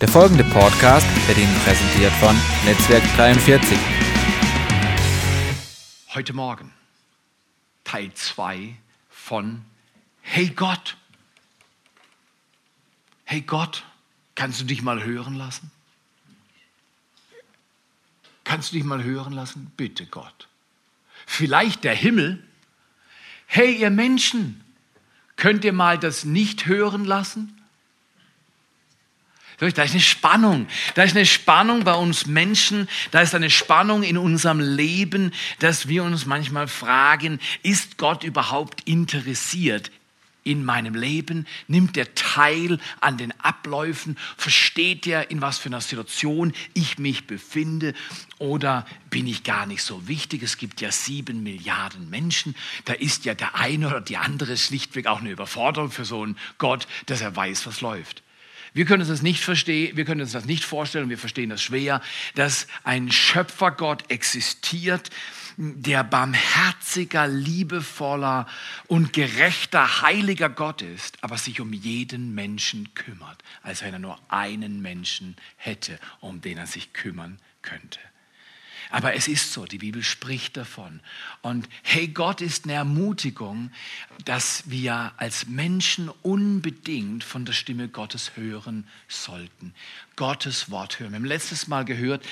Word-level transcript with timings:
Der 0.00 0.08
folgende 0.08 0.44
Podcast 0.44 1.06
wird 1.26 1.38
Ihnen 1.38 1.54
präsentiert 1.64 2.12
von 2.20 2.36
Netzwerk 2.66 3.02
43. 3.16 3.78
Heute 6.12 6.34
Morgen 6.34 6.70
Teil 7.82 8.12
2 8.12 8.76
von 9.08 9.64
Hey 10.20 10.50
Gott. 10.50 10.98
Hey 13.24 13.40
Gott, 13.40 13.84
kannst 14.34 14.60
du 14.60 14.64
dich 14.66 14.82
mal 14.82 15.02
hören 15.02 15.34
lassen? 15.34 15.70
Kannst 18.44 18.72
du 18.72 18.76
dich 18.76 18.84
mal 18.84 19.02
hören 19.02 19.32
lassen? 19.32 19.72
Bitte 19.78 20.04
Gott. 20.04 20.48
Vielleicht 21.24 21.84
der 21.84 21.94
Himmel. 21.94 22.46
Hey 23.46 23.74
ihr 23.76 23.90
Menschen, 23.90 24.62
könnt 25.36 25.64
ihr 25.64 25.72
mal 25.72 25.98
das 25.98 26.26
nicht 26.26 26.66
hören 26.66 27.06
lassen? 27.06 27.55
Da 29.58 29.66
ist 29.66 29.78
eine 29.78 30.00
Spannung. 30.00 30.66
Da 30.94 31.02
ist 31.02 31.16
eine 31.16 31.24
Spannung 31.24 31.84
bei 31.84 31.94
uns 31.94 32.26
Menschen. 32.26 32.88
Da 33.10 33.22
ist 33.22 33.34
eine 33.34 33.50
Spannung 33.50 34.02
in 34.02 34.18
unserem 34.18 34.60
Leben, 34.60 35.32
dass 35.60 35.88
wir 35.88 36.04
uns 36.04 36.26
manchmal 36.26 36.68
fragen, 36.68 37.40
ist 37.62 37.96
Gott 37.96 38.22
überhaupt 38.22 38.82
interessiert 38.86 39.90
in 40.46 40.64
meinem 40.64 40.94
Leben? 40.94 41.46
Nimmt 41.68 41.96
er 41.96 42.14
teil 42.14 42.78
an 43.00 43.16
den 43.16 43.32
Abläufen? 43.40 44.16
Versteht 44.36 45.06
er, 45.06 45.30
in 45.30 45.40
was 45.40 45.58
für 45.58 45.70
einer 45.70 45.80
Situation 45.80 46.52
ich 46.72 46.98
mich 46.98 47.26
befinde? 47.26 47.94
Oder 48.38 48.86
bin 49.10 49.26
ich 49.26 49.42
gar 49.42 49.66
nicht 49.66 49.82
so 49.82 50.06
wichtig? 50.06 50.42
Es 50.42 50.56
gibt 50.58 50.80
ja 50.80 50.92
sieben 50.92 51.42
Milliarden 51.42 52.08
Menschen. 52.10 52.54
Da 52.84 52.92
ist 52.92 53.24
ja 53.24 53.34
der 53.34 53.56
eine 53.56 53.88
oder 53.88 54.00
die 54.00 54.18
andere 54.18 54.56
schlichtweg 54.56 55.06
auch 55.06 55.20
eine 55.20 55.30
Überforderung 55.30 55.90
für 55.90 56.04
so 56.04 56.22
einen 56.22 56.38
Gott, 56.58 56.86
dass 57.06 57.20
er 57.20 57.34
weiß, 57.34 57.66
was 57.66 57.80
läuft. 57.80 58.22
Wir 58.76 58.84
können 58.84 59.00
uns 59.00 59.08
das 59.08 59.22
nicht 59.22 59.42
verstehen, 59.42 59.96
wir 59.96 60.04
können 60.04 60.20
uns 60.20 60.32
das 60.32 60.44
nicht 60.44 60.62
vorstellen, 60.62 61.08
wir 61.08 61.16
verstehen 61.16 61.48
das 61.48 61.62
schwer, 61.62 62.02
dass 62.34 62.66
ein 62.84 63.10
Schöpfergott 63.10 64.10
existiert, 64.10 65.08
der 65.56 66.04
barmherziger, 66.04 67.26
liebevoller 67.26 68.46
und 68.86 69.14
gerechter, 69.14 70.02
heiliger 70.02 70.50
Gott 70.50 70.82
ist, 70.82 71.16
aber 71.22 71.38
sich 71.38 71.62
um 71.62 71.72
jeden 71.72 72.34
Menschen 72.34 72.92
kümmert, 72.92 73.42
als 73.62 73.80
wenn 73.80 73.94
er 73.94 73.98
nur 73.98 74.18
einen 74.28 74.82
Menschen 74.82 75.36
hätte, 75.56 75.98
um 76.20 76.42
den 76.42 76.58
er 76.58 76.66
sich 76.66 76.92
kümmern 76.92 77.38
könnte. 77.62 77.98
Aber 78.90 79.14
es 79.14 79.28
ist 79.28 79.52
so, 79.52 79.64
die 79.66 79.78
Bibel 79.78 80.02
spricht 80.02 80.56
davon. 80.56 81.00
Und 81.42 81.68
hey, 81.82 82.08
Gott 82.08 82.40
ist 82.40 82.64
eine 82.64 82.74
Ermutigung, 82.74 83.70
dass 84.24 84.68
wir 84.70 85.12
als 85.16 85.46
Menschen 85.46 86.08
unbedingt 86.22 87.24
von 87.24 87.44
der 87.44 87.52
Stimme 87.52 87.88
Gottes 87.88 88.36
hören 88.36 88.86
sollten. 89.08 89.74
Gottes 90.16 90.70
Wort 90.70 91.00
hören. 91.00 91.12
Wir 91.12 91.18
haben 91.18 91.24
letztes 91.24 91.66
Mal 91.66 91.84
gehört, 91.84 92.24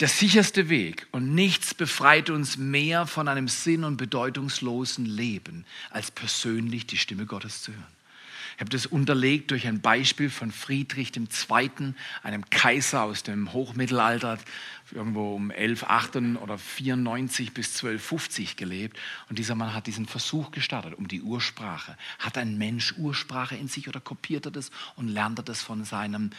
der 0.00 0.08
sicherste 0.08 0.68
Weg 0.68 1.06
und 1.12 1.32
nichts 1.32 1.74
befreit 1.74 2.28
uns 2.28 2.56
mehr 2.56 3.06
von 3.06 3.28
einem 3.28 3.46
sinn- 3.46 3.84
und 3.84 3.96
bedeutungslosen 3.98 5.06
Leben, 5.06 5.64
als 5.90 6.10
persönlich 6.10 6.86
die 6.86 6.98
Stimme 6.98 7.24
Gottes 7.24 7.62
zu 7.62 7.72
hören. 7.72 7.86
Ich 8.56 8.60
habe 8.60 8.70
das 8.70 8.86
unterlegt 8.86 9.50
durch 9.50 9.66
ein 9.66 9.80
Beispiel 9.80 10.28
von 10.28 10.50
Friedrich 10.50 11.12
II., 11.16 11.94
einem 12.22 12.50
Kaiser 12.50 13.02
aus 13.02 13.22
dem 13.22 13.52
Hochmittelalter, 13.52 14.38
irgendwo 14.92 15.34
um 15.34 15.50
1108 15.50 16.40
oder 16.42 16.58
94 16.58 17.52
bis 17.54 17.68
1250 17.68 18.56
gelebt. 18.56 18.98
Und 19.28 19.38
dieser 19.38 19.54
Mann 19.54 19.74
hat 19.74 19.86
diesen 19.86 20.06
Versuch 20.06 20.50
gestartet 20.50 20.94
um 20.94 21.08
die 21.08 21.22
Ursprache. 21.22 21.96
Hat 22.18 22.38
ein 22.38 22.58
Mensch 22.58 22.94
Ursprache 22.96 23.56
in 23.56 23.68
sich 23.68 23.88
oder 23.88 24.00
kopiert 24.00 24.46
er 24.46 24.52
das 24.52 24.70
und 24.96 25.08
lernt 25.08 25.38
er 25.38 25.42
das 25.42 25.62
von 25.62 25.84
seinem 25.84 26.30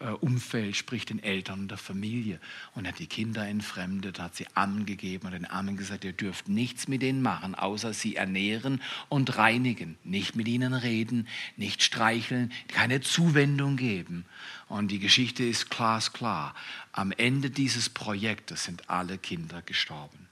äh, 0.00 0.08
Umfeld, 0.08 0.76
sprich 0.76 1.04
den 1.04 1.22
Eltern 1.22 1.60
und 1.60 1.70
der 1.70 1.78
Familie? 1.78 2.40
Und 2.74 2.86
hat 2.86 2.98
die 2.98 3.06
Kinder 3.06 3.46
entfremdet, 3.46 4.18
hat 4.18 4.36
sie 4.36 4.46
Amen 4.54 4.86
gegeben 4.86 5.26
und 5.26 5.32
den 5.32 5.50
Amen 5.50 5.76
gesagt, 5.76 6.04
ihr 6.04 6.12
dürft 6.12 6.48
nichts 6.48 6.88
mit 6.88 7.02
denen 7.02 7.22
machen, 7.22 7.54
außer 7.54 7.92
sie 7.92 8.16
ernähren 8.16 8.80
und 9.08 9.36
reinigen. 9.36 9.96
Nicht 10.04 10.36
mit 10.36 10.48
ihnen 10.48 10.74
reden, 10.74 11.28
nicht 11.56 11.82
streicheln, 11.82 12.52
keine 12.68 13.00
Zuwendung 13.00 13.76
geben. 13.76 14.24
Und 14.72 14.88
die 14.88 15.00
Geschichte 15.00 15.44
ist 15.44 15.68
glasklar. 15.68 16.54
Am 16.92 17.12
Ende 17.12 17.50
dieses 17.50 17.90
Projektes 17.90 18.64
sind 18.64 18.88
alle 18.88 19.18
Kinder 19.18 19.60
gestorben. 19.60 20.28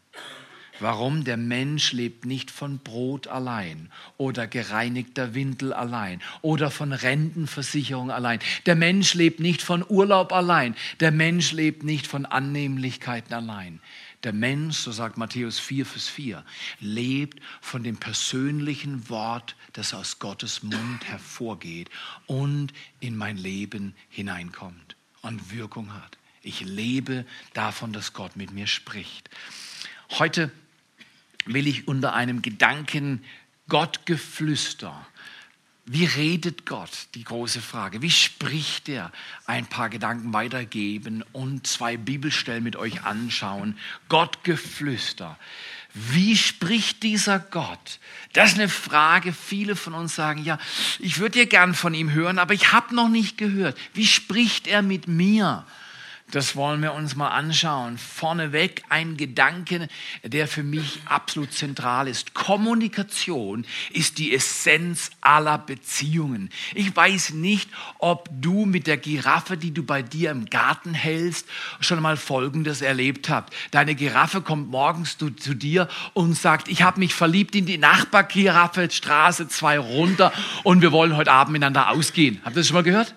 Warum? 0.78 1.24
Der 1.24 1.36
Mensch 1.36 1.92
lebt 1.92 2.24
nicht 2.24 2.50
von 2.50 2.78
Brot 2.78 3.26
allein 3.26 3.90
oder 4.16 4.46
gereinigter 4.46 5.34
Windel 5.34 5.74
allein 5.74 6.22
oder 6.40 6.70
von 6.70 6.94
Rentenversicherung 6.94 8.10
allein. 8.10 8.38
Der 8.64 8.76
Mensch 8.76 9.12
lebt 9.12 9.40
nicht 9.40 9.60
von 9.60 9.84
Urlaub 9.86 10.32
allein. 10.32 10.74
Der 11.00 11.10
Mensch 11.10 11.52
lebt 11.52 11.82
nicht 11.82 12.06
von 12.06 12.24
Annehmlichkeiten 12.24 13.34
allein. 13.34 13.78
Der 14.22 14.32
Mensch, 14.34 14.76
so 14.76 14.92
sagt 14.92 15.16
Matthäus 15.16 15.58
4, 15.58 15.86
Vers 15.86 16.08
4, 16.08 16.44
lebt 16.80 17.40
von 17.60 17.82
dem 17.82 17.96
persönlichen 17.96 19.08
Wort, 19.08 19.56
das 19.72 19.94
aus 19.94 20.18
Gottes 20.18 20.62
Mund 20.62 21.04
hervorgeht 21.04 21.88
und 22.26 22.72
in 23.00 23.16
mein 23.16 23.38
Leben 23.38 23.94
hineinkommt 24.10 24.96
und 25.22 25.52
Wirkung 25.52 25.94
hat. 25.94 26.18
Ich 26.42 26.60
lebe 26.60 27.24
davon, 27.54 27.92
dass 27.92 28.12
Gott 28.12 28.36
mit 28.36 28.52
mir 28.52 28.66
spricht. 28.66 29.30
Heute 30.10 30.50
will 31.46 31.66
ich 31.66 31.88
unter 31.88 32.14
einem 32.14 32.42
Gedanken 32.42 33.24
Gottgeflüster 33.68 35.06
wie 35.92 36.04
redet 36.04 36.66
Gott? 36.66 37.08
Die 37.16 37.24
große 37.24 37.60
Frage. 37.60 38.00
Wie 38.00 38.12
spricht 38.12 38.88
er? 38.88 39.10
Ein 39.46 39.66
paar 39.66 39.88
Gedanken 39.88 40.32
weitergeben 40.32 41.24
und 41.32 41.66
zwei 41.66 41.96
Bibelstellen 41.96 42.62
mit 42.62 42.76
euch 42.76 43.02
anschauen. 43.02 43.76
Gottgeflüster. 44.08 45.36
Wie 45.92 46.36
spricht 46.36 47.02
dieser 47.02 47.40
Gott? 47.40 47.98
Das 48.34 48.52
ist 48.52 48.58
eine 48.60 48.68
Frage. 48.68 49.32
Viele 49.32 49.74
von 49.74 49.94
uns 49.94 50.14
sagen, 50.14 50.44
ja, 50.44 50.60
ich 51.00 51.18
würde 51.18 51.40
ja 51.40 51.44
gern 51.44 51.74
von 51.74 51.92
ihm 51.92 52.12
hören, 52.12 52.38
aber 52.38 52.54
ich 52.54 52.70
habe 52.70 52.94
noch 52.94 53.08
nicht 53.08 53.36
gehört. 53.36 53.76
Wie 53.92 54.06
spricht 54.06 54.68
er 54.68 54.82
mit 54.82 55.08
mir? 55.08 55.66
Das 56.30 56.54
wollen 56.54 56.80
wir 56.82 56.94
uns 56.94 57.16
mal 57.16 57.28
anschauen. 57.28 57.98
Vorneweg 57.98 58.82
ein 58.88 59.16
Gedanke, 59.16 59.88
der 60.22 60.46
für 60.46 60.62
mich 60.62 61.00
absolut 61.06 61.52
zentral 61.52 62.06
ist. 62.06 62.34
Kommunikation 62.34 63.66
ist 63.92 64.18
die 64.18 64.32
Essenz 64.32 65.10
aller 65.20 65.58
Beziehungen. 65.58 66.50
Ich 66.74 66.94
weiß 66.94 67.30
nicht, 67.30 67.68
ob 67.98 68.28
du 68.32 68.64
mit 68.64 68.86
der 68.86 68.96
Giraffe, 68.96 69.56
die 69.56 69.72
du 69.72 69.82
bei 69.82 70.02
dir 70.02 70.30
im 70.30 70.46
Garten 70.46 70.94
hältst, 70.94 71.48
schon 71.80 72.00
mal 72.00 72.16
Folgendes 72.16 72.80
erlebt 72.80 73.28
habt. 73.28 73.52
Deine 73.72 73.94
Giraffe 73.94 74.40
kommt 74.40 74.70
morgens 74.70 75.18
zu, 75.18 75.30
zu 75.30 75.54
dir 75.54 75.88
und 76.14 76.36
sagt, 76.36 76.68
ich 76.68 76.82
habe 76.82 77.00
mich 77.00 77.14
verliebt 77.14 77.56
in 77.56 77.66
die 77.66 77.78
Nachbargiraffe, 77.78 78.88
Straße 78.90 79.48
2 79.48 79.78
runter 79.78 80.32
und 80.62 80.82
wir 80.82 80.92
wollen 80.92 81.16
heute 81.16 81.32
Abend 81.32 81.52
miteinander 81.52 81.90
ausgehen. 81.90 82.40
Habt 82.44 82.54
ihr 82.54 82.60
das 82.60 82.68
schon 82.68 82.76
mal 82.76 82.82
gehört? 82.82 83.14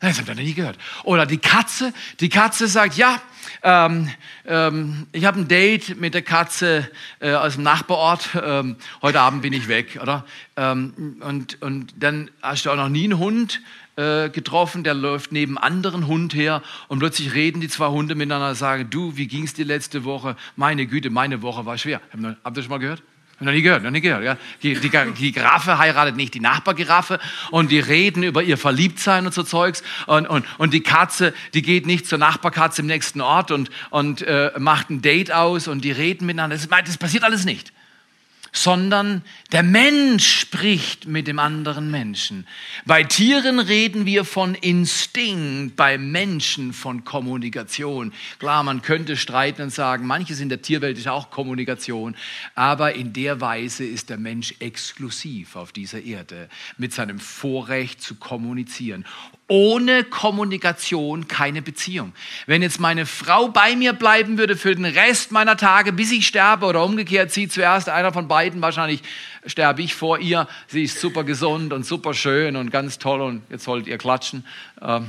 Das 0.00 0.18
habt 0.18 0.28
ihr 0.28 0.34
noch 0.36 0.42
nie 0.42 0.54
gehört. 0.54 0.78
Oder 1.02 1.26
die 1.26 1.38
Katze, 1.38 1.92
die 2.20 2.28
Katze 2.28 2.68
sagt, 2.68 2.96
ja, 2.96 3.20
ähm, 3.64 4.08
ähm, 4.46 5.08
ich 5.10 5.24
habe 5.24 5.40
ein 5.40 5.48
Date 5.48 6.00
mit 6.00 6.14
der 6.14 6.22
Katze 6.22 6.88
äh, 7.18 7.32
aus 7.32 7.54
dem 7.54 7.64
Nachbarort, 7.64 8.30
ähm, 8.40 8.76
heute 9.02 9.20
Abend 9.20 9.42
bin 9.42 9.52
ich 9.52 9.66
weg, 9.66 9.98
oder? 10.00 10.24
Ähm, 10.56 11.16
und, 11.20 11.60
und 11.62 11.94
dann 11.98 12.30
hast 12.42 12.64
du 12.64 12.70
auch 12.70 12.76
noch 12.76 12.88
nie 12.88 13.04
einen 13.04 13.18
Hund 13.18 13.60
äh, 13.96 14.28
getroffen, 14.30 14.84
der 14.84 14.94
läuft 14.94 15.32
neben 15.32 15.58
anderen 15.58 16.06
Hund 16.06 16.32
her 16.32 16.62
und 16.86 17.00
plötzlich 17.00 17.34
reden 17.34 17.60
die 17.60 17.68
zwei 17.68 17.88
Hunde 17.88 18.14
miteinander 18.14 18.50
und 18.50 18.54
sagen, 18.54 18.88
du, 18.90 19.16
wie 19.16 19.26
ging's 19.26 19.54
dir 19.54 19.64
letzte 19.64 20.04
Woche? 20.04 20.36
Meine 20.54 20.86
Güte, 20.86 21.10
meine 21.10 21.42
Woche 21.42 21.66
war 21.66 21.76
schwer. 21.76 22.00
Habt 22.12 22.22
ihr 22.22 22.36
das 22.44 22.64
schon 22.64 22.70
mal 22.70 22.78
gehört? 22.78 23.02
Noch 23.40 23.52
nie 23.52 23.62
gehört, 23.62 23.84
noch 23.84 23.92
nie 23.92 24.00
gehört. 24.00 24.24
Ja? 24.24 24.36
Die, 24.62 24.74
die, 24.74 24.90
die 24.90 25.32
Giraffe 25.32 25.78
heiratet 25.78 26.16
nicht 26.16 26.34
die 26.34 26.40
Nachbargiraffe 26.40 27.20
und 27.52 27.70
die 27.70 27.78
reden 27.78 28.24
über 28.24 28.42
ihr 28.42 28.58
Verliebtsein 28.58 29.26
und 29.26 29.32
so 29.32 29.44
Zeugs. 29.44 29.84
Und, 30.06 30.26
und, 30.26 30.44
und 30.58 30.74
die 30.74 30.82
Katze, 30.82 31.32
die 31.54 31.62
geht 31.62 31.86
nicht 31.86 32.06
zur 32.06 32.18
Nachbarkatze 32.18 32.82
im 32.82 32.88
nächsten 32.88 33.20
Ort 33.20 33.52
und, 33.52 33.70
und 33.90 34.22
äh, 34.22 34.50
macht 34.58 34.90
ein 34.90 35.02
Date 35.02 35.30
aus 35.30 35.68
und 35.68 35.84
die 35.84 35.92
reden 35.92 36.26
miteinander. 36.26 36.56
Das, 36.56 36.68
das 36.68 36.96
passiert 36.98 37.22
alles 37.22 37.44
nicht 37.44 37.72
sondern 38.62 39.22
der 39.52 39.62
Mensch 39.62 40.40
spricht 40.40 41.06
mit 41.06 41.28
dem 41.28 41.38
anderen 41.38 41.90
Menschen. 41.90 42.46
Bei 42.86 43.04
Tieren 43.04 43.60
reden 43.60 44.04
wir 44.04 44.24
von 44.24 44.54
Instinkt, 44.56 45.76
bei 45.76 45.96
Menschen 45.96 46.72
von 46.72 47.04
Kommunikation. 47.04 48.12
Klar, 48.38 48.64
man 48.64 48.82
könnte 48.82 49.16
streiten 49.16 49.62
und 49.62 49.70
sagen, 49.72 50.06
manches 50.06 50.40
in 50.40 50.48
der 50.48 50.60
Tierwelt 50.60 50.98
ist 50.98 51.06
auch 51.06 51.30
Kommunikation, 51.30 52.16
aber 52.56 52.94
in 52.94 53.12
der 53.12 53.40
Weise 53.40 53.84
ist 53.84 54.10
der 54.10 54.18
Mensch 54.18 54.54
exklusiv 54.58 55.54
auf 55.54 55.70
dieser 55.70 56.02
Erde 56.02 56.48
mit 56.78 56.92
seinem 56.92 57.20
Vorrecht 57.20 58.02
zu 58.02 58.16
kommunizieren. 58.16 59.04
Ohne 59.50 60.04
Kommunikation 60.04 61.26
keine 61.26 61.62
Beziehung. 61.62 62.12
Wenn 62.46 62.60
jetzt 62.60 62.80
meine 62.80 63.06
Frau 63.06 63.48
bei 63.48 63.76
mir 63.76 63.94
bleiben 63.94 64.36
würde 64.36 64.56
für 64.56 64.74
den 64.74 64.84
Rest 64.84 65.32
meiner 65.32 65.56
Tage, 65.56 65.92
bis 65.94 66.12
ich 66.12 66.26
sterbe 66.26 66.66
oder 66.66 66.84
umgekehrt, 66.84 67.32
sie 67.32 67.48
zuerst, 67.48 67.88
einer 67.88 68.12
von 68.12 68.28
beiden, 68.28 68.60
wahrscheinlich 68.60 69.00
sterbe 69.46 69.80
ich 69.80 69.94
vor 69.94 70.18
ihr. 70.18 70.46
Sie 70.66 70.82
ist 70.82 71.00
super 71.00 71.24
gesund 71.24 71.72
und 71.72 71.86
super 71.86 72.12
schön 72.12 72.56
und 72.56 72.70
ganz 72.70 72.98
toll 72.98 73.22
und 73.22 73.42
jetzt 73.48 73.64
sollt 73.64 73.86
ihr 73.86 73.96
klatschen. 73.96 74.44
Ähm, 74.82 75.08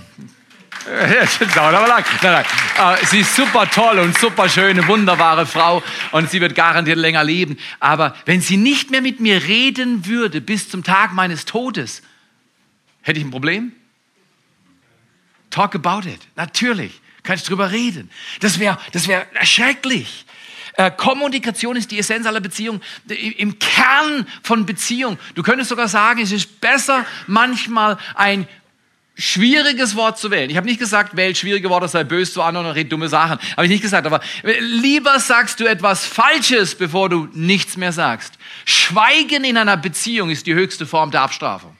dauert 1.55 1.75
aber 1.75 1.87
lang. 1.87 2.05
Nein, 2.21 2.45
nein. 2.77 2.95
Äh, 2.97 3.05
sie 3.05 3.19
ist 3.19 3.35
super 3.35 3.69
toll 3.69 3.99
und 3.99 4.17
super 4.17 4.47
schöne, 4.47 4.87
wunderbare 4.87 5.45
Frau 5.45 5.83
und 6.11 6.29
sie 6.29 6.39
wird 6.39 6.55
garantiert 6.55 6.97
länger 6.97 7.25
leben. 7.25 7.57
Aber 7.81 8.15
wenn 8.25 8.39
sie 8.39 8.55
nicht 8.55 8.89
mehr 8.89 9.01
mit 9.01 9.19
mir 9.19 9.43
reden 9.43 10.05
würde 10.05 10.39
bis 10.39 10.69
zum 10.69 10.85
Tag 10.85 11.13
meines 11.13 11.43
Todes, 11.43 12.01
hätte 13.01 13.19
ich 13.19 13.25
ein 13.25 13.31
Problem? 13.31 13.73
Talk 15.49 15.75
about 15.75 16.07
it. 16.07 16.19
Natürlich. 16.35 17.01
Kannst 17.23 17.49
drüber 17.49 17.71
reden. 17.71 18.09
Das 18.39 18.59
wäre 18.59 18.77
das 18.91 19.07
wär 19.07 19.27
schrecklich. 19.43 20.25
Äh, 20.73 20.91
Kommunikation 20.91 21.75
ist 21.75 21.91
die 21.91 21.99
Essenz 21.99 22.25
aller 22.25 22.39
Beziehungen, 22.39 22.81
im 23.37 23.59
Kern 23.59 24.25
von 24.43 24.65
Beziehung. 24.65 25.17
Du 25.35 25.43
könntest 25.43 25.69
sogar 25.69 25.89
sagen, 25.89 26.21
es 26.21 26.31
ist 26.31 26.61
besser, 26.61 27.05
manchmal 27.27 27.97
ein 28.15 28.47
schwieriges 29.17 29.95
Wort 29.95 30.17
zu 30.17 30.31
wählen. 30.31 30.49
Ich 30.49 30.55
habe 30.55 30.65
nicht 30.65 30.79
gesagt, 30.79 31.17
wähl 31.17 31.35
schwierige 31.35 31.69
Worte, 31.69 31.89
sei 31.89 32.05
böse 32.05 32.31
zu 32.31 32.41
anderen 32.41 32.67
und 32.67 32.73
red 32.73 32.91
dumme 32.91 33.09
Sachen. 33.09 33.37
Habe 33.51 33.65
ich 33.65 33.69
nicht 33.69 33.81
gesagt. 33.81 34.07
Aber 34.07 34.21
lieber 34.61 35.19
sagst 35.19 35.59
du 35.59 35.65
etwas 35.65 36.05
Falsches, 36.05 36.75
bevor 36.75 37.09
du 37.09 37.27
nichts 37.33 37.75
mehr 37.75 37.91
sagst. 37.91 38.35
Schweigen 38.63 39.43
in 39.43 39.57
einer 39.57 39.75
Beziehung 39.75 40.29
ist 40.29 40.47
die 40.47 40.53
höchste 40.53 40.85
Form 40.85 41.11
der 41.11 41.23
Abstrafung. 41.23 41.75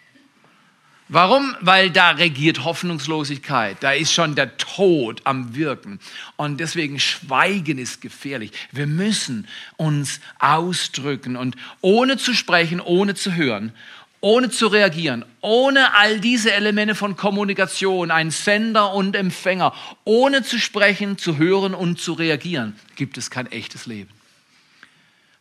Warum? 1.11 1.55
Weil 1.59 1.89
da 1.89 2.11
regiert 2.11 2.63
Hoffnungslosigkeit. 2.63 3.77
Da 3.81 3.93
ist 3.93 4.13
schon 4.13 4.35
der 4.35 4.57
Tod 4.57 5.21
am 5.23 5.55
Wirken. 5.55 5.99
Und 6.35 6.59
deswegen 6.59 6.99
Schweigen 6.99 7.79
ist 7.79 7.99
gefährlich. 7.99 8.51
Wir 8.71 8.85
müssen 8.85 9.47
uns 9.75 10.19
ausdrücken 10.37 11.35
und 11.35 11.55
ohne 11.81 12.17
zu 12.17 12.35
sprechen, 12.35 12.79
ohne 12.79 13.15
zu 13.15 13.33
hören 13.33 13.73
ohne 14.21 14.49
zu 14.49 14.67
reagieren, 14.67 15.23
ohne 15.39 15.93
all 15.93 16.19
diese 16.19 16.51
Elemente 16.51 16.93
von 16.93 17.15
Kommunikation, 17.15 18.11
ein 18.11 18.31
Sender 18.31 18.93
und 18.93 19.15
Empfänger, 19.15 19.73
ohne 20.03 20.43
zu 20.43 20.59
sprechen, 20.59 21.17
zu 21.17 21.37
hören 21.37 21.73
und 21.73 22.01
zu 22.01 22.11
reagieren, 22.11 22.75
gibt 22.97 23.17
es 23.17 23.31
kein 23.31 23.49
echtes 23.49 23.85
Leben. 23.85 24.18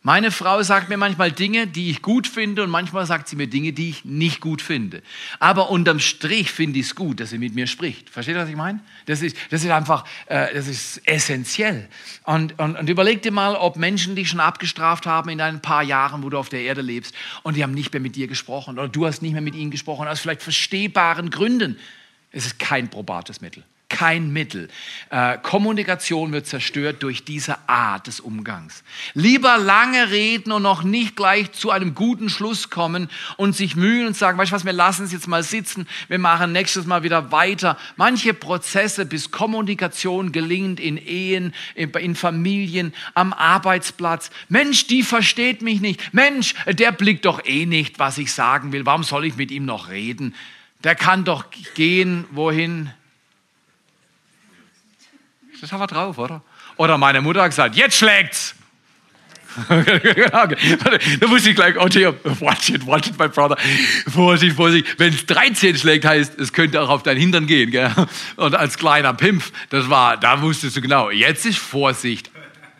Meine 0.01 0.31
Frau 0.31 0.63
sagt 0.63 0.87
mir 0.87 0.95
manchmal 0.95 1.29
Dinge, 1.29 1.67
die 1.67 1.89
ich 1.89 2.01
gut 2.01 2.25
finde 2.25 2.63
und 2.63 2.69
manchmal 2.69 3.05
sagt 3.05 3.27
sie 3.27 3.35
mir 3.35 3.47
Dinge, 3.47 3.73
die 3.73 3.89
ich 3.89 4.05
nicht 4.05 4.39
gut 4.39 4.61
finde. 4.61 5.03
Aber 5.39 5.69
unterm 5.69 5.99
Strich 5.99 6.53
finde 6.53 6.79
ich 6.79 6.85
es 6.85 6.95
gut, 6.95 7.19
dass 7.19 7.31
sie 7.31 7.37
mit 7.37 7.53
mir 7.53 7.67
spricht. 7.67 8.09
Versteht 8.09 8.35
ihr, 8.35 8.41
was 8.41 8.47
ich 8.47 8.55
meine? 8.55 8.79
Das 9.07 9.21
ist, 9.21 9.35
das 9.49 9.61
ist 9.61 9.69
einfach, 9.71 10.05
äh, 10.27 10.53
das 10.53 10.69
ist 10.69 11.05
essentiell. 11.05 11.89
Und, 12.23 12.57
und, 12.59 12.77
und 12.77 12.89
überleg 12.89 13.21
dir 13.23 13.33
mal, 13.33 13.55
ob 13.55 13.75
Menschen 13.75 14.15
dich 14.15 14.29
schon 14.29 14.39
abgestraft 14.39 15.05
haben 15.05 15.29
in 15.31 15.41
ein 15.41 15.61
paar 15.61 15.83
Jahren, 15.83 16.23
wo 16.23 16.29
du 16.29 16.37
auf 16.37 16.47
der 16.47 16.61
Erde 16.61 16.81
lebst 16.81 17.13
und 17.43 17.57
die 17.57 17.63
haben 17.63 17.73
nicht 17.73 17.91
mehr 17.91 18.01
mit 18.01 18.15
dir 18.15 18.27
gesprochen 18.27 18.79
oder 18.79 18.87
du 18.87 19.05
hast 19.05 19.21
nicht 19.21 19.33
mehr 19.33 19.41
mit 19.41 19.55
ihnen 19.55 19.69
gesprochen, 19.69 20.07
aus 20.07 20.21
vielleicht 20.21 20.43
verstehbaren 20.43 21.29
Gründen. 21.29 21.77
Es 22.31 22.45
ist 22.45 22.57
kein 22.57 22.89
probates 22.89 23.41
Mittel 23.41 23.65
kein 23.89 24.31
Mittel. 24.31 24.69
Äh, 25.09 25.37
Kommunikation 25.39 26.31
wird 26.31 26.47
zerstört 26.47 27.03
durch 27.03 27.25
diese 27.25 27.57
Art 27.67 28.07
des 28.07 28.19
Umgangs. 28.19 28.83
Lieber 29.15 29.57
lange 29.57 30.11
reden 30.11 30.51
und 30.51 30.61
noch 30.61 30.83
nicht 30.83 31.15
gleich 31.15 31.51
zu 31.51 31.71
einem 31.71 31.95
guten 31.95 32.29
Schluss 32.29 32.69
kommen 32.69 33.09
und 33.35 33.55
sich 33.55 33.75
mühen 33.75 34.07
und 34.07 34.15
sagen, 34.15 34.37
weißt 34.37 34.51
du 34.51 34.55
was, 34.55 34.65
wir 34.65 34.73
lassen 34.73 35.05
es 35.05 35.11
jetzt 35.11 35.27
mal 35.27 35.43
sitzen, 35.43 35.87
wir 36.07 36.19
machen 36.19 36.51
nächstes 36.51 36.85
Mal 36.85 37.03
wieder 37.03 37.31
weiter. 37.31 37.77
Manche 37.97 38.33
Prozesse, 38.33 39.05
bis 39.05 39.31
Kommunikation 39.31 40.31
gelingt 40.31 40.79
in 40.79 40.97
Ehen, 40.97 41.53
in 41.75 42.15
Familien, 42.15 42.93
am 43.15 43.33
Arbeitsplatz. 43.33 44.29
Mensch, 44.47 44.87
die 44.87 45.03
versteht 45.03 45.61
mich 45.61 45.81
nicht. 45.81 46.13
Mensch, 46.13 46.53
der 46.67 46.91
blickt 46.91 47.25
doch 47.25 47.43
eh 47.43 47.65
nicht, 47.65 47.97
was 47.97 48.17
ich 48.19 48.31
sagen 48.31 48.71
will. 48.71 48.85
Warum 48.85 49.03
soll 49.03 49.25
ich 49.25 49.35
mit 49.35 49.49
ihm 49.51 49.65
noch 49.65 49.89
reden? 49.89 50.35
Der 50.83 50.95
kann 50.95 51.25
doch 51.25 51.45
gehen, 51.75 52.25
wohin 52.31 52.91
das 55.61 55.71
haben 55.71 55.79
wir 55.79 55.87
drauf, 55.87 56.17
oder? 56.17 56.41
Oder 56.77 56.97
meine 56.97 57.21
Mutter 57.21 57.41
hat 57.41 57.49
gesagt, 57.49 57.75
jetzt 57.75 57.97
schlägt's. 57.97 58.55
da 59.67 61.29
wusste 61.29 61.49
ich 61.49 61.55
gleich, 61.55 61.75
oh, 61.79 61.87
dear, 61.87 62.13
watch 62.39 62.69
it, 62.69 62.85
watch 62.85 63.07
it, 63.07 63.17
my 63.17 63.27
brother. 63.27 63.57
Vorsicht, 64.07 64.55
Vorsicht. 64.55 64.99
Wenn 64.99 65.13
es 65.13 65.25
13 65.25 65.75
schlägt, 65.75 66.05
heißt, 66.05 66.39
es 66.39 66.53
könnte 66.53 66.81
auch 66.81 66.89
auf 66.89 67.03
dein 67.03 67.17
Hintern 67.17 67.47
gehen. 67.47 67.71
Gell? 67.71 67.91
Und 68.35 68.55
als 68.55 68.77
kleiner 68.77 69.13
Pimpf, 69.13 69.51
das 69.69 69.89
war, 69.89 70.17
da 70.17 70.41
wusstest 70.41 70.77
du 70.77 70.81
genau, 70.81 71.09
jetzt 71.09 71.45
ist 71.45 71.57
Vorsicht 71.57 72.29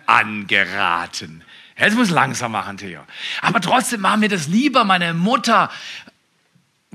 angeraten. 0.05 1.43
Jetzt 1.77 1.95
muss 1.95 2.09
langsam 2.09 2.51
machen, 2.51 2.77
Theo. 2.77 3.01
Aber 3.41 3.61
trotzdem 3.61 4.01
machen 4.01 4.21
wir 4.21 4.29
das 4.29 4.47
lieber. 4.47 4.83
Meine 4.83 5.13
Mutter 5.13 5.71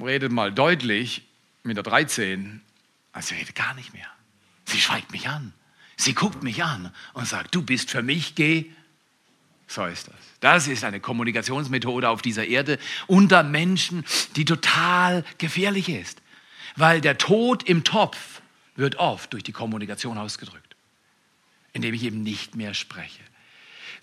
redet 0.01 0.31
mal 0.31 0.53
deutlich 0.53 1.23
mit 1.63 1.77
der 1.77 1.85
13, 1.85 2.61
als 3.13 3.29
sie 3.29 3.35
redet 3.35 3.55
gar 3.55 3.75
nicht 3.75 3.93
mehr. 3.93 4.07
Sie 4.67 4.79
schweigt 4.79 5.11
mich 5.11 5.29
an. 5.29 5.53
Sie 5.97 6.15
guckt 6.15 6.43
mich 6.43 6.63
an 6.65 6.93
und 7.13 7.27
sagt, 7.27 7.55
du 7.55 7.63
bist 7.63 7.91
für 7.91 8.03
mich, 8.03 8.35
geh. 8.35 8.67
So 9.67 9.85
ist 9.87 10.09
das. 10.09 10.17
Das 10.41 10.69
ist 10.69 10.85
eine 10.85 11.01
Kommunikationsmethode 11.01 12.09
auf 12.09 12.23
dieser 12.23 12.47
Erde 12.47 12.79
unter 13.07 13.43
Menschen, 13.43 14.05
die 14.37 14.45
total 14.45 15.25
gefährlich 15.39 15.89
ist. 15.89 16.21
Weil 16.77 17.01
der 17.01 17.19
Tod 17.19 17.63
im 17.63 17.85
Topf 17.85 18.43
wird 18.77 18.97
oft 18.97 19.33
durch 19.33 19.43
die 19.43 19.53
Kommunikation 19.53 20.19
ausgedrückt, 20.19 20.77
indem 21.73 21.95
ich 21.95 22.03
eben 22.03 22.23
nicht 22.23 22.57
mehr 22.57 22.75
spreche. 22.75 23.21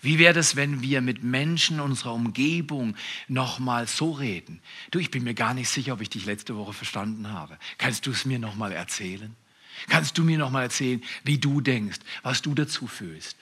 Wie 0.00 0.18
wäre 0.18 0.40
es, 0.40 0.56
wenn 0.56 0.82
wir 0.82 1.00
mit 1.00 1.22
Menschen 1.22 1.78
unserer 1.78 2.12
Umgebung 2.12 2.96
nochmal 3.28 3.86
so 3.86 4.10
reden? 4.10 4.60
Du, 4.90 4.98
ich 4.98 5.12
bin 5.12 5.22
mir 5.22 5.34
gar 5.34 5.54
nicht 5.54 5.68
sicher, 5.68 5.92
ob 5.92 6.00
ich 6.00 6.10
dich 6.10 6.26
letzte 6.26 6.56
Woche 6.56 6.72
verstanden 6.72 7.30
habe. 7.30 7.56
Kannst 7.78 8.06
du 8.06 8.10
es 8.10 8.24
mir 8.24 8.40
nochmal 8.40 8.72
erzählen? 8.72 9.36
Kannst 9.88 10.18
du 10.18 10.24
mir 10.24 10.38
noch 10.38 10.50
mal 10.50 10.62
erzählen, 10.62 11.02
wie 11.24 11.38
du 11.38 11.60
denkst, 11.60 11.98
was 12.22 12.42
du 12.42 12.54
dazu 12.54 12.86
fühlst? 12.86 13.36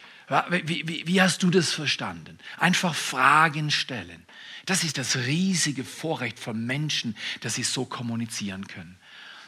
Wie, 0.51 0.87
wie, 0.87 1.07
wie 1.07 1.21
hast 1.21 1.43
du 1.43 1.51
das 1.51 1.73
verstanden? 1.73 2.39
Einfach 2.59 2.95
Fragen 2.95 3.71
stellen. 3.71 4.25
Das 4.67 4.85
ist 4.85 4.99
das 4.99 5.17
riesige 5.17 5.85
Vorrecht 5.85 6.39
von 6.39 6.65
Menschen, 6.65 7.17
dass 7.41 7.57
sie 7.57 7.65
so 7.65 7.85
kommunizieren 7.85 8.69
können. 8.69 8.97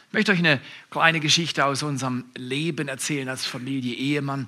Ich 0.09 0.13
möchte 0.13 0.31
euch 0.33 0.39
eine 0.39 0.59
kleine 0.91 1.19
Geschichte 1.19 1.65
aus 1.65 1.83
unserem 1.83 2.25
Leben 2.35 2.87
erzählen 2.87 3.29
als 3.29 3.45
Familie, 3.45 3.95
Ehemann. 3.95 4.47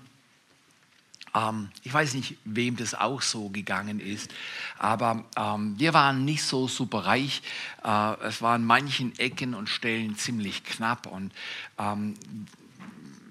Ähm, 1.36 1.70
ich 1.84 1.94
weiß 1.94 2.14
nicht, 2.14 2.38
wem 2.46 2.78
das 2.78 2.94
auch 2.94 3.22
so 3.22 3.50
gegangen 3.50 4.00
ist, 4.00 4.34
aber 4.80 5.26
ähm, 5.36 5.78
wir 5.78 5.94
waren 5.94 6.26
nicht 6.26 6.44
so 6.44 6.68
super 6.68 7.06
reich. 7.06 7.42
Äh, 7.84 8.14
es 8.24 8.42
war 8.42 8.56
an 8.56 8.66
manchen 8.66 9.18
Ecken 9.20 9.54
und 9.54 9.70
Stellen 9.70 10.18
ziemlich 10.18 10.64
knapp 10.64 11.08
und 11.08 11.34
ähm, 11.78 12.16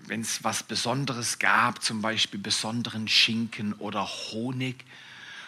wenn 0.07 0.21
es 0.21 0.45
was 0.45 0.63
Besonderes 0.63 1.39
gab, 1.39 1.83
zum 1.83 2.03
Beispiel 2.03 2.39
besonderen 2.39 3.09
Schinken 3.09 3.73
oder 3.73 4.07
Honig, 4.07 4.85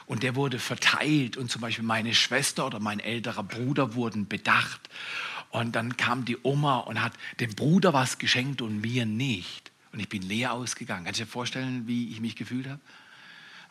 und 0.06 0.22
der 0.22 0.36
wurde 0.36 0.58
verteilt 0.58 1.36
und 1.36 1.50
zum 1.50 1.60
Beispiel 1.60 1.84
meine 1.84 2.14
Schwester 2.14 2.66
oder 2.66 2.78
mein 2.78 3.00
älterer 3.00 3.42
Bruder 3.42 3.94
wurden 3.94 4.28
bedacht. 4.28 4.88
Und 5.50 5.74
dann 5.74 5.96
kam 5.96 6.24
die 6.24 6.38
Oma 6.42 6.78
und 6.78 7.02
hat 7.02 7.12
dem 7.40 7.54
Bruder 7.54 7.92
was 7.92 8.18
geschenkt 8.18 8.62
und 8.62 8.80
mir 8.80 9.04
nicht. 9.04 9.72
Und 9.96 10.00
ich 10.00 10.10
bin 10.10 10.20
leer 10.20 10.52
ausgegangen. 10.52 11.06
Kannst 11.06 11.20
du 11.20 11.24
dir 11.24 11.30
vorstellen, 11.30 11.86
wie 11.86 12.10
ich 12.10 12.20
mich 12.20 12.36
gefühlt 12.36 12.68
habe? 12.68 12.80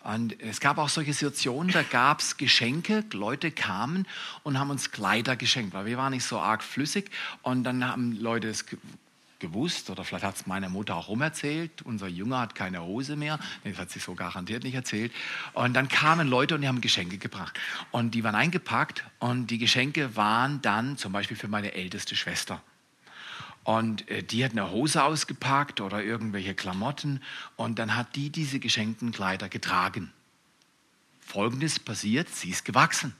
Und 0.03 0.41
es 0.41 0.59
gab 0.59 0.79
auch 0.79 0.89
solche 0.89 1.13
Situationen, 1.13 1.71
da 1.71 1.83
gab 1.83 2.19
es 2.19 2.37
Geschenke, 2.37 3.03
Leute 3.13 3.51
kamen 3.51 4.07
und 4.41 4.57
haben 4.57 4.71
uns 4.71 4.89
Kleider 4.89 5.35
geschenkt, 5.35 5.75
weil 5.75 5.85
wir 5.85 5.97
waren 5.97 6.13
nicht 6.13 6.25
so 6.25 6.39
arg 6.39 6.63
flüssig. 6.63 7.11
Und 7.43 7.63
dann 7.63 7.87
haben 7.87 8.19
Leute 8.19 8.47
es 8.49 8.65
gewusst 9.37 9.91
oder 9.91 10.03
vielleicht 10.03 10.23
hat 10.23 10.35
es 10.35 10.47
meine 10.47 10.67
Mutter 10.67 10.95
auch 10.95 11.09
rumerzählt. 11.09 11.83
Unser 11.83 12.07
Junge 12.07 12.39
hat 12.39 12.55
keine 12.55 12.81
Hose 12.81 13.15
mehr, 13.15 13.37
das 13.63 13.77
hat 13.77 13.91
sie 13.91 13.99
so 13.99 14.15
garantiert 14.15 14.63
nicht 14.63 14.73
erzählt. 14.73 15.11
Und 15.53 15.75
dann 15.75 15.89
kamen 15.89 16.27
Leute 16.27 16.55
und 16.55 16.61
die 16.61 16.67
haben 16.67 16.81
Geschenke 16.81 17.19
gebracht. 17.19 17.59
Und 17.91 18.15
die 18.15 18.23
waren 18.23 18.33
eingepackt 18.33 19.03
und 19.19 19.51
die 19.51 19.59
Geschenke 19.59 20.15
waren 20.15 20.59
dann 20.63 20.97
zum 20.97 21.11
Beispiel 21.11 21.37
für 21.37 21.49
meine 21.49 21.73
älteste 21.73 22.15
Schwester. 22.15 22.63
Und 23.65 24.07
äh, 24.09 24.23
die 24.23 24.45
hat 24.45 24.51
eine 24.51 24.71
Hose 24.71 25.03
ausgepackt 25.03 25.81
oder 25.81 26.01
irgendwelche 26.01 26.53
Klamotten 26.53 27.21
und 27.57 27.79
dann 27.79 27.95
hat 27.95 28.15
die 28.15 28.29
diese 28.29 28.59
geschenkten 28.59 29.11
Kleider 29.11 29.49
getragen. 29.49 30.13
Folgendes 31.19 31.79
passiert, 31.79 32.29
sie 32.29 32.51
ist 32.51 32.63
gewachsen. 32.63 33.13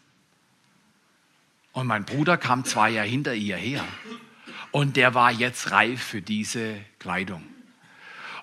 Und 1.73 1.87
mein 1.87 2.05
Bruder 2.05 2.37
kam 2.37 2.63
zwei 2.63 2.91
Jahre 2.91 3.07
hinter 3.07 3.33
ihr 3.33 3.57
her 3.57 3.83
und 4.71 4.95
der 4.95 5.15
war 5.15 5.31
jetzt 5.31 5.71
reif 5.71 6.01
für 6.01 6.21
diese 6.21 6.79
Kleidung. 6.99 7.43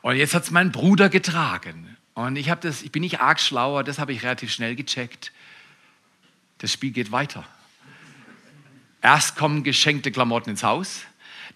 Und 0.02 0.16
jetzt 0.16 0.34
hat 0.34 0.42
es 0.42 0.50
mein 0.50 0.72
Bruder 0.72 1.08
getragen. 1.08 1.96
Und 2.14 2.34
ich, 2.34 2.46
das, 2.48 2.82
ich 2.82 2.90
bin 2.90 3.02
nicht 3.02 3.20
arg 3.20 3.38
schlauer, 3.38 3.84
das 3.84 4.00
habe 4.00 4.12
ich 4.12 4.24
relativ 4.24 4.52
schnell 4.52 4.74
gecheckt. 4.74 5.32
Das 6.58 6.72
Spiel 6.72 6.90
geht 6.90 7.12
weiter. 7.12 7.44
Erst 9.00 9.36
kommen 9.36 9.62
geschenkte 9.62 10.10
Klamotten 10.10 10.50
ins 10.50 10.64
Haus, 10.64 11.02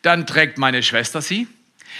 dann 0.06 0.26
trägt 0.26 0.56
meine 0.56 0.82
Schwester 0.82 1.20
sie. 1.20 1.48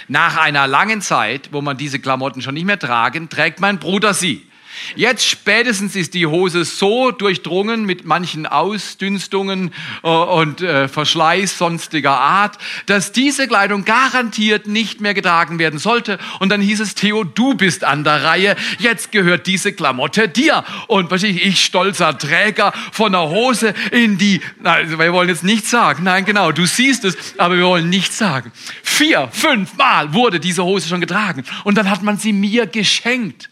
Nach 0.07 0.37
einer 0.37 0.67
langen 0.67 1.01
Zeit, 1.01 1.49
wo 1.51 1.61
man 1.61 1.77
diese 1.77 1.99
Klamotten 1.99 2.41
schon 2.41 2.53
nicht 2.53 2.65
mehr 2.65 2.79
tragen, 2.79 3.29
trägt 3.29 3.59
mein 3.59 3.79
Bruder 3.79 4.13
sie. 4.13 4.47
Jetzt 4.95 5.27
spätestens 5.27 5.95
ist 5.95 6.13
die 6.13 6.25
Hose 6.25 6.65
so 6.65 7.11
durchdrungen 7.11 7.85
mit 7.85 8.05
manchen 8.05 8.45
Ausdünstungen 8.45 9.73
äh, 10.03 10.07
und 10.07 10.61
äh, 10.61 10.87
Verschleiß 10.87 11.57
sonstiger 11.57 12.19
Art, 12.19 12.57
dass 12.85 13.11
diese 13.11 13.47
Kleidung 13.47 13.85
garantiert 13.85 14.67
nicht 14.67 15.01
mehr 15.01 15.13
getragen 15.13 15.59
werden 15.59 15.79
sollte. 15.79 16.17
Und 16.39 16.49
dann 16.49 16.61
hieß 16.61 16.79
es, 16.79 16.95
Theo, 16.95 17.23
du 17.23 17.55
bist 17.55 17.83
an 17.83 18.03
der 18.03 18.23
Reihe. 18.23 18.55
Jetzt 18.79 19.11
gehört 19.11 19.47
diese 19.47 19.73
Klamotte 19.73 20.27
dir. 20.27 20.63
Und 20.87 21.11
wahrscheinlich 21.11 21.45
ich, 21.45 21.63
stolzer 21.63 22.17
Träger 22.17 22.73
von 22.91 23.11
der 23.11 23.29
Hose 23.29 23.73
in 23.91 24.17
die, 24.17 24.41
nein, 24.61 24.97
wir 24.97 25.13
wollen 25.13 25.29
jetzt 25.29 25.43
nichts 25.43 25.69
sagen. 25.69 26.03
Nein, 26.03 26.25
genau, 26.25 26.51
du 26.51 26.65
siehst 26.65 27.05
es, 27.05 27.17
aber 27.37 27.57
wir 27.57 27.65
wollen 27.65 27.89
nichts 27.89 28.17
sagen. 28.17 28.51
Vier, 28.83 29.29
fünf 29.31 29.75
Mal 29.77 30.13
wurde 30.13 30.39
diese 30.39 30.63
Hose 30.63 30.87
schon 30.87 31.01
getragen. 31.01 31.43
Und 31.63 31.77
dann 31.77 31.89
hat 31.89 32.03
man 32.03 32.17
sie 32.17 32.33
mir 32.33 32.67
geschenkt. 32.67 33.49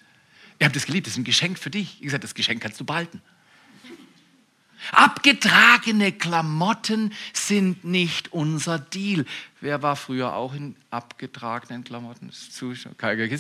Ihr 0.59 0.65
habt 0.65 0.75
es 0.75 0.85
geliebt, 0.85 1.07
das 1.07 1.13
ist 1.13 1.19
ein 1.19 1.23
Geschenk 1.23 1.59
für 1.59 1.69
dich. 1.69 1.95
Ich 1.95 2.01
gesagt, 2.03 2.23
das 2.23 2.33
Geschenk 2.33 2.61
kannst 2.61 2.79
du 2.79 2.85
behalten. 2.85 3.21
Abgetragene 4.91 6.11
Klamotten 6.11 7.13
sind 7.33 7.83
nicht 7.83 8.33
unser 8.33 8.79
Deal. 8.79 9.25
Wer 9.61 9.81
war 9.81 9.95
früher 9.95 10.35
auch 10.35 10.53
in 10.53 10.75
abgetragenen 10.91 11.83
Klamotten? 11.83 12.27
Das 12.27 12.61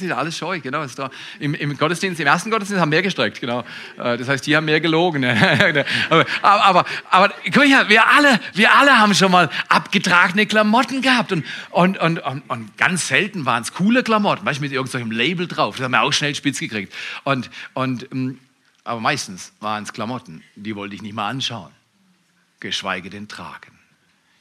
ist 0.01 0.11
alles 0.11 0.35
scheu, 0.35 0.59
genau. 0.59 0.81
Ist 0.81 0.97
da. 0.97 1.11
Im, 1.39 1.53
Im, 1.53 1.77
Gottesdienst, 1.77 2.19
im 2.19 2.25
ersten 2.25 2.49
Gottesdienst 2.49 2.81
haben 2.81 2.89
mehr 2.89 3.03
gestreckt, 3.03 3.41
genau. 3.41 3.59
Äh, 3.97 4.17
das 4.17 4.27
heißt, 4.27 4.47
die 4.47 4.55
haben 4.55 4.65
mehr 4.65 4.81
gelogen. 4.81 5.23
aber, 6.09 6.25
aber, 6.41 6.85
aber 7.11 7.33
guck 7.53 7.69
mal, 7.69 7.89
wir 7.89 8.07
alle, 8.07 8.39
wir 8.53 8.73
alle 8.73 8.97
haben 8.97 9.13
schon 9.13 9.31
mal 9.31 9.51
abgetragene 9.69 10.47
Klamotten 10.47 11.03
gehabt 11.03 11.31
und, 11.31 11.45
und, 11.69 11.99
und, 11.99 12.17
und, 12.19 12.41
und 12.47 12.77
ganz 12.77 13.07
selten 13.07 13.45
waren 13.45 13.61
es 13.61 13.73
coole 13.73 14.01
Klamotten, 14.01 14.45
weißt, 14.45 14.61
mit 14.61 14.71
irgendeinem 14.71 15.11
Label 15.11 15.47
drauf. 15.47 15.75
Das 15.75 15.83
haben 15.83 15.91
wir 15.91 16.01
auch 16.01 16.13
schnell 16.13 16.33
spitz 16.33 16.59
gekriegt. 16.59 16.91
Und, 17.23 17.51
und 17.73 18.11
ähm, 18.11 18.39
aber 18.85 19.01
meistens 19.01 19.51
waren 19.59 19.83
es 19.83 19.91
Klamotten, 19.91 20.43
die 20.55 20.75
wollte 20.75 20.95
ich 20.95 21.01
nicht 21.01 21.15
mal 21.15 21.27
anschauen, 21.27 21.71
geschweige 22.59 23.09
denn 23.09 23.27
tragen. 23.27 23.77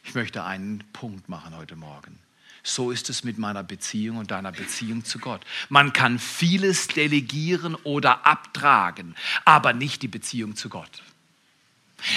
Ich 0.04 0.14
möchte 0.14 0.44
einen 0.44 0.84
Punkt 0.92 1.28
machen 1.28 1.56
heute 1.56 1.76
Morgen. 1.76 2.18
So 2.62 2.90
ist 2.90 3.10
es 3.10 3.24
mit 3.24 3.38
meiner 3.38 3.62
Beziehung 3.62 4.18
und 4.18 4.30
deiner 4.30 4.52
Beziehung 4.52 5.04
zu 5.04 5.18
Gott. 5.18 5.40
Man 5.68 5.92
kann 5.92 6.18
vieles 6.18 6.88
delegieren 6.88 7.74
oder 7.74 8.26
abtragen, 8.26 9.14
aber 9.44 9.72
nicht 9.72 10.02
die 10.02 10.08
Beziehung 10.08 10.56
zu 10.56 10.68
Gott. 10.68 11.02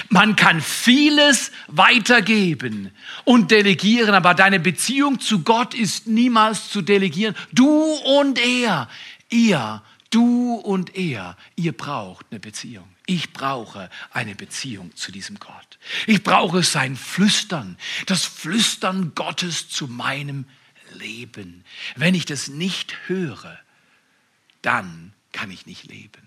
Man 0.10 0.36
kann 0.36 0.62
vieles 0.62 1.52
weitergeben 1.68 2.92
und 3.24 3.52
delegieren, 3.52 4.16
aber 4.16 4.34
deine 4.34 4.60
Beziehung 4.60 5.20
zu 5.20 5.44
Gott 5.44 5.74
ist 5.74 6.08
niemals 6.08 6.70
zu 6.70 6.82
delegieren. 6.82 7.36
Du 7.54 7.70
und 8.20 8.38
er, 8.38 8.90
ihr 9.30 9.82
Du 10.18 10.56
und 10.56 10.96
er, 10.96 11.38
ihr 11.56 11.74
braucht 11.74 12.26
eine 12.32 12.40
Beziehung. 12.40 12.88
Ich 13.06 13.34
brauche 13.34 13.88
eine 14.10 14.34
Beziehung 14.34 14.96
zu 14.96 15.12
diesem 15.12 15.38
Gott. 15.38 15.78
Ich 16.08 16.24
brauche 16.24 16.64
sein 16.64 16.96
Flüstern, 16.96 17.78
das 18.08 18.26
Flüstern 18.26 19.12
Gottes 19.14 19.70
zu 19.70 19.88
meinem 19.88 20.46
Leben. 20.94 21.64
Wenn 21.98 22.16
ich 22.16 22.26
das 22.26 22.48
nicht 22.48 22.98
höre, 23.06 23.60
dann 24.64 25.14
kann 25.34 25.52
ich 25.52 25.68
nicht 25.68 25.84
leben 25.84 26.27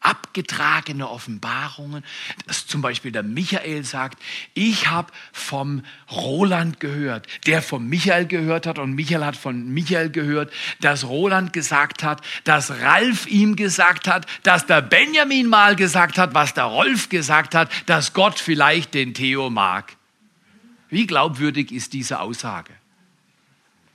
abgetragene 0.00 1.08
Offenbarungen, 1.08 2.04
dass 2.46 2.66
zum 2.66 2.80
Beispiel 2.80 3.12
der 3.12 3.22
Michael 3.22 3.84
sagt, 3.84 4.20
ich 4.54 4.88
habe 4.88 5.12
vom 5.32 5.84
Roland 6.10 6.80
gehört, 6.80 7.26
der 7.46 7.60
vom 7.62 7.86
Michael 7.86 8.26
gehört 8.26 8.66
hat 8.66 8.78
und 8.78 8.94
Michael 8.94 9.24
hat 9.24 9.36
von 9.36 9.68
Michael 9.68 10.10
gehört, 10.10 10.52
dass 10.80 11.04
Roland 11.04 11.52
gesagt 11.52 12.02
hat, 12.02 12.22
dass 12.44 12.70
Ralf 12.70 13.26
ihm 13.26 13.56
gesagt 13.56 14.08
hat, 14.08 14.26
dass 14.42 14.66
der 14.66 14.80
Benjamin 14.80 15.46
mal 15.46 15.76
gesagt 15.76 16.16
hat, 16.16 16.34
was 16.34 16.54
der 16.54 16.64
Rolf 16.64 17.10
gesagt 17.10 17.54
hat, 17.54 17.70
dass 17.86 18.14
Gott 18.14 18.38
vielleicht 18.38 18.94
den 18.94 19.12
Theo 19.12 19.50
mag. 19.50 19.96
Wie 20.88 21.06
glaubwürdig 21.06 21.72
ist 21.72 21.92
diese 21.92 22.20
Aussage? 22.20 22.79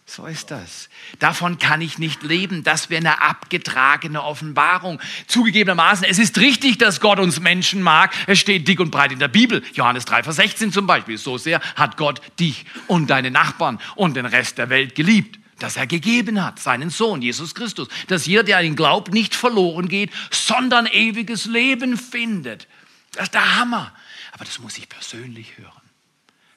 So 0.08 0.28
ist 0.28 0.52
das. 0.52 0.90
Davon 1.18 1.58
kann 1.58 1.82
ich 1.82 1.98
nicht 1.98 2.22
leben. 2.22 2.64
Das 2.64 2.92
wäre 2.92 3.00
eine 3.00 3.24
abgetragene 3.24 4.24
Offenbarung. 4.24 5.02
Zugegebenermaßen, 5.26 6.06
es 6.06 6.20
ist 6.20 6.38
richtig, 6.38 6.78
dass 6.78 7.02
Gott 7.02 7.20
uns 7.20 7.40
Menschen 7.40 7.82
mag. 7.82 8.14
Es 8.28 8.40
steht 8.40 8.68
dick 8.68 8.80
und 8.80 8.92
breit 8.92 9.12
in 9.12 9.20
der 9.20 9.28
Bibel. 9.28 9.64
Johannes 9.74 10.06
3, 10.06 10.24
Vers 10.24 10.36
16 10.36 10.72
zum 10.72 10.86
Beispiel. 10.86 11.18
So 11.18 11.40
sehr 11.40 11.60
hat 11.76 11.98
Gott 11.98 12.22
dich 12.40 12.66
und 12.86 13.10
deine 13.10 13.32
Nachbarn 13.32 13.80
und 13.96 14.16
den 14.16 14.28
Rest 14.28 14.58
der 14.58 14.70
Welt 14.70 14.96
geliebt 14.96 15.40
dass 15.60 15.78
er 15.78 15.88
gegeben 15.88 16.44
hat, 16.44 16.60
seinen 16.60 16.90
Sohn, 16.90 17.22
Jesus 17.22 17.56
Christus, 17.56 17.88
dass 18.08 18.26
jeder, 18.26 18.44
der 18.44 18.58
an 18.58 18.66
ihn 18.66 18.76
glaubt, 18.76 19.14
nicht 19.14 19.36
verloren 19.36 19.88
geht, 19.88 20.12
sondern 20.30 20.86
ewiges 20.86 21.46
Leben 21.46 21.98
findet. 21.98 22.68
Das 23.14 23.28
ist 23.28 23.34
der 23.34 23.56
Hammer. 23.56 23.94
Aber 24.34 24.44
das 24.44 24.60
muss 24.60 24.78
ich 24.78 24.90
persönlich 24.90 25.58
hören. 25.58 25.72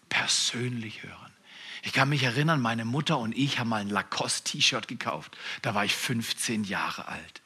Persönlich 0.08 1.04
hören. 1.04 1.17
Ich 1.88 1.94
kann 1.94 2.10
mich 2.10 2.22
erinnern, 2.22 2.60
meine 2.60 2.84
Mutter 2.84 3.16
und 3.16 3.34
ich 3.34 3.58
haben 3.58 3.70
mal 3.70 3.80
ein 3.80 3.88
Lacoste-T-Shirt 3.88 4.88
gekauft. 4.88 5.38
Da 5.62 5.74
war 5.74 5.86
ich 5.86 5.94
15 5.94 6.64
Jahre 6.64 7.08
alt. 7.08 7.40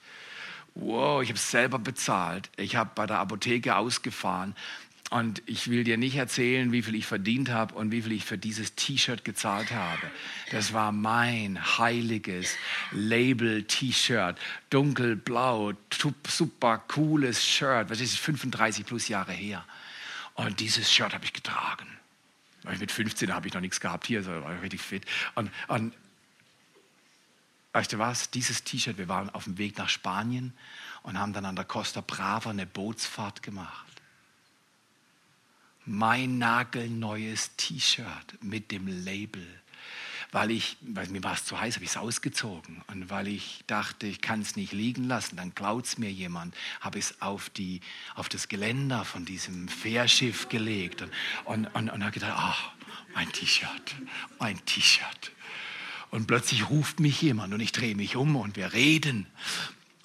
Wow, 0.74 1.22
ich 1.22 1.28
habe 1.28 1.38
es 1.38 1.48
selber 1.48 1.78
bezahlt. 1.78 2.50
Ich 2.56 2.74
habe 2.74 2.90
bei 2.92 3.06
der 3.06 3.20
Apotheke 3.20 3.76
ausgefahren. 3.76 4.56
Und 5.10 5.42
ich 5.46 5.70
will 5.70 5.84
dir 5.84 5.96
nicht 5.96 6.16
erzählen, 6.16 6.72
wie 6.72 6.82
viel 6.82 6.96
ich 6.96 7.06
verdient 7.06 7.50
habe 7.50 7.76
und 7.76 7.92
wie 7.92 8.02
viel 8.02 8.10
ich 8.10 8.24
für 8.24 8.36
dieses 8.36 8.74
T-Shirt 8.74 9.24
gezahlt 9.24 9.70
habe. 9.70 10.10
Das 10.50 10.72
war 10.72 10.90
mein 10.90 11.78
heiliges 11.78 12.56
Label-T-Shirt. 12.90 14.36
Dunkelblau, 14.70 15.74
super 16.26 16.78
cooles 16.88 17.46
Shirt. 17.46 17.90
Was 17.90 18.00
ist 18.00 18.18
35 18.18 18.86
plus 18.86 19.06
Jahre 19.06 19.30
her. 19.30 19.64
Und 20.34 20.58
dieses 20.58 20.92
Shirt 20.92 21.14
habe 21.14 21.26
ich 21.26 21.32
getragen. 21.32 22.01
Mit 22.64 22.92
15 22.92 23.32
habe 23.32 23.48
ich 23.48 23.54
noch 23.54 23.60
nichts 23.60 23.80
gehabt 23.80 24.06
hier, 24.06 24.22
so 24.22 24.30
war 24.30 24.54
ich 24.54 24.62
richtig 24.62 24.80
fit. 24.80 25.04
Und, 25.34 25.50
und 25.68 25.94
weißt 27.72 27.92
du 27.92 27.98
was? 27.98 28.30
Dieses 28.30 28.62
T-Shirt, 28.64 28.98
wir 28.98 29.08
waren 29.08 29.30
auf 29.30 29.44
dem 29.44 29.58
Weg 29.58 29.78
nach 29.78 29.88
Spanien 29.88 30.52
und 31.02 31.18
haben 31.18 31.32
dann 31.32 31.44
an 31.44 31.56
der 31.56 31.64
Costa 31.64 32.00
Brava 32.00 32.50
eine 32.50 32.66
Bootsfahrt 32.66 33.42
gemacht. 33.42 33.86
Mein 35.84 36.38
nagelneues 36.38 37.56
T-Shirt 37.56 38.38
mit 38.40 38.70
dem 38.70 38.86
Label 38.86 39.61
weil 40.32 40.50
ich, 40.50 40.78
weil 40.80 41.06
mir 41.08 41.22
war 41.22 41.34
es 41.34 41.44
zu 41.44 41.60
heiß, 41.60 41.74
habe 41.74 41.84
ich 41.84 41.90
es 41.90 41.96
ausgezogen. 41.98 42.82
Und 42.86 43.10
weil 43.10 43.28
ich 43.28 43.62
dachte, 43.66 44.06
ich 44.06 44.22
kann 44.22 44.40
es 44.40 44.56
nicht 44.56 44.72
liegen 44.72 45.04
lassen, 45.04 45.36
dann 45.36 45.54
klaut 45.54 45.84
es 45.84 45.98
mir 45.98 46.10
jemand, 46.10 46.54
habe 46.80 46.98
ich 46.98 47.04
es 47.04 47.20
auf, 47.20 47.50
auf 48.14 48.30
das 48.30 48.48
Geländer 48.48 49.04
von 49.04 49.26
diesem 49.26 49.68
Fährschiff 49.68 50.48
gelegt 50.48 51.02
und, 51.02 51.12
und, 51.44 51.66
und, 51.74 51.90
und 51.90 52.02
habe 52.02 52.12
gedacht, 52.12 52.32
ach, 52.34 52.72
mein 53.14 53.30
T-Shirt, 53.30 53.94
mein 54.38 54.64
T-Shirt. 54.64 55.32
Und 56.10 56.26
plötzlich 56.26 56.68
ruft 56.70 56.98
mich 56.98 57.20
jemand 57.20 57.52
und 57.52 57.60
ich 57.60 57.72
drehe 57.72 57.94
mich 57.94 58.16
um 58.16 58.34
und 58.36 58.56
wir 58.56 58.72
reden. 58.72 59.26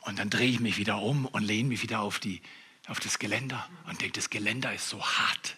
Und 0.01 0.19
dann 0.19 0.29
drehe 0.29 0.49
ich 0.49 0.59
mich 0.59 0.77
wieder 0.77 1.01
um 1.01 1.25
und 1.25 1.43
lehne 1.43 1.69
mich 1.69 1.83
wieder 1.83 2.01
auf, 2.01 2.19
die, 2.19 2.41
auf 2.87 2.99
das 2.99 3.17
Geländer 3.17 3.67
und 3.87 4.01
denke, 4.01 4.13
das 4.13 4.29
Geländer 4.29 4.73
ist 4.73 4.89
so 4.89 5.01
hart. 5.01 5.55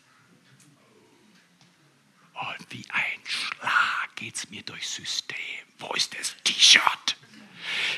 Und 2.33 2.71
wie 2.71 2.85
ein 2.89 3.19
Schlag 3.25 3.98
geht 4.19 4.35
es 4.35 4.49
mir 4.49 4.61
durchs 4.63 4.95
System. 4.95 5.37
Wo 5.79 5.93
ist 5.93 6.17
das 6.19 6.35
T-Shirt? 6.43 7.15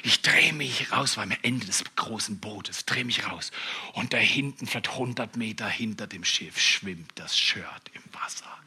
Ich 0.04 0.22
drehe 0.22 0.54
mich 0.54 0.92
raus, 0.92 1.18
weil 1.18 1.24
am 1.24 1.38
Ende 1.42 1.66
des 1.66 1.84
großen 1.96 2.40
Bootes, 2.40 2.86
drehe 2.86 3.06
mich 3.06 3.26
raus. 3.28 3.52
Und 3.94 4.14
da 4.14 4.18
hinten, 4.18 4.68
vielleicht 4.68 4.90
100 4.90 5.36
Meter 5.38 5.68
hinter 5.68 6.08
dem 6.08 6.24
Schiff, 6.24 6.60
schwimmt 6.60 7.12
das 7.16 7.38
Shirt 7.38 7.92
im 7.94 8.04
Wasser. 8.14 8.58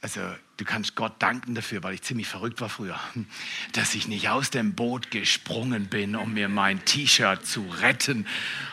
Also 0.00 0.20
du 0.56 0.64
kannst 0.64 0.94
Gott 0.94 1.14
danken 1.18 1.54
dafür, 1.54 1.82
weil 1.82 1.94
ich 1.94 2.02
ziemlich 2.02 2.28
verrückt 2.28 2.60
war 2.60 2.68
früher, 2.68 2.98
dass 3.72 3.94
ich 3.94 4.08
nicht 4.08 4.28
aus 4.28 4.50
dem 4.50 4.74
Boot 4.74 5.10
gesprungen 5.10 5.86
bin, 5.86 6.16
um 6.16 6.34
mir 6.34 6.48
mein 6.48 6.84
T-Shirt 6.84 7.44
zu 7.46 7.66
retten. 7.80 8.26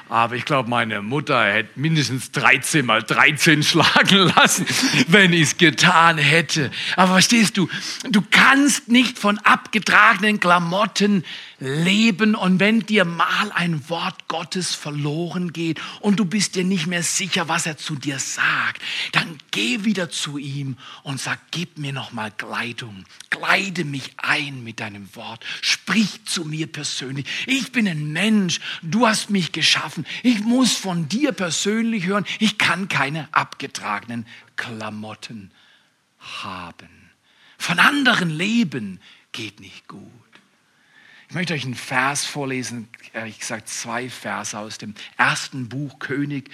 Aber 0.10 0.36
ich 0.36 0.46
glaube, 0.46 0.70
meine 0.70 1.02
Mutter 1.02 1.44
hätte 1.46 1.80
mindestens 1.80 2.32
13 2.32 2.86
mal 2.86 3.02
13 3.02 3.64
schlagen 3.64 4.32
lassen, 4.36 4.66
wenn 5.08 5.34
ich 5.34 5.42
es 5.42 5.58
getan 5.58 6.18
hätte. 6.18 6.72
Aber 6.96 7.14
verstehst 7.14 7.58
du, 7.58 7.70
du 8.10 8.22
kannst 8.30 8.90
nicht 8.90 9.18
von 9.18 9.38
abgetragenen 9.40 10.40
Klamotten 10.40 11.24
leben 11.60 12.36
und 12.36 12.60
wenn 12.60 12.82
dir 12.82 13.06
mal 13.06 13.52
ein 13.54 13.88
Wort 13.88 14.28
Gottes 14.28 14.74
verloren 14.74 15.54
geht 15.54 15.80
und 16.00 16.20
du 16.20 16.26
bist 16.26 16.56
dir 16.56 16.64
nicht 16.64 16.88
mehr 16.88 17.04
sicher, 17.04 17.48
was 17.48 17.66
er 17.66 17.78
zu 17.78 17.96
dir 17.96 18.18
sagt, 18.20 18.82
dann 19.12 19.38
geh 19.52 19.84
wieder 19.84 20.10
zu 20.10 20.38
ihm 20.38 20.78
und 21.04 21.22
sag, 21.22 21.40
gib 21.52 21.71
mir 21.78 21.94
noch 21.94 22.12
mal 22.12 22.32
Kleidung, 22.32 23.06
kleide 23.30 23.86
mich 23.86 24.12
ein 24.18 24.64
mit 24.64 24.80
deinem 24.80 25.16
Wort, 25.16 25.44
sprich 25.62 26.26
zu 26.26 26.46
mir 26.46 26.68
persönlich. 26.68 27.26
Ich 27.48 27.72
bin 27.72 27.88
ein 27.88 28.12
Mensch, 28.12 28.60
du 28.82 29.08
hast 29.08 29.30
mich 29.30 29.52
geschaffen, 29.52 30.06
ich 30.24 30.40
muss 30.42 30.74
von 30.74 31.08
dir 31.08 31.32
persönlich 31.32 32.06
hören, 32.06 32.26
ich 32.40 32.58
kann 32.58 32.88
keine 32.88 33.28
abgetragenen 33.34 34.26
Klamotten 34.56 35.52
haben. 36.20 37.12
Von 37.58 37.80
anderen 37.80 38.30
leben 38.30 39.00
geht 39.32 39.60
nicht 39.60 39.88
gut. 39.88 40.12
Ich 41.32 41.36
möchte 41.36 41.54
euch 41.54 41.64
einen 41.64 41.76
Vers 41.76 42.26
vorlesen, 42.26 42.90
ehrlich 43.14 43.40
gesagt 43.40 43.70
zwei 43.70 44.10
Verse 44.10 44.58
aus 44.58 44.78
dem 44.78 44.94
ersten 45.16 45.70
Buch 45.70 46.00
König 46.00 46.52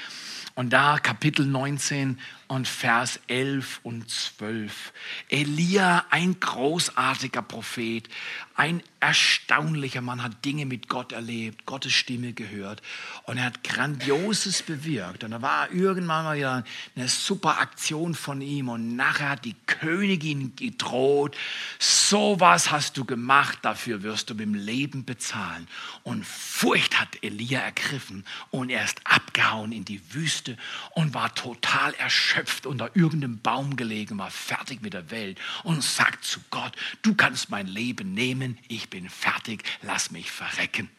und 0.53 0.71
da 0.71 0.99
Kapitel 0.99 1.47
19 1.47 2.19
und 2.47 2.67
Vers 2.67 3.19
11 3.27 3.81
und 3.83 4.09
12. 4.09 4.93
Elia, 5.29 6.05
ein 6.09 6.39
großartiger 6.39 7.41
Prophet, 7.41 8.07
ein 8.55 8.81
erstaunlicher 8.99 10.01
Mann, 10.01 10.23
hat 10.23 10.45
Dinge 10.45 10.65
mit 10.65 10.87
Gott 10.87 11.11
erlebt, 11.11 11.65
Gottes 11.65 11.93
Stimme 11.93 12.33
gehört 12.33 12.81
und 13.23 13.37
er 13.37 13.45
hat 13.45 13.63
Grandioses 13.63 14.63
bewirkt. 14.63 15.23
Und 15.23 15.31
da 15.31 15.41
war 15.41 15.71
irgendwann 15.71 16.23
mal 16.23 16.37
wieder 16.37 16.63
eine 16.95 17.07
super 17.07 17.59
Aktion 17.59 18.15
von 18.15 18.41
ihm 18.41 18.69
und 18.69 18.95
nachher 18.95 19.29
hat 19.29 19.45
die 19.45 19.55
Königin 19.65 20.55
gedroht, 20.55 21.35
sowas 21.79 22.71
hast 22.71 22.97
du 22.97 23.03
gemacht, 23.03 23.59
dafür 23.61 24.03
wirst 24.03 24.29
du 24.29 24.35
mit 24.35 24.45
dem 24.45 24.53
Leben 24.53 25.03
bezahlen. 25.03 25.67
Und 26.03 26.25
Furcht 26.25 26.99
hat 26.99 27.21
Elia 27.21 27.59
ergriffen 27.59 28.25
und 28.51 28.69
er 28.69 28.85
ist 28.85 29.01
abgehauen 29.03 29.73
in 29.73 29.83
die 29.83 30.01
Wüste 30.13 30.57
und 30.95 31.13
war 31.13 31.35
total 31.35 31.93
erschöpft 31.95 32.36
unter 32.65 32.95
irgendeinem 32.95 33.39
Baum 33.39 33.75
gelegen, 33.75 34.17
war 34.17 34.31
fertig 34.31 34.81
mit 34.81 34.93
der 34.93 35.11
Welt 35.11 35.39
und 35.63 35.83
sagt 35.83 36.25
zu 36.25 36.39
Gott, 36.49 36.75
du 37.01 37.15
kannst 37.15 37.49
mein 37.49 37.67
Leben 37.67 38.13
nehmen, 38.13 38.57
ich 38.67 38.89
bin 38.89 39.09
fertig, 39.09 39.63
lass 39.81 40.11
mich 40.11 40.31
verrecken. 40.31 40.89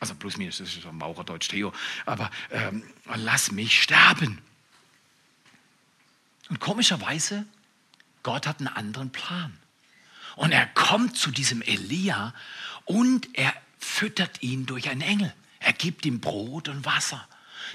Also 0.00 0.14
plus 0.14 0.36
minus, 0.36 0.58
das 0.58 0.68
ist 0.68 0.82
so 0.82 0.92
Maurerdeutsch 0.92 1.48
Theo, 1.48 1.72
aber 2.06 2.30
ähm, 2.50 2.82
lass 3.14 3.52
mich 3.52 3.82
sterben. 3.82 4.38
Und 6.48 6.60
komischerweise, 6.60 7.46
Gott 8.22 8.46
hat 8.46 8.58
einen 8.58 8.68
anderen 8.68 9.10
Plan. 9.10 9.56
Und 10.36 10.52
er 10.52 10.66
kommt 10.66 11.16
zu 11.16 11.30
diesem 11.30 11.62
Elia 11.62 12.34
und 12.84 13.28
er 13.34 13.54
füttert 13.78 14.42
ihn 14.42 14.66
durch 14.66 14.88
einen 14.88 15.02
Engel. 15.02 15.32
Er 15.60 15.72
gibt 15.72 16.04
ihm 16.04 16.20
Brot 16.20 16.68
und 16.68 16.84
Wasser. 16.84 17.26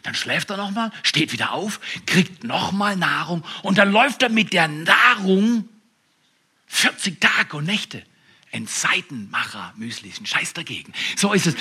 Dann 0.03 0.15
schläft 0.15 0.49
er 0.49 0.57
nochmal, 0.57 0.91
steht 1.03 1.31
wieder 1.31 1.53
auf, 1.53 1.79
kriegt 2.05 2.43
nochmal 2.43 2.95
Nahrung 2.95 3.43
und 3.63 3.77
dann 3.77 3.91
läuft 3.91 4.23
er 4.23 4.29
mit 4.29 4.53
der 4.53 4.67
Nahrung 4.67 5.67
40 6.67 7.19
Tage 7.19 7.57
und 7.57 7.65
Nächte. 7.65 8.03
Ein 8.53 8.65
Seitenmacher 8.65 9.73
Müsli, 9.75 10.09
ein 10.17 10.25
Scheiß 10.25 10.53
dagegen. 10.53 10.93
So 11.17 11.33
ist 11.33 11.47
es. 11.47 11.55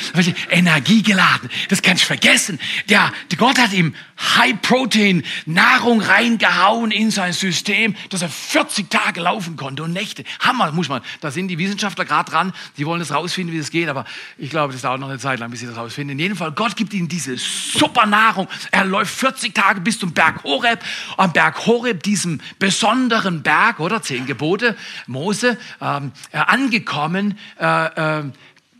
Energiegeladen. 0.50 1.50
Das 1.68 1.82
kannst 1.82 2.04
du 2.04 2.06
vergessen. 2.06 2.60
Der, 2.88 3.12
der 3.28 3.38
Gott 3.38 3.58
hat 3.58 3.72
ihm 3.72 3.92
High 4.36 4.62
Protein 4.62 5.24
Nahrung 5.46 6.00
reingehauen 6.00 6.92
in 6.92 7.10
sein 7.10 7.32
System, 7.32 7.96
dass 8.10 8.22
er 8.22 8.28
40 8.28 8.88
Tage 8.88 9.20
laufen 9.20 9.56
konnte 9.56 9.82
und 9.82 9.92
Nächte. 9.92 10.22
Hammer, 10.38 10.70
muss 10.70 10.88
man. 10.88 11.02
Da 11.20 11.32
sind 11.32 11.48
die 11.48 11.58
Wissenschaftler 11.58 12.04
gerade 12.04 12.30
dran. 12.30 12.52
Die 12.78 12.86
wollen 12.86 13.00
das 13.00 13.12
rausfinden, 13.12 13.52
wie 13.52 13.58
das 13.58 13.70
geht. 13.70 13.88
Aber 13.88 14.04
ich 14.38 14.50
glaube, 14.50 14.72
das 14.72 14.82
dauert 14.82 15.00
noch 15.00 15.08
eine 15.08 15.18
Zeit 15.18 15.40
lang, 15.40 15.50
bis 15.50 15.60
sie 15.60 15.66
das 15.66 15.76
rausfinden. 15.76 16.12
In 16.12 16.20
jedem 16.20 16.36
Fall, 16.36 16.52
Gott 16.52 16.76
gibt 16.76 16.94
ihm 16.94 17.08
diese 17.08 17.36
super 17.36 18.06
Nahrung. 18.06 18.46
Er 18.70 18.84
läuft 18.84 19.12
40 19.12 19.52
Tage 19.52 19.80
bis 19.80 19.98
zum 19.98 20.12
Berg 20.12 20.44
Horeb. 20.44 20.80
Am 21.16 21.32
Berg 21.32 21.66
Horeb, 21.66 22.04
diesem 22.04 22.40
besonderen 22.60 23.42
Berg, 23.42 23.80
oder? 23.80 24.02
Zehn 24.02 24.24
Gebote, 24.24 24.76
Mose, 25.08 25.58
ähm, 25.80 26.12
angekommen 26.30 26.76
angekommen, 26.86 27.38
äh, 27.58 28.20
äh, 28.20 28.24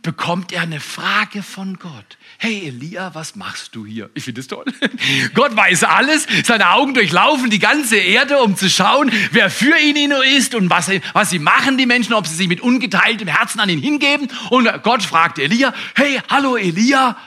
bekommt 0.01 0.53
er 0.53 0.61
eine 0.61 0.79
Frage 0.79 1.43
von 1.43 1.77
Gott. 1.79 2.17
Hey 2.37 2.67
Elia, 2.67 3.13
was 3.13 3.35
machst 3.35 3.75
du 3.75 3.85
hier? 3.85 4.09
Ich 4.13 4.23
finde 4.23 4.39
es 4.39 4.47
toll. 4.47 4.63
Gott 5.33 5.55
weiß 5.55 5.83
alles. 5.83 6.27
Seine 6.45 6.69
Augen 6.69 6.93
durchlaufen 6.93 7.49
die 7.49 7.59
ganze 7.59 7.97
Erde, 7.97 8.39
um 8.39 8.55
zu 8.55 8.69
schauen, 8.69 9.11
wer 9.31 9.49
für 9.49 9.77
ihn 9.77 10.11
ist 10.37 10.55
und 10.55 10.69
was, 10.69 10.89
was 11.11 11.29
sie 11.29 11.39
machen, 11.39 11.77
die 11.77 11.85
Menschen, 11.85 12.13
ob 12.13 12.25
sie 12.25 12.35
sich 12.35 12.47
mit 12.47 12.61
ungeteiltem 12.61 13.27
Herzen 13.27 13.59
an 13.59 13.69
ihn 13.69 13.81
hingeben. 13.81 14.29
Und 14.49 14.69
Gott 14.83 15.03
fragt 15.03 15.39
Elia, 15.39 15.73
hey, 15.95 16.21
hallo 16.29 16.55
Elia, 16.55 17.17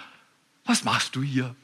was 0.65 0.85
machst 0.85 1.17
du 1.17 1.23
hier? 1.23 1.55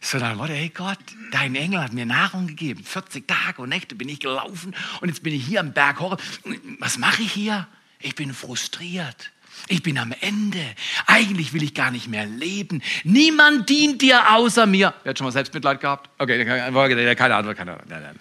So 0.00 0.18
dann 0.18 0.38
Leute, 0.38 0.54
hey 0.54 0.70
Gott, 0.70 0.98
dein 1.30 1.54
Engel 1.54 1.82
hat 1.82 1.92
mir 1.92 2.06
Nahrung 2.06 2.46
gegeben. 2.46 2.82
40 2.82 3.28
Tage 3.28 3.60
und 3.60 3.68
Nächte 3.68 3.94
bin 3.94 4.08
ich 4.08 4.20
gelaufen 4.20 4.74
und 5.02 5.08
jetzt 5.08 5.22
bin 5.22 5.34
ich 5.34 5.44
hier 5.44 5.60
am 5.60 5.72
Berg 5.72 6.00
Horeb. 6.00 6.22
Was 6.78 6.96
mache 6.96 7.22
ich 7.22 7.32
hier? 7.32 7.68
Ich 8.00 8.14
bin 8.14 8.32
frustriert. 8.34 9.30
Ich 9.68 9.82
bin 9.82 9.98
am 9.98 10.14
Ende. 10.20 10.64
Eigentlich 11.06 11.52
will 11.52 11.62
ich 11.62 11.74
gar 11.74 11.90
nicht 11.90 12.08
mehr 12.08 12.24
leben. 12.24 12.82
Niemand 13.04 13.68
dient 13.68 14.00
dir 14.00 14.32
außer 14.32 14.66
mir. 14.66 14.94
Wer 15.02 15.10
hat 15.10 15.18
schon 15.18 15.26
mal 15.26 15.32
Selbstmitleid 15.32 15.80
gehabt? 15.80 16.08
Okay, 16.18 16.44
keine 16.44 16.64
Antwort, 16.64 16.88
keine 17.18 17.36
Antwort. 17.36 17.58
Nein, 17.58 18.02
nein, 18.02 18.02
nein. 18.02 18.20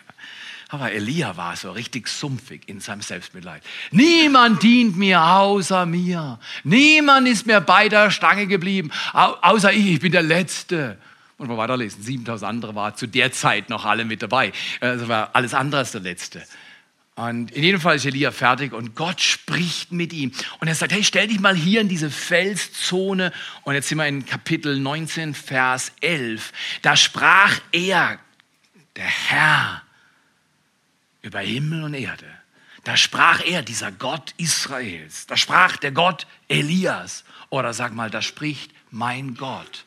Aber 0.71 0.91
Elia 0.91 1.35
war 1.35 1.55
so 1.55 1.71
richtig 1.71 2.07
sumpfig 2.07 2.61
in 2.67 2.79
seinem 2.79 3.01
Selbstmitleid. 3.01 3.63
Niemand 3.89 4.61
dient 4.61 4.97
mir 4.97 5.19
außer 5.23 5.87
mir. 5.87 6.39
Niemand 6.63 7.27
ist 7.27 7.47
mir 7.47 7.59
bei 7.59 7.89
der 7.89 8.11
Stange 8.11 8.45
geblieben, 8.45 8.91
außer 9.13 9.73
ich. 9.73 9.93
Ich 9.93 9.99
bin 9.99 10.11
der 10.11 10.21
Letzte. 10.21 10.99
Und 11.39 11.49
wir 11.49 11.57
weiterlesen. 11.57 12.03
7000 12.03 12.47
andere 12.47 12.75
waren 12.75 12.95
zu 12.95 13.07
der 13.07 13.31
Zeit 13.31 13.69
noch 13.69 13.85
alle 13.85 14.05
mit 14.05 14.21
dabei. 14.21 14.51
Also 14.79 15.07
war 15.07 15.31
alles 15.33 15.55
andere 15.55 15.79
als 15.79 15.93
der 15.93 16.01
Letzte. 16.01 16.43
Und 17.19 17.51
in 17.51 17.63
jedem 17.63 17.81
Fall 17.81 17.97
ist 17.97 18.05
Elia 18.05 18.31
fertig 18.31 18.71
und 18.71 18.95
Gott 18.95 19.19
spricht 19.19 19.91
mit 19.91 20.13
ihm. 20.13 20.31
Und 20.61 20.69
er 20.69 20.75
sagt, 20.75 20.93
hey, 20.93 21.03
stell 21.03 21.27
dich 21.27 21.41
mal 21.41 21.53
hier 21.53 21.81
in 21.81 21.89
diese 21.89 22.09
Felszone. 22.09 23.33
Und 23.63 23.73
jetzt 23.73 23.89
sind 23.89 23.97
wir 23.97 24.07
in 24.07 24.25
Kapitel 24.25 24.79
19, 24.79 25.33
Vers 25.33 25.91
11. 25.99 26.53
Da 26.81 26.95
sprach 26.95 27.59
er, 27.73 28.19
der 28.95 29.03
Herr, 29.03 29.81
über 31.21 31.41
Himmel 31.41 31.83
und 31.83 31.93
Erde. 31.93 32.25
Da 32.85 32.95
sprach 32.95 33.45
er, 33.45 33.63
dieser 33.63 33.91
Gott 33.91 34.33
Israels. 34.37 35.27
Da 35.27 35.35
sprach 35.35 35.75
der 35.75 35.91
Gott 35.91 36.25
Elias. 36.47 37.25
Oder 37.49 37.73
sag 37.73 37.93
mal, 37.93 38.09
da 38.09 38.21
spricht 38.21 38.71
mein 38.91 39.35
Gott. 39.35 39.85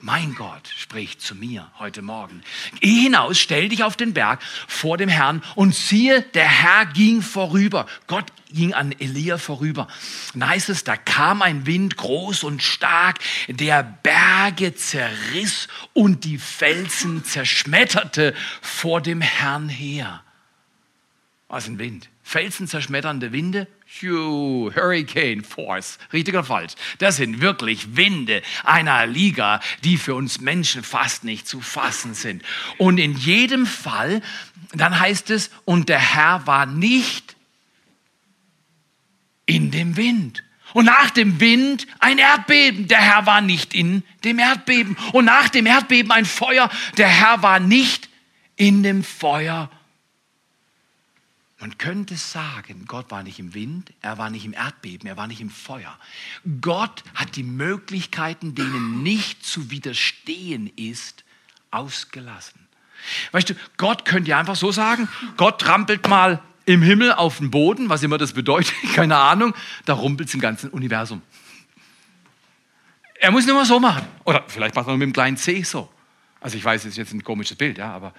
Mein 0.00 0.34
Gott 0.34 0.68
spricht 0.76 1.20
zu 1.20 1.34
mir 1.34 1.70
heute 1.78 2.02
Morgen. 2.02 2.42
Geh 2.80 3.02
hinaus, 3.02 3.38
stell 3.38 3.68
dich 3.68 3.82
auf 3.82 3.96
den 3.96 4.14
Berg 4.14 4.40
vor 4.68 4.96
dem 4.96 5.08
Herrn 5.08 5.42
und 5.56 5.74
siehe, 5.74 6.22
der 6.22 6.48
Herr 6.48 6.86
ging 6.86 7.20
vorüber. 7.20 7.86
Gott 8.06 8.26
ging 8.52 8.74
an 8.74 8.92
Elia 8.92 9.38
vorüber. 9.38 9.88
Dann 10.34 10.48
heißt 10.48 10.68
es, 10.68 10.84
da 10.84 10.96
kam 10.96 11.42
ein 11.42 11.66
Wind 11.66 11.96
groß 11.96 12.44
und 12.44 12.62
stark, 12.62 13.18
der 13.48 13.82
Berge 13.82 14.74
zerriss 14.74 15.66
und 15.92 16.24
die 16.24 16.38
Felsen 16.38 17.24
zerschmetterte 17.24 18.34
vor 18.60 19.00
dem 19.00 19.20
Herrn 19.20 19.68
her. 19.68 20.22
Was 21.48 21.66
ein 21.66 21.78
Wind. 21.78 22.08
Felsen 22.22 22.68
zerschmetternde 22.68 23.32
Winde, 23.32 23.66
Phew, 23.94 24.72
Hurricane 24.74 25.44
Force. 25.44 25.98
Richtig 26.14 26.34
oder 26.34 26.44
falsch? 26.44 26.72
Das 26.98 27.16
sind 27.16 27.42
wirklich 27.42 27.94
Winde 27.94 28.40
einer 28.64 29.06
Liga, 29.06 29.60
die 29.84 29.98
für 29.98 30.14
uns 30.14 30.40
Menschen 30.40 30.82
fast 30.82 31.24
nicht 31.24 31.46
zu 31.46 31.60
fassen 31.60 32.14
sind. 32.14 32.42
Und 32.78 32.96
in 32.96 33.14
jedem 33.14 33.66
Fall, 33.66 34.22
dann 34.72 34.98
heißt 34.98 35.28
es, 35.28 35.50
und 35.66 35.90
der 35.90 35.98
Herr 35.98 36.46
war 36.46 36.64
nicht 36.64 37.36
in 39.44 39.70
dem 39.70 39.98
Wind. 39.98 40.42
Und 40.72 40.86
nach 40.86 41.10
dem 41.10 41.38
Wind 41.38 41.86
ein 41.98 42.16
Erdbeben. 42.16 42.88
Der 42.88 43.00
Herr 43.00 43.26
war 43.26 43.42
nicht 43.42 43.74
in 43.74 44.04
dem 44.24 44.38
Erdbeben. 44.38 44.96
Und 45.12 45.26
nach 45.26 45.50
dem 45.50 45.66
Erdbeben 45.66 46.10
ein 46.12 46.24
Feuer. 46.24 46.70
Der 46.96 47.08
Herr 47.08 47.42
war 47.42 47.60
nicht 47.60 48.08
in 48.56 48.82
dem 48.82 49.04
Feuer. 49.04 49.70
Man 51.62 51.78
könnte 51.78 52.16
sagen, 52.16 52.86
Gott 52.88 53.12
war 53.12 53.22
nicht 53.22 53.38
im 53.38 53.54
Wind, 53.54 53.92
er 54.00 54.18
war 54.18 54.30
nicht 54.30 54.44
im 54.44 54.52
Erdbeben, 54.52 55.08
er 55.08 55.16
war 55.16 55.28
nicht 55.28 55.40
im 55.40 55.48
Feuer. 55.48 55.96
Gott 56.60 57.04
hat 57.14 57.36
die 57.36 57.44
Möglichkeiten, 57.44 58.56
denen 58.56 59.04
nicht 59.04 59.46
zu 59.46 59.70
widerstehen 59.70 60.72
ist, 60.74 61.22
ausgelassen. 61.70 62.66
Weißt 63.30 63.50
du, 63.50 63.54
Gott 63.76 64.04
könnte 64.04 64.30
ja 64.30 64.40
einfach 64.40 64.56
so 64.56 64.72
sagen, 64.72 65.08
Gott 65.36 65.60
trampelt 65.60 66.08
mal 66.08 66.42
im 66.64 66.82
Himmel 66.82 67.12
auf 67.12 67.38
den 67.38 67.52
Boden, 67.52 67.88
was 67.88 68.02
immer 68.02 68.18
das 68.18 68.32
bedeutet, 68.32 68.74
keine 68.94 69.18
Ahnung, 69.18 69.54
da 69.84 69.92
rumpelt 69.94 70.30
es 70.30 70.34
im 70.34 70.40
ganzen 70.40 70.68
Universum. 70.70 71.22
Er 73.20 73.30
muss 73.30 73.46
nur 73.46 73.54
mal 73.54 73.66
so 73.66 73.78
machen. 73.78 74.04
Oder 74.24 74.42
vielleicht 74.48 74.74
macht 74.74 74.88
er 74.88 74.96
mit 74.96 75.02
dem 75.02 75.12
kleinen 75.12 75.36
C 75.36 75.62
so. 75.62 75.88
Also 76.40 76.56
ich 76.56 76.64
weiß, 76.64 76.82
das 76.82 76.90
ist 76.90 76.96
jetzt 76.96 77.12
ein 77.12 77.22
komisches 77.22 77.56
Bild, 77.56 77.78
ja, 77.78 77.92
aber 77.92 78.12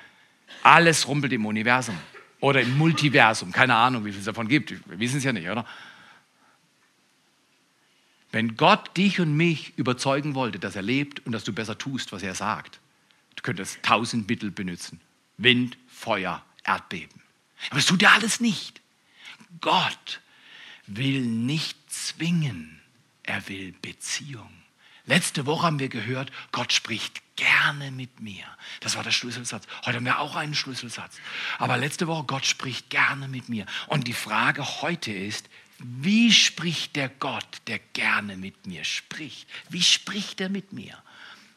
alles 0.61 1.09
rumpelt 1.09 1.33
im 1.33 1.45
Universum. 1.45 1.97
Oder 2.43 2.59
im 2.59 2.77
Multiversum. 2.77 3.53
Keine 3.53 3.73
Ahnung, 3.73 4.03
wie 4.03 4.11
viel 4.11 4.19
es 4.19 4.25
davon 4.25 4.49
gibt. 4.49 4.69
Wir 4.71 4.99
wissen 4.99 5.19
es 5.19 5.23
ja 5.23 5.31
nicht, 5.31 5.47
oder? 5.47 5.65
Wenn 8.33 8.57
Gott 8.57 8.97
dich 8.97 9.21
und 9.21 9.33
mich 9.37 9.71
überzeugen 9.77 10.35
wollte, 10.35 10.59
dass 10.59 10.75
er 10.75 10.81
lebt 10.81 11.25
und 11.25 11.31
dass 11.31 11.45
du 11.45 11.53
besser 11.53 11.77
tust, 11.77 12.11
was 12.11 12.21
er 12.21 12.35
sagt, 12.35 12.81
du 13.37 13.43
könntest 13.43 13.81
tausend 13.81 14.27
Mittel 14.27 14.51
benutzen. 14.51 14.99
Wind, 15.37 15.77
Feuer, 15.87 16.43
Erdbeben. 16.65 17.21
Aber 17.69 17.77
das 17.77 17.85
tut 17.85 18.03
er 18.03 18.11
alles 18.11 18.41
nicht. 18.41 18.81
Gott 19.61 20.19
will 20.85 21.21
nicht 21.21 21.77
zwingen, 21.89 22.81
er 23.23 23.47
will 23.47 23.73
Beziehung. 23.81 24.51
Letzte 25.05 25.45
Woche 25.45 25.65
haben 25.65 25.79
wir 25.79 25.89
gehört, 25.89 26.31
Gott 26.51 26.71
spricht 26.71 27.21
gerne 27.35 27.91
mit 27.91 28.21
mir. 28.21 28.45
Das 28.79 28.95
war 28.95 29.03
der 29.03 29.11
Schlüsselsatz. 29.11 29.65
Heute 29.85 29.97
haben 29.97 30.05
wir 30.05 30.19
auch 30.19 30.35
einen 30.35 30.55
Schlüsselsatz. 30.55 31.17
Aber 31.57 31.77
letzte 31.77 32.07
Woche, 32.07 32.23
Gott 32.23 32.45
spricht 32.45 32.89
gerne 32.89 33.27
mit 33.27 33.49
mir. 33.49 33.65
Und 33.87 34.07
die 34.07 34.13
Frage 34.13 34.81
heute 34.81 35.11
ist, 35.11 35.49
wie 35.79 36.31
spricht 36.31 36.95
der 36.95 37.09
Gott, 37.09 37.45
der 37.67 37.79
gerne 37.79 38.37
mit 38.37 38.65
mir 38.65 38.85
spricht? 38.85 39.49
Wie 39.69 39.83
spricht 39.83 40.39
er 40.39 40.49
mit 40.49 40.71
mir? 40.71 40.97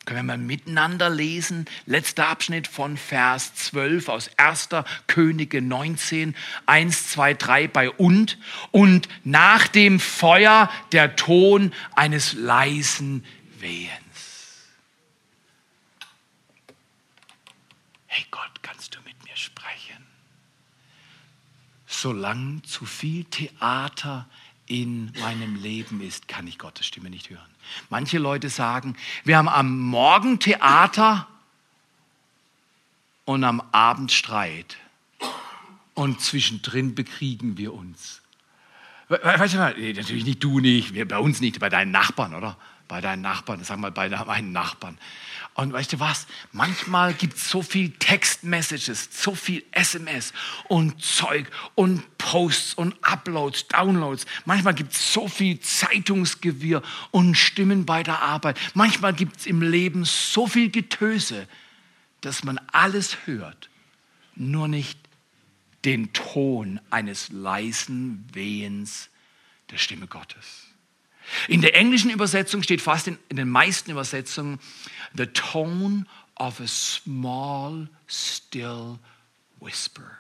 Können 0.07 0.21
wir 0.21 0.37
mal 0.37 0.39
miteinander 0.39 1.11
lesen? 1.11 1.65
Letzter 1.85 2.29
Abschnitt 2.29 2.69
von 2.69 2.97
Vers 2.97 3.57
12 3.57 4.09
aus 4.09 4.31
1. 4.37 4.69
Könige 5.09 5.61
19, 5.61 6.37
1, 6.65 7.09
2, 7.11 7.35
3 7.35 7.67
bei 7.67 7.91
und. 7.91 8.39
Und 8.71 9.09
nach 9.25 9.67
dem 9.67 9.99
Feuer 9.99 10.71
der 10.93 11.17
Ton 11.17 11.75
eines 11.97 12.35
leisen 12.35 13.25
Wehens. 13.59 13.91
Hey 18.07 18.25
Gott, 18.31 18.63
kannst 18.63 18.95
du 18.95 19.01
mit 19.01 19.21
mir 19.25 19.37
sprechen? 19.37 20.07
Solange 21.85 22.63
zu 22.63 22.87
viel 22.87 23.25
Theater 23.25 24.29
in 24.67 25.13
meinem 25.21 25.57
Leben 25.57 26.01
ist, 26.01 26.29
kann 26.29 26.47
ich 26.47 26.59
Gottes 26.59 26.87
Stimme 26.87 27.11
nicht 27.11 27.31
hören. 27.31 27.41
Manche 27.89 28.19
Leute 28.19 28.49
sagen, 28.49 28.97
wir 29.25 29.37
haben 29.37 29.49
am 29.49 29.79
Morgen 29.81 30.39
Theater 30.39 31.27
und 33.25 33.45
am 33.45 33.63
Abend 33.73 34.13
Streit. 34.13 34.77
Und 35.95 36.21
zwischendrin 36.21 36.95
bekriegen 36.95 37.57
wir 37.57 37.73
uns. 37.73 38.21
Weißt 39.09 39.55
du, 39.55 39.59
natürlich 39.59 40.25
nicht 40.25 40.43
du 40.43 40.59
nicht, 40.61 40.93
bei 41.09 41.19
uns 41.19 41.41
nicht, 41.41 41.61
bei 41.61 41.69
deinen 41.69 41.93
Nachbarn, 41.93 42.35
oder? 42.35 42.57
Bei 42.89 43.01
deinen 43.01 43.23
Nachbarn, 43.23 43.65
sag 43.65 43.79
mal 43.79 43.91
bei 43.91 44.09
meinen 44.09 44.53
Nachbarn. 44.53 44.99
Und 45.55 45.73
weißt 45.73 45.95
du 45.95 46.01
was? 46.01 46.27
Manchmal 46.53 47.15
gibt 47.15 47.39
es 47.39 47.49
so 47.49 47.63
viel 47.63 47.91
Textmessages, 47.91 49.09
so 49.11 49.35
viel 49.35 49.65
SMS 49.73 50.35
und 50.69 51.03
Zeug 51.03 51.51
und 51.75 52.05
Posts 52.19 52.75
und 52.75 52.95
Uploads, 53.03 53.67
Downloads. 53.69 54.27
Manchmal 54.45 54.75
gibt 54.75 54.93
es 54.93 55.15
so 55.15 55.29
viel 55.29 55.59
Zeitungsgewirr 55.59 56.83
und 57.11 57.37
Stimmen 57.37 57.87
bei 57.87 58.03
der 58.03 58.21
Arbeit. 58.21 58.59
Manchmal 58.75 59.15
gibt 59.15 59.39
es 59.39 59.47
im 59.47 59.63
Leben 59.63 60.05
so 60.05 60.47
viel 60.47 60.71
Getöse, 60.71 61.49
dass 62.21 62.45
man 62.45 62.59
alles 62.73 63.17
hört, 63.27 63.71
nur 64.35 64.69
nicht 64.69 64.99
den 65.87 66.13
Ton 66.13 66.81
eines 66.91 67.31
leisen 67.31 68.29
Wehens 68.33 69.09
der 69.71 69.79
Stimme 69.79 70.07
Gottes. 70.07 70.66
In 71.49 71.61
der 71.61 71.75
englischen 71.75 72.11
Übersetzung 72.11 72.63
steht 72.63 72.81
fast 72.81 73.09
in, 73.09 73.19
in 73.29 73.37
den 73.37 73.49
meisten 73.49 73.91
Übersetzungen, 73.91 74.61
the 75.17 75.27
tone 75.27 76.07
of 76.37 76.61
a 76.61 76.67
small, 76.67 77.89
still 78.07 78.99
whisper. 79.61 80.19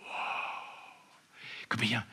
Wow. 0.00 0.08
Guck 1.68 1.80
mal 1.80 1.86
hier, 1.86 2.06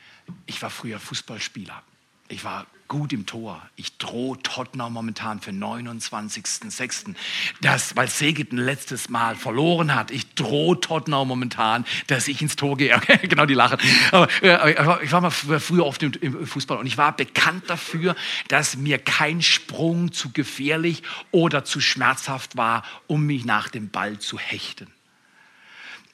ich 0.46 0.60
war 0.62 0.70
früher 0.70 0.98
Fußballspieler. 0.98 1.82
Ich 2.28 2.44
war 2.44 2.66
gut 2.94 3.12
im 3.12 3.26
Tor. 3.26 3.60
Ich 3.74 3.98
drohe 3.98 4.40
Tottenham 4.40 4.92
momentan 4.92 5.40
für 5.40 5.50
29.06. 5.50 7.16
Das, 7.60 7.96
weil 7.96 8.06
Segeten 8.06 8.56
letztes 8.56 9.08
Mal 9.08 9.34
verloren 9.34 9.96
hat. 9.96 10.12
Ich 10.12 10.32
drohe 10.34 10.78
Tottenham 10.78 11.26
momentan, 11.26 11.84
dass 12.06 12.28
ich 12.28 12.40
ins 12.40 12.54
Tor 12.54 12.76
gehe. 12.76 13.00
genau, 13.22 13.46
die 13.46 13.54
lachen. 13.54 13.80
Aber, 14.12 14.28
äh, 14.42 15.02
ich 15.02 15.10
war 15.10 15.20
mal 15.20 15.30
früher 15.32 15.84
oft 15.84 16.04
im 16.04 16.46
Fußball 16.46 16.78
und 16.78 16.86
ich 16.86 16.96
war 16.96 17.16
bekannt 17.16 17.64
dafür, 17.66 18.14
dass 18.46 18.76
mir 18.76 18.98
kein 18.98 19.42
Sprung 19.42 20.12
zu 20.12 20.30
gefährlich 20.30 21.02
oder 21.32 21.64
zu 21.64 21.80
schmerzhaft 21.80 22.56
war, 22.56 22.84
um 23.08 23.26
mich 23.26 23.44
nach 23.44 23.70
dem 23.70 23.88
Ball 23.90 24.20
zu 24.20 24.38
hechten. 24.38 24.86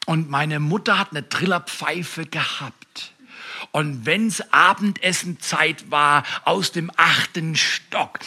Und 0.07 0.31
meine 0.31 0.61
Mutter 0.61 0.99
hat 0.99 1.11
eine 1.11 1.29
Trillerpfeife 1.29 2.25
gehabt. 2.25 3.13
Und 3.73 4.05
wenn's 4.05 4.43
Abendessenzeit 4.53 5.91
war, 5.91 6.25
aus 6.45 6.73
dem 6.73 6.91
achten 6.97 7.55
Stock, 7.55 8.19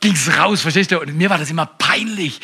ging's 0.00 0.34
raus, 0.38 0.62
verstehst 0.62 0.90
du? 0.90 1.00
Und 1.00 1.14
mir 1.16 1.28
war 1.28 1.38
das 1.38 1.50
immer 1.50 1.66
peinlich. 1.66 2.40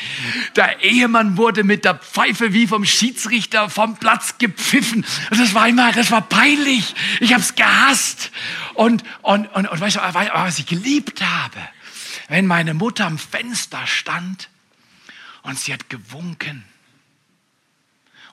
Der 0.54 0.82
Ehemann 0.82 1.38
wurde 1.38 1.64
mit 1.64 1.84
der 1.84 1.94
Pfeife 1.94 2.52
wie 2.52 2.66
vom 2.66 2.84
Schiedsrichter 2.84 3.70
vom 3.70 3.96
Platz 3.96 4.36
gepfiffen. 4.38 5.04
Und 5.30 5.40
das 5.40 5.54
war 5.54 5.66
immer, 5.66 5.92
das 5.92 6.10
war 6.10 6.20
peinlich. 6.20 6.94
Ich 7.20 7.32
hab's 7.32 7.54
gehasst. 7.54 8.30
Und, 8.74 9.02
und, 9.22 9.46
und, 9.54 9.66
und 9.66 9.80
weißt 9.80 9.96
du, 9.96 10.00
was 10.00 10.58
ich 10.58 10.66
geliebt 10.66 11.22
habe? 11.22 11.56
Wenn 12.28 12.46
meine 12.46 12.74
Mutter 12.74 13.06
am 13.06 13.18
Fenster 13.18 13.86
stand 13.86 14.50
und 15.42 15.58
sie 15.58 15.72
hat 15.72 15.88
gewunken 15.88 16.64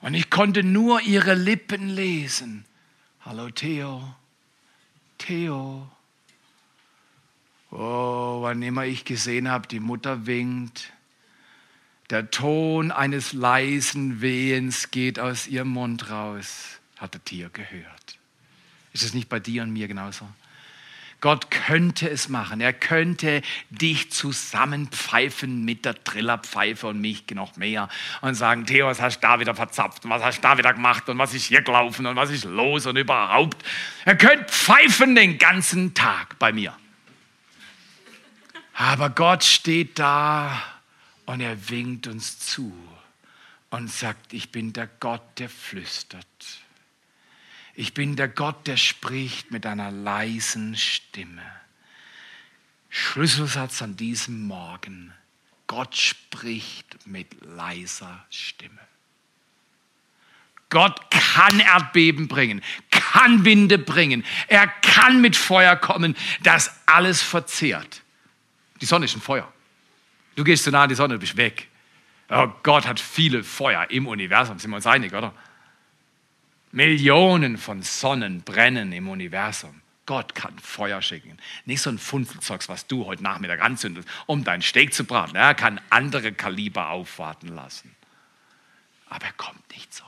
und 0.04 0.14
ich 0.14 0.30
konnte 0.30 0.64
nur 0.64 1.02
ihre 1.02 1.34
Lippen 1.34 1.88
lesen. 1.88 2.66
Hallo 3.22 3.50
Theo, 3.50 4.14
Theo. 5.18 5.90
Oh, 7.72 8.42
wann 8.42 8.62
immer 8.62 8.86
ich 8.86 9.06
gesehen 9.06 9.50
habe, 9.50 9.66
die 9.68 9.80
Mutter 9.80 10.26
winkt. 10.26 10.92
Der 12.10 12.30
Ton 12.30 12.92
eines 12.92 13.32
leisen 13.32 14.20
Wehens 14.20 14.92
geht 14.92 15.20
aus 15.20 15.48
ihrem 15.48 15.70
Mund 15.70 16.10
raus, 16.10 16.82
hat 16.98 17.14
der 17.14 17.24
Tier 17.24 17.50
gehört. 17.50 18.20
Ist 18.92 19.04
es 19.04 19.14
nicht 19.14 19.30
bei 19.30 19.40
dir 19.40 19.64
und 19.64 19.72
mir 19.72 19.88
genauso? 19.88 20.28
Gott 21.24 21.50
könnte 21.52 22.10
es 22.10 22.28
machen. 22.28 22.60
Er 22.60 22.74
könnte 22.74 23.44
dich 23.70 24.12
zusammenpfeifen 24.12 25.64
mit 25.64 25.86
der 25.86 26.04
Trillerpfeife 26.04 26.88
und 26.88 27.00
mich 27.00 27.24
noch 27.30 27.56
mehr 27.56 27.88
und 28.20 28.36
sagen, 28.36 28.66
Theo, 28.66 28.88
was 28.88 29.00
hast 29.00 29.20
du 29.20 29.28
da 29.28 29.40
wieder 29.40 29.56
verzapft 29.56 30.04
und 30.04 30.12
was 30.12 30.22
hast 30.22 30.40
du 30.40 30.42
da 30.42 30.58
wieder 30.58 30.74
gemacht 30.74 31.08
und 31.08 31.18
was 31.18 31.34
ist 31.34 31.46
hier 31.46 31.62
gelaufen 31.62 32.06
und 32.08 32.18
was 32.18 32.30
ist 32.30 32.44
los 32.44 32.88
und 32.88 32.98
überhaupt. 32.98 33.64
Er 34.04 34.18
könnte 34.18 34.52
pfeifen 34.52 35.16
den 35.16 35.38
ganzen 35.38 35.94
Tag 35.94 36.38
bei 36.40 36.52
mir. 36.52 36.76
Aber 38.74 39.10
Gott 39.10 39.46
steht 39.46 40.00
da 40.00 40.62
und 41.26 41.40
er 41.40 41.70
winkt 41.70 42.06
uns 42.08 42.38
zu 42.38 42.74
und 43.70 43.90
sagt, 43.90 44.34
ich 44.34 44.52
bin 44.52 44.74
der 44.74 44.90
Gott, 45.00 45.24
der 45.40 45.48
flüstert. 45.48 46.28
Ich 47.76 47.94
bin 47.94 48.16
der 48.16 48.28
Gott, 48.28 48.68
der 48.68 48.78
spricht 48.78 49.52
mit 49.52 49.66
einer 49.66 49.92
leisen 49.92 50.76
Stimme. 50.76 51.42
Schlüsselsatz 52.90 53.82
an 53.82 53.96
diesem 53.98 54.46
Morgen. 54.46 55.12
Gott 55.66 55.96
spricht 55.96 57.08
mit 57.08 57.28
leiser 57.42 58.24
Stimme. 58.30 58.80
Gott 60.70 61.00
kann 61.12 61.60
Erdbeben 61.60 62.28
bringen, 62.28 62.64
kann 62.90 63.46
Winde 63.46 63.78
bringen. 63.78 64.24
Er 64.48 64.68
kann 64.68 65.22
mit 65.22 65.36
Feuer 65.36 65.76
kommen, 65.76 66.16
das 66.42 66.80
alles 66.88 67.22
verzehrt. 67.22 68.02
Die 68.82 68.86
Sonne 68.86 69.06
ist 69.06 69.16
ein 69.16 69.22
Feuer. 69.22 69.52
Du 70.36 70.44
gehst 70.44 70.64
zu 70.64 70.72
nah 70.72 70.84
an 70.84 70.90
die 70.90 70.96
Sonne, 70.96 71.16
du 71.16 71.20
bist 71.20 71.38
weg. 71.38 71.68
Oh, 72.30 72.48
Gott 72.64 72.88
hat 72.88 73.00
viele 73.00 73.44
Feuer 73.44 73.90
im 73.90 74.08
Universum, 74.08 74.58
sind 74.58 74.72
wir 74.72 74.78
uns 74.78 74.88
einig, 74.88 75.14
oder? 75.14 75.34
Millionen 76.74 77.60
von 77.60 77.84
Sonnen 77.84 78.42
brennen 78.42 78.92
im 78.94 79.08
Universum. 79.08 79.82
Gott 80.08 80.34
kann 80.34 80.58
Feuer 80.58 81.04
schicken. 81.04 81.38
Nicht 81.66 81.82
so 81.84 81.92
ein 81.92 82.00
Funzelzeugs, 82.00 82.68
was 82.68 82.88
du 82.88 83.06
heute 83.06 83.22
Nachmittag 83.22 83.62
anzündest, 83.62 84.08
um 84.26 84.44
deinen 84.44 84.64
Steak 84.64 84.92
zu 84.92 85.04
braten. 85.04 85.36
Er 85.36 85.54
kann 85.54 85.80
andere 85.92 86.34
Kaliber 86.34 86.90
aufwarten 86.90 87.50
lassen. 87.50 87.96
Aber 89.08 89.28
er 89.28 89.34
kommt 89.34 89.70
nicht 89.72 89.94
so. 89.94 90.04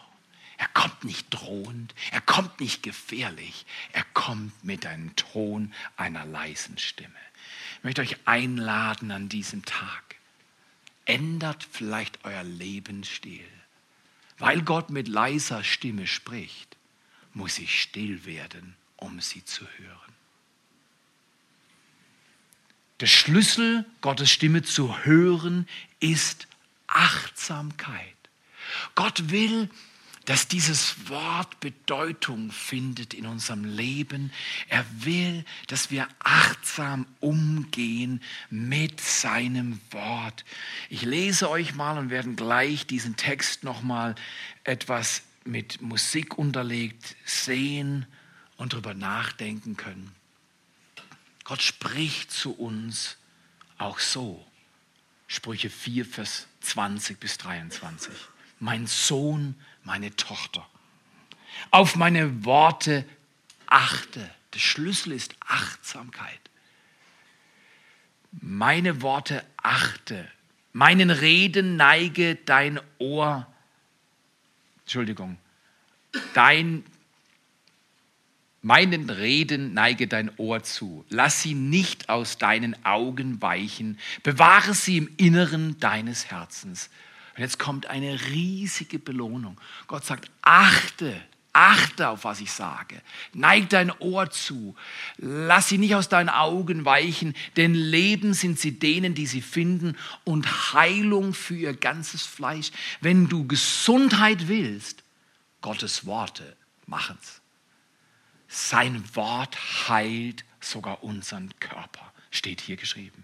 Er 0.58 0.68
kommt 0.70 1.04
nicht 1.04 1.28
drohend, 1.30 1.94
er 2.12 2.22
kommt 2.22 2.60
nicht 2.60 2.82
gefährlich, 2.82 3.66
er 3.92 4.06
kommt 4.14 4.64
mit 4.64 4.86
einem 4.86 5.16
Ton 5.16 5.72
einer 5.98 6.26
leisen 6.26 6.80
Stimme. 6.80 7.14
Ich 7.78 7.84
möchte 7.84 8.02
euch 8.02 8.18
einladen 8.26 9.12
an 9.12 9.30
diesem 9.30 9.66
Tag. 9.66 10.16
Ändert 11.06 11.68
vielleicht 11.70 12.26
euer 12.26 12.44
Lebensstil. 12.44 13.46
Weil 14.38 14.62
Gott 14.62 14.90
mit 14.90 15.08
leiser 15.08 15.64
Stimme 15.64 16.08
spricht, 16.08 16.76
muss 17.34 17.60
ich 17.60 17.82
still 17.82 18.26
werden, 18.26 18.76
um 18.98 19.22
sie 19.22 19.44
zu 19.46 19.66
hören. 19.78 20.16
Der 23.00 23.08
Schlüssel, 23.08 23.86
Gottes 24.02 24.32
Stimme 24.32 24.64
zu 24.64 25.04
hören, 25.04 25.68
ist 26.00 26.48
Achtsamkeit. 26.88 28.16
Gott 28.96 29.30
will, 29.32 29.70
dass 30.26 30.48
dieses 30.48 31.08
Wort 31.08 31.60
Bedeutung 31.60 32.52
findet 32.52 33.14
in 33.14 33.28
unserem 33.28 33.64
Leben. 33.64 34.32
Er 34.68 34.86
will, 35.06 35.46
dass 35.68 35.92
wir 35.92 36.08
achtsam 36.20 37.06
umgehen 37.20 38.22
mit 38.50 39.00
seinem 39.00 39.80
Wort. 39.92 40.44
Ich 40.90 41.04
lese 41.04 41.50
euch 41.50 41.76
mal 41.76 41.98
und 41.98 42.10
werden 42.10 42.36
gleich 42.36 42.88
diesen 42.88 43.16
Text 43.16 43.64
noch 43.64 43.84
mal 43.84 44.16
etwas 44.64 45.22
mit 45.46 45.82
Musik 45.82 46.38
unterlegt 46.38 47.16
sehen 47.24 48.08
und 48.58 48.74
darüber 48.74 48.96
nachdenken 48.96 49.78
können. 49.78 50.12
Gott 51.44 51.62
spricht 51.62 52.32
zu 52.32 52.52
uns 52.54 53.18
auch 53.78 54.00
so. 54.00 54.46
Sprüche 55.28 55.70
4, 55.70 56.06
Vers 56.06 56.48
20 56.62 57.20
bis 57.20 57.38
23. 57.38 58.14
Mein 58.60 58.88
Sohn, 58.88 59.56
meine 59.86 60.14
Tochter. 60.16 60.68
Auf 61.72 61.96
meine 61.96 62.44
Worte 62.44 63.06
achte. 63.68 64.30
Der 64.54 64.60
Schlüssel 64.60 65.14
ist 65.14 65.36
Achtsamkeit. 65.40 66.40
Meine 68.32 69.02
Worte 69.02 69.46
achte. 69.58 70.30
Meinen 70.74 71.10
Reden 71.10 71.78
neige 71.78 72.36
dein 72.36 72.82
Ohr. 72.98 73.48
Entschuldigung. 74.82 75.38
Dein 76.34 76.84
Meinen 78.66 79.12
Reden 79.12 79.76
neige 79.76 80.08
dein 80.08 80.32
Ohr 80.40 80.64
zu. 80.64 81.06
Lass 81.10 81.44
sie 81.44 81.54
nicht 81.54 82.10
aus 82.10 82.40
deinen 82.40 82.84
Augen 82.84 83.40
weichen. 83.40 84.00
Bewahre 84.24 84.74
sie 84.74 84.98
im 84.98 85.10
Inneren 85.18 85.80
deines 85.80 86.32
Herzens. 86.32 86.90
Und 87.36 87.42
jetzt 87.42 87.60
kommt 87.60 87.88
eine 87.88 88.20
riesige 88.28 88.98
Belohnung. 88.98 89.60
Gott 89.88 90.06
sagt, 90.06 90.32
achte, 90.42 91.22
achte 91.52 92.10
auf, 92.10 92.24
was 92.24 92.40
ich 92.40 92.52
sage. 92.52 93.02
Neig 93.34 93.70
dein 93.70 93.92
Ohr 94.00 94.30
zu. 94.30 94.76
Lass 95.18 95.70
sie 95.70 95.78
nicht 95.78 95.96
aus 95.96 96.10
deinen 96.10 96.30
Augen 96.30 96.86
weichen, 96.86 97.36
denn 97.58 97.74
Leben 97.74 98.34
sind 98.34 98.60
sie 98.60 98.80
denen, 98.80 99.16
die 99.16 99.26
sie 99.26 99.42
finden 99.42 99.98
und 100.24 100.74
Heilung 100.74 101.34
für 101.34 101.56
ihr 101.56 101.74
ganzes 101.74 102.24
Fleisch. 102.24 102.72
Wenn 103.02 103.28
du 103.28 103.48
Gesundheit 103.48 104.48
willst, 104.48 105.04
Gottes 105.62 106.06
Worte 106.06 106.56
machen's. 106.86 107.42
Sein 108.48 109.04
Wort 109.16 109.58
heilt 109.90 110.46
sogar 110.62 111.04
unseren 111.04 111.52
Körper, 111.60 112.14
steht 112.36 112.62
hier 112.62 112.76
geschrieben. 112.76 113.24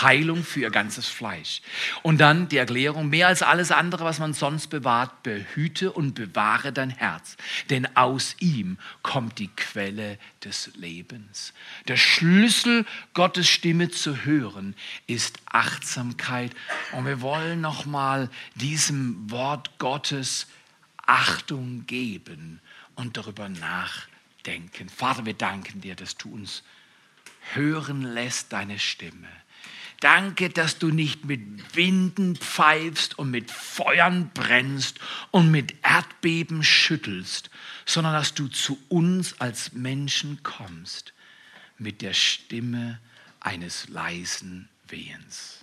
Heilung 0.00 0.44
für 0.44 0.60
ihr 0.60 0.70
ganzes 0.70 1.08
Fleisch. 1.08 1.62
Und 2.02 2.18
dann 2.18 2.48
die 2.48 2.56
Erklärung, 2.56 3.08
mehr 3.08 3.28
als 3.28 3.42
alles 3.42 3.70
andere, 3.70 4.04
was 4.04 4.18
man 4.18 4.32
sonst 4.32 4.68
bewahrt, 4.68 5.22
behüte 5.22 5.92
und 5.92 6.14
bewahre 6.14 6.72
dein 6.72 6.90
Herz, 6.90 7.36
denn 7.70 7.96
aus 7.96 8.36
ihm 8.38 8.78
kommt 9.02 9.38
die 9.38 9.48
Quelle 9.48 10.18
des 10.44 10.70
Lebens. 10.76 11.52
Der 11.88 11.96
Schlüssel, 11.96 12.86
Gottes 13.14 13.48
Stimme 13.48 13.90
zu 13.90 14.24
hören, 14.24 14.74
ist 15.06 15.38
Achtsamkeit. 15.46 16.52
Und 16.92 17.06
wir 17.06 17.20
wollen 17.20 17.60
nochmal 17.60 18.30
diesem 18.54 19.30
Wort 19.30 19.78
Gottes 19.78 20.46
Achtung 21.04 21.86
geben 21.86 22.60
und 22.94 23.16
darüber 23.16 23.48
nachdenken 23.48 24.12
denken. 24.46 24.88
Vater, 24.88 25.26
wir 25.26 25.34
danken 25.34 25.80
dir, 25.80 25.94
dass 25.94 26.16
du 26.16 26.32
uns 26.32 26.62
hören 27.54 28.02
lässt 28.02 28.52
deine 28.52 28.78
Stimme. 28.78 29.28
Danke, 30.00 30.50
dass 30.50 30.78
du 30.78 30.88
nicht 30.88 31.26
mit 31.26 31.76
Winden 31.76 32.34
pfeifst 32.34 33.18
und 33.20 33.30
mit 33.30 33.52
Feuern 33.52 34.32
brennst 34.34 34.98
und 35.30 35.52
mit 35.52 35.76
Erdbeben 35.84 36.64
schüttelst, 36.64 37.50
sondern 37.86 38.12
dass 38.12 38.34
du 38.34 38.48
zu 38.48 38.78
uns 38.88 39.40
als 39.40 39.74
Menschen 39.74 40.42
kommst 40.42 41.12
mit 41.78 42.02
der 42.02 42.14
Stimme 42.14 42.98
eines 43.38 43.88
leisen 43.88 44.68
Wehens. 44.88 45.61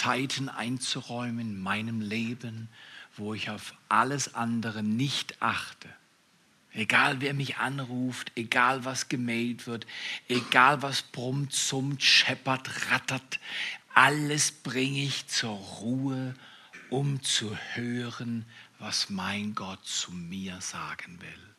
Zeiten 0.00 0.48
einzuräumen 0.48 1.40
in 1.40 1.60
meinem 1.60 2.00
Leben, 2.00 2.70
wo 3.18 3.34
ich 3.34 3.50
auf 3.50 3.74
alles 3.90 4.34
andere 4.34 4.82
nicht 4.82 5.42
achte. 5.42 5.90
Egal 6.72 7.20
wer 7.20 7.34
mich 7.34 7.58
anruft, 7.58 8.32
egal 8.34 8.86
was 8.86 9.10
gemailt 9.10 9.66
wird, 9.66 9.86
egal 10.26 10.80
was 10.80 11.02
brummt, 11.02 11.52
summt, 11.52 12.02
scheppert, 12.02 12.90
rattert, 12.90 13.40
alles 13.92 14.52
bringe 14.52 15.02
ich 15.02 15.26
zur 15.26 15.58
Ruhe, 15.58 16.34
um 16.88 17.22
zu 17.22 17.54
hören, 17.74 18.46
was 18.78 19.10
mein 19.10 19.54
Gott 19.54 19.84
zu 19.84 20.12
mir 20.12 20.62
sagen 20.62 21.20
will. 21.20 21.54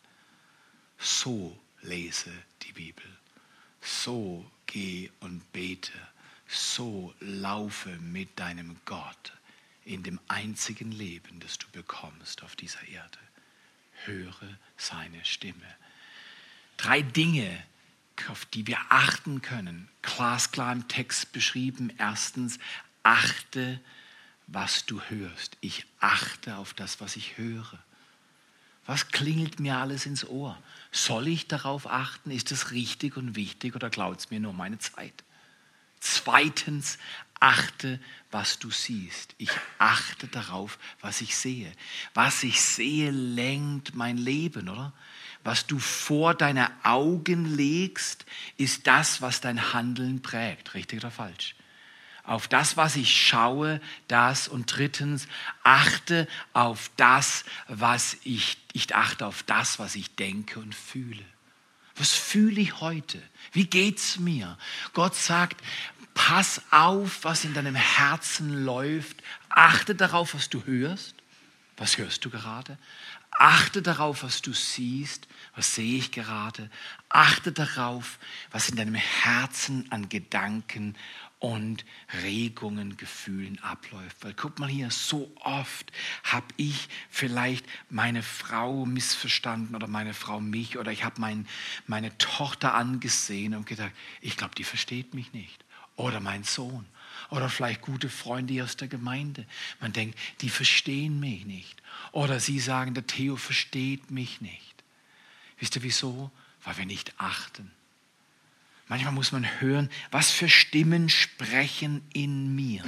So 0.97 1.60
lese 1.84 2.32
die 2.63 2.73
Bibel. 2.73 3.06
So 3.82 4.49
geh 4.65 5.12
und 5.19 5.51
bete. 5.51 5.91
So 6.53 7.15
laufe 7.21 7.89
mit 7.99 8.37
deinem 8.37 8.75
Gott 8.83 9.31
in 9.85 10.03
dem 10.03 10.19
einzigen 10.27 10.91
Leben, 10.91 11.39
das 11.39 11.57
du 11.57 11.65
bekommst 11.71 12.43
auf 12.43 12.57
dieser 12.57 12.85
Erde. 12.89 13.19
Höre 14.03 14.57
seine 14.75 15.23
Stimme. 15.23 15.75
Drei 16.75 17.03
Dinge, 17.03 17.63
auf 18.27 18.43
die 18.45 18.67
wir 18.67 18.79
achten 18.89 19.41
können. 19.41 19.87
Glasklar 20.01 20.73
im 20.73 20.89
Text 20.89 21.31
beschrieben. 21.31 21.93
Erstens, 21.97 22.59
achte, 23.01 23.79
was 24.47 24.85
du 24.85 25.01
hörst. 25.03 25.55
Ich 25.61 25.85
achte 26.01 26.57
auf 26.57 26.73
das, 26.73 26.99
was 26.99 27.15
ich 27.15 27.37
höre. 27.37 27.79
Was 28.85 29.07
klingelt 29.07 29.61
mir 29.61 29.77
alles 29.77 30.05
ins 30.05 30.25
Ohr? 30.25 30.61
Soll 30.91 31.29
ich 31.29 31.47
darauf 31.47 31.87
achten? 31.87 32.29
Ist 32.29 32.51
es 32.51 32.71
richtig 32.71 33.15
und 33.15 33.37
wichtig 33.37 33.73
oder 33.73 33.89
klaut 33.89 34.19
es 34.19 34.31
mir 34.31 34.41
nur 34.41 34.53
meine 34.53 34.79
Zeit? 34.79 35.23
Zweitens, 36.01 36.97
achte, 37.39 37.99
was 38.31 38.59
du 38.59 38.71
siehst. 38.71 39.35
Ich 39.37 39.51
achte 39.77 40.27
darauf, 40.27 40.77
was 40.99 41.21
ich 41.21 41.37
sehe. 41.37 41.71
Was 42.13 42.43
ich 42.43 42.59
sehe, 42.61 43.11
lenkt 43.11 43.95
mein 43.95 44.17
Leben, 44.17 44.67
oder? 44.67 44.93
Was 45.43 45.65
du 45.65 45.79
vor 45.79 46.33
deine 46.33 46.69
Augen 46.83 47.55
legst, 47.55 48.25
ist 48.57 48.87
das, 48.87 49.21
was 49.21 49.41
dein 49.41 49.73
Handeln 49.73 50.21
prägt. 50.21 50.73
Richtig 50.73 50.99
oder 50.99 51.11
falsch? 51.11 51.55
Auf 52.23 52.47
das, 52.47 52.77
was 52.77 52.95
ich 52.95 53.27
schaue, 53.27 53.81
das. 54.07 54.47
Und 54.47 54.75
drittens, 54.75 55.27
achte 55.63 56.27
auf 56.53 56.91
das, 56.97 57.43
was 57.67 58.17
ich, 58.23 58.57
ich 58.73 58.95
achte 58.95 59.25
auf 59.25 59.43
das, 59.43 59.79
was 59.79 59.95
ich 59.95 60.15
denke 60.15 60.59
und 60.59 60.75
fühle. 60.75 61.25
Was 62.01 62.13
fühle 62.13 62.59
ich 62.59 62.81
heute? 62.81 63.21
Wie 63.51 63.67
geht's 63.67 64.17
mir? 64.17 64.57
Gott 64.93 65.13
sagt, 65.13 65.61
pass 66.15 66.59
auf, 66.71 67.23
was 67.23 67.45
in 67.45 67.53
deinem 67.53 67.75
Herzen 67.75 68.65
läuft. 68.65 69.21
Achte 69.49 69.93
darauf, 69.93 70.33
was 70.33 70.49
du 70.49 70.65
hörst. 70.65 71.13
Was 71.77 71.99
hörst 71.99 72.25
du 72.25 72.31
gerade? 72.31 72.79
Achte 73.29 73.83
darauf, 73.83 74.23
was 74.23 74.41
du 74.41 74.51
siehst. 74.51 75.27
Was 75.55 75.75
sehe 75.75 75.99
ich 75.99 76.11
gerade? 76.11 76.71
Achte 77.07 77.51
darauf, 77.51 78.17
was 78.49 78.69
in 78.69 78.77
deinem 78.77 78.95
Herzen 78.95 79.85
an 79.91 80.09
Gedanken 80.09 80.95
und 81.41 81.86
Regungen, 82.21 82.97
Gefühlen 82.97 83.58
abläuft. 83.63 84.17
Weil 84.21 84.36
guck 84.36 84.60
mal 84.60 84.69
hier, 84.69 84.91
so 84.91 85.36
oft 85.39 85.91
habe 86.23 86.45
ich 86.56 86.88
vielleicht 87.10 87.65
meine 87.89 88.21
Frau 88.21 88.86
missverstanden 88.86 89.75
oder 89.75 89.88
meine 89.88 90.13
Frau 90.13 90.39
mich 90.39 90.77
oder 90.77 90.91
ich 90.91 91.04
habe 91.04 91.19
mein, 91.19 91.47
meine 91.88 92.15
Tochter 92.19 92.75
angesehen 92.75 93.56
und 93.56 93.65
gedacht, 93.65 93.91
ich 94.21 94.38
glaube, 94.38 94.54
die 94.54 94.63
versteht 94.63 95.15
mich 95.15 95.34
nicht. 95.34 95.65
Oder 95.95 96.19
mein 96.19 96.43
Sohn. 96.43 96.86
Oder 97.32 97.49
vielleicht 97.49 97.82
gute 97.82 98.10
Freunde 98.10 98.63
aus 98.63 98.77
der 98.77 98.88
Gemeinde. 98.88 99.47
Man 99.80 99.93
denkt, 99.93 100.17
die 100.41 100.49
verstehen 100.49 101.19
mich 101.19 101.45
nicht. 101.45 101.82
Oder 102.12 102.39
sie 102.39 102.60
sagen, 102.60 102.93
der 102.93 103.08
Theo 103.08 103.36
versteht 103.36 104.12
mich 104.12 104.41
nicht. 104.41 104.84
Wisst 105.60 105.75
ihr 105.75 105.82
wieso? 105.82 106.30
Weil 106.63 106.77
wir 106.77 106.86
nicht 106.86 107.13
achten. 107.17 107.71
Manchmal 108.91 109.13
muss 109.13 109.32
man 109.32 109.62
hören, 109.62 109.89
was 110.12 110.32
für 110.32 110.49
Stimmen 110.49 111.08
sprechen 111.08 112.01
in 112.12 112.54
mir. 112.58 112.84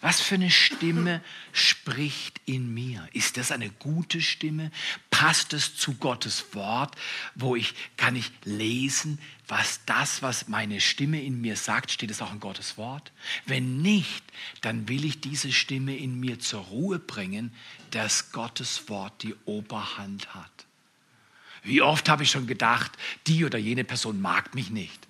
Was 0.00 0.20
für 0.20 0.36
eine 0.36 0.52
Stimme 0.52 1.20
spricht 1.50 2.40
in 2.44 2.72
mir? 2.72 3.08
Ist 3.12 3.36
das 3.36 3.50
eine 3.50 3.70
gute 3.70 4.20
Stimme? 4.20 4.70
Passt 5.10 5.52
es 5.52 5.74
zu 5.74 5.94
Gottes 5.94 6.54
Wort, 6.54 6.94
wo 7.34 7.56
ich 7.56 7.74
kann 7.96 8.14
ich 8.14 8.30
lesen, 8.44 9.18
was 9.48 9.80
das, 9.84 10.22
was 10.22 10.46
meine 10.46 10.80
Stimme 10.80 11.20
in 11.20 11.40
mir 11.40 11.56
sagt, 11.56 11.90
steht 11.90 12.12
es 12.12 12.22
auch 12.22 12.32
in 12.32 12.38
Gottes 12.38 12.76
Wort? 12.76 13.10
Wenn 13.46 13.82
nicht, 13.82 14.22
dann 14.60 14.88
will 14.88 15.04
ich 15.04 15.20
diese 15.20 15.50
Stimme 15.50 15.96
in 15.96 16.20
mir 16.20 16.38
zur 16.38 16.60
Ruhe 16.60 17.00
bringen, 17.00 17.52
dass 17.90 18.30
Gottes 18.30 18.88
Wort 18.88 19.24
die 19.24 19.34
Oberhand 19.44 20.36
hat. 20.36 20.66
Wie 21.64 21.82
oft 21.82 22.08
habe 22.08 22.22
ich 22.22 22.30
schon 22.30 22.46
gedacht, 22.46 22.92
die 23.26 23.44
oder 23.44 23.58
jene 23.58 23.82
Person 23.82 24.20
mag 24.20 24.54
mich 24.54 24.70
nicht. 24.70 25.05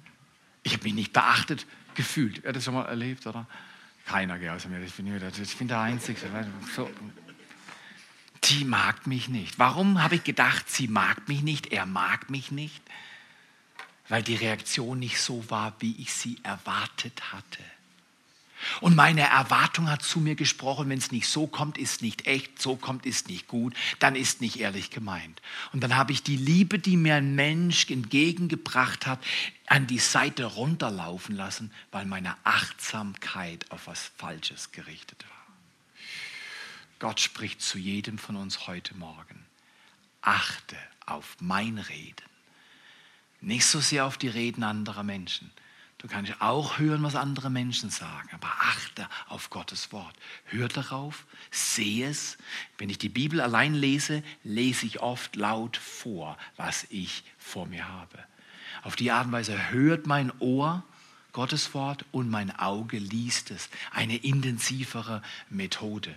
Ich 0.67 0.73
habe 0.73 0.83
mich 0.83 0.95
nicht 0.95 1.13
beachtet 1.13 1.65
gefühlt. 1.95 2.43
Wer 2.43 2.49
hat 2.49 2.57
das 2.57 2.65
schon 2.65 2.75
mal 2.75 2.87
erlebt, 2.87 3.25
oder? 3.25 3.47
Keiner, 4.05 4.37
gell, 4.37 4.51
außer 4.51 4.69
mir. 4.69 4.83
Ich 4.83 4.95
bin, 4.95 5.07
ich 5.07 5.57
bin 5.57 5.69
der 5.69 5.79
Einzige. 5.79 6.19
So. 6.75 6.91
Die 8.43 8.65
mag 8.65 9.07
mich 9.07 9.29
nicht. 9.29 9.61
Warum 9.61 10.03
habe 10.03 10.17
ich 10.17 10.25
gedacht, 10.25 10.69
sie 10.69 10.89
mag 10.89 11.29
mich 11.29 11.43
nicht, 11.43 11.69
er 11.69 11.87
mag 11.87 12.31
mich 12.31 12.51
nicht? 12.51 12.83
Weil 14.09 14.25
die 14.25 14.35
Reaktion 14.35 14.99
nicht 14.99 15.21
so 15.21 15.49
war, 15.51 15.73
wie 15.79 15.95
ich 16.03 16.13
sie 16.13 16.41
erwartet 16.43 17.33
hatte. 17.33 17.63
Und 18.81 18.97
meine 18.97 19.23
Erwartung 19.23 19.91
hat 19.91 20.03
zu 20.03 20.21
mir 20.21 20.35
gesprochen, 20.35 20.89
wenn 20.89 20.99
es 20.99 21.13
nicht 21.13 21.29
so 21.29 21.47
kommt, 21.47 21.79
ist 21.79 22.03
nicht 22.03 22.27
echt, 22.27 22.61
so 22.61 22.77
kommt, 22.77 23.07
ist 23.07 23.29
nicht 23.29 23.49
gut, 23.49 23.75
dann 23.99 24.17
ist 24.17 24.41
nicht 24.41 24.59
ehrlich 24.59 24.91
gemeint. 24.91 25.41
Und 25.73 25.81
dann 25.81 25.97
habe 25.97 26.13
ich 26.13 26.23
die 26.23 26.37
Liebe, 26.37 26.79
die 26.79 26.97
mir 26.97 27.17
ein 27.17 27.35
Mensch 27.35 27.91
entgegengebracht 27.91 29.07
hat, 29.07 29.19
an 29.67 29.87
die 29.87 29.99
Seite 29.99 30.45
runterlaufen 30.45 31.37
lassen, 31.37 31.73
weil 31.91 32.07
meine 32.07 32.37
Achtsamkeit 32.45 33.71
auf 33.71 33.87
was 33.87 34.11
Falsches 34.17 34.73
gerichtet 34.73 35.25
war. 35.29 35.37
Gott 36.99 37.21
spricht 37.21 37.61
zu 37.61 37.79
jedem 37.79 38.19
von 38.19 38.37
uns 38.37 38.67
heute 38.67 38.97
Morgen. 38.97 39.45
Achte 40.23 40.77
auf 41.05 41.37
mein 41.41 41.79
Reden. 41.79 42.25
Nicht 43.41 43.67
so 43.67 43.81
sehr 43.81 44.07
auf 44.07 44.17
die 44.17 44.29
Reden 44.29 44.63
anderer 44.63 45.03
Menschen 45.03 45.51
Du 45.99 46.09
kannst 46.09 46.41
auch 46.41 46.79
hören, 46.79 47.03
was 47.03 47.15
andere 47.15 47.49
Menschen 47.49 47.89
sagen, 47.89 48.29
aber 48.33 48.49
achte 48.49 49.09
auf 49.29 49.49
Gottes 49.49 49.93
Wort. 49.93 50.15
Hör 50.45 50.69
darauf, 50.69 51.25
sehe 51.51 52.09
es. 52.09 52.37
Wenn 52.77 52.91
ich 52.91 52.99
die 52.99 53.09
Bibel 53.09 53.41
allein 53.41 53.75
lese, 53.75 54.23
lese 54.45 54.85
ich 54.85 55.01
oft 55.01 55.37
laut 55.37 55.77
vor, 55.77 56.37
was 56.57 56.87
ich 56.91 57.25
vor 57.39 57.67
mir 57.67 57.89
habe. 57.89 58.19
Auf 58.83 58.95
die 58.95 59.11
Art 59.11 59.27
und 59.27 59.33
Weise 59.33 59.71
hört 59.71 60.07
mein 60.07 60.33
Ohr 60.39 60.85
Gottes 61.33 61.75
Wort 61.75 62.05
und 62.13 62.31
mein 62.31 62.57
Auge 62.59 62.99
liest 62.99 63.51
es. 63.51 63.69
Eine 63.91 64.17
intensivere 64.17 65.23
Methode. 65.51 66.15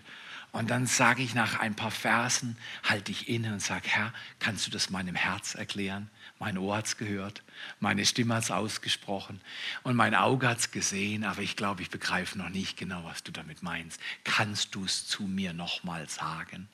Und 0.51 0.69
dann 0.69 0.87
sage 0.87 1.23
ich 1.23 1.33
nach 1.33 1.59
ein 1.59 1.75
paar 1.75 1.91
Versen, 1.91 2.57
halte 2.83 3.11
ich 3.11 3.29
inne 3.29 3.53
und 3.53 3.61
sage, 3.61 3.87
Herr, 3.87 4.13
kannst 4.39 4.65
du 4.65 4.71
das 4.71 4.89
meinem 4.89 5.15
Herz 5.15 5.55
erklären? 5.55 6.09
Mein 6.39 6.57
Ohr 6.57 6.77
hat 6.77 6.85
es 6.85 6.95
gehört, 6.95 7.43
meine 7.81 8.05
Stimme 8.05 8.35
hat 8.35 8.43
es 8.43 8.51
ausgesprochen 8.51 9.41
und 9.83 9.97
mein 9.97 10.15
Auge 10.15 10.47
hat 10.47 10.59
es 10.59 10.71
gesehen, 10.71 11.25
aber 11.25 11.41
ich 11.41 11.57
glaube, 11.57 11.81
ich 11.81 11.89
begreife 11.89 12.37
noch 12.37 12.47
nicht 12.47 12.77
genau, 12.77 13.03
was 13.03 13.23
du 13.23 13.33
damit 13.33 13.61
meinst. 13.61 13.99
Kannst 14.23 14.73
du 14.73 14.85
es 14.85 15.05
zu 15.05 15.23
mir 15.23 15.51
nochmal 15.51 16.07
sagen? 16.07 16.69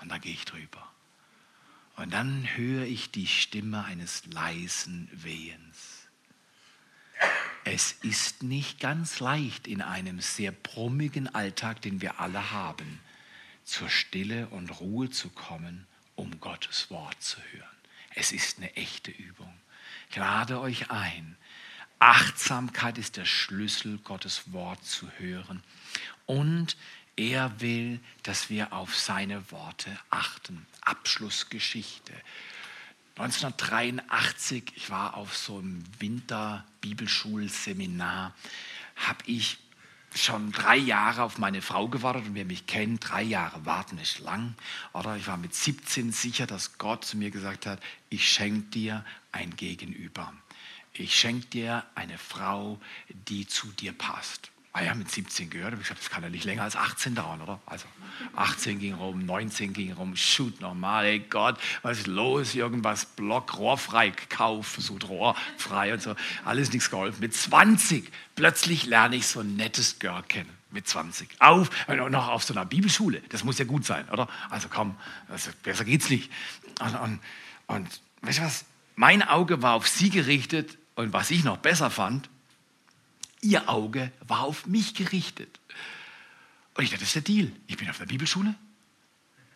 Und 0.00 0.10
dann 0.10 0.22
gehe 0.22 0.32
ich 0.32 0.46
drüber. 0.46 0.90
Und 1.96 2.12
dann 2.12 2.46
höre 2.56 2.84
ich 2.84 3.10
die 3.10 3.26
Stimme 3.26 3.84
eines 3.84 4.24
leisen 4.26 5.10
Wehens. 5.12 6.08
Es 7.64 7.92
ist 7.92 8.42
nicht 8.42 8.80
ganz 8.80 9.20
leicht 9.20 9.66
in 9.66 9.82
einem 9.82 10.20
sehr 10.20 10.52
brummigen 10.52 11.34
Alltag, 11.34 11.82
den 11.82 12.00
wir 12.00 12.20
alle 12.20 12.52
haben, 12.52 13.00
zur 13.64 13.90
Stille 13.90 14.46
und 14.48 14.80
Ruhe 14.80 15.10
zu 15.10 15.30
kommen, 15.30 15.86
um 16.14 16.38
Gottes 16.40 16.90
Wort 16.90 17.20
zu 17.22 17.38
hören. 17.52 17.75
Es 18.16 18.32
ist 18.32 18.58
eine 18.58 18.74
echte 18.76 19.10
Übung. 19.10 19.52
Ich 20.10 20.16
lade 20.16 20.60
euch 20.60 20.90
ein. 20.90 21.36
Achtsamkeit 21.98 22.98
ist 22.98 23.16
der 23.18 23.26
Schlüssel, 23.26 23.98
Gottes 23.98 24.52
Wort 24.52 24.84
zu 24.84 25.10
hören. 25.18 25.62
Und 26.24 26.78
er 27.14 27.60
will, 27.60 28.00
dass 28.22 28.48
wir 28.50 28.72
auf 28.72 28.96
seine 28.96 29.50
Worte 29.50 29.98
achten. 30.10 30.66
Abschlussgeschichte. 30.80 32.14
1983, 33.16 34.72
ich 34.76 34.88
war 34.90 35.14
auf 35.14 35.36
so 35.36 35.58
einem 35.58 35.84
Winter-Bibelschulseminar, 35.98 38.34
habe 38.96 39.24
ich 39.26 39.58
schon 40.18 40.52
drei 40.52 40.76
Jahre 40.76 41.22
auf 41.22 41.38
meine 41.38 41.62
Frau 41.62 41.88
gewartet 41.88 42.26
und 42.26 42.34
wer 42.34 42.44
mich 42.44 42.66
kennt, 42.66 43.08
drei 43.08 43.22
Jahre 43.22 43.64
warten 43.66 43.98
ist 43.98 44.18
lang. 44.20 44.54
Oder 44.92 45.16
ich 45.16 45.26
war 45.26 45.36
mit 45.36 45.54
17 45.54 46.12
sicher, 46.12 46.46
dass 46.46 46.78
Gott 46.78 47.04
zu 47.04 47.16
mir 47.16 47.30
gesagt 47.30 47.66
hat, 47.66 47.80
ich 48.08 48.28
schenke 48.28 48.68
dir 48.70 49.04
ein 49.32 49.54
Gegenüber. 49.56 50.32
Ich 50.92 51.18
schenke 51.18 51.46
dir 51.46 51.84
eine 51.94 52.18
Frau, 52.18 52.80
die 53.08 53.46
zu 53.46 53.68
dir 53.68 53.92
passt. 53.92 54.50
Ah 54.78 54.82
ja, 54.82 54.94
mit 54.94 55.10
17 55.10 55.48
gehört, 55.48 55.72
habe 55.72 55.80
ich 55.80 55.88
gesagt, 55.88 56.02
das 56.02 56.10
kann 56.10 56.22
ja 56.22 56.28
nicht 56.28 56.44
länger 56.44 56.64
als 56.64 56.76
18 56.76 57.14
dauern, 57.14 57.40
oder? 57.40 57.58
Also 57.64 57.86
18 58.34 58.78
ging 58.78 58.92
rum, 58.92 59.24
19 59.24 59.72
ging 59.72 59.94
rum, 59.94 60.14
shoot 60.16 60.60
normal, 60.60 61.06
ey 61.06 61.20
Gott, 61.20 61.58
was 61.80 62.00
ist 62.00 62.06
los? 62.08 62.54
Irgendwas, 62.54 63.06
Block, 63.06 63.56
rohrfrei, 63.56 64.10
Kauf, 64.10 64.66
versucht 64.66 65.08
rohrfrei 65.08 65.94
und 65.94 66.02
so. 66.02 66.14
Alles 66.44 66.74
nichts 66.74 66.90
geholfen. 66.90 67.20
Mit 67.20 67.32
20 67.32 68.12
plötzlich 68.34 68.84
lerne 68.84 69.16
ich 69.16 69.26
so 69.26 69.40
ein 69.40 69.56
nettes 69.56 69.98
Girl 69.98 70.22
kennen. 70.22 70.50
Mit 70.70 70.86
20. 70.86 71.40
Auf, 71.40 71.70
noch 71.88 72.28
auf 72.28 72.44
so 72.44 72.52
einer 72.52 72.66
Bibelschule. 72.66 73.22
Das 73.30 73.44
muss 73.44 73.56
ja 73.56 73.64
gut 73.64 73.86
sein, 73.86 74.06
oder? 74.10 74.28
Also 74.50 74.68
komm, 74.68 74.94
also 75.30 75.52
besser 75.62 75.86
geht's 75.86 76.10
nicht. 76.10 76.30
Und, 76.80 76.94
und, 76.96 77.20
und 77.68 78.00
weißt 78.20 78.40
du 78.40 78.42
was? 78.42 78.66
Mein 78.94 79.22
Auge 79.22 79.62
war 79.62 79.72
auf 79.72 79.88
sie 79.88 80.10
gerichtet 80.10 80.76
und 80.96 81.14
was 81.14 81.30
ich 81.30 81.44
noch 81.44 81.56
besser 81.56 81.88
fand, 81.88 82.28
Ihr 83.46 83.68
Auge 83.68 84.10
war 84.26 84.40
auf 84.40 84.66
mich 84.66 84.94
gerichtet. 84.94 85.60
Und 86.74 86.82
ich 86.82 86.90
dachte, 86.90 87.04
das 87.04 87.14
ist 87.14 87.14
der 87.14 87.22
Deal. 87.22 87.52
Ich 87.68 87.76
bin 87.76 87.88
auf 87.88 87.98
der 87.98 88.06
Bibelschule. 88.06 88.54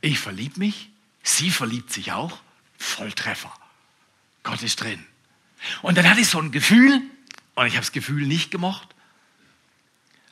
Ich 0.00 0.20
verliebe 0.20 0.60
mich. 0.60 0.90
Sie 1.24 1.50
verliebt 1.50 1.92
sich 1.92 2.12
auch. 2.12 2.38
Volltreffer. 2.78 3.52
Gott 4.44 4.62
ist 4.62 4.80
drin. 4.80 5.04
Und 5.82 5.98
dann 5.98 6.08
hatte 6.08 6.20
ich 6.20 6.28
so 6.28 6.38
ein 6.38 6.52
Gefühl, 6.52 7.02
und 7.56 7.66
ich 7.66 7.72
habe 7.72 7.80
das 7.80 7.92
Gefühl 7.92 8.26
nicht 8.26 8.52
gemocht, 8.52 8.88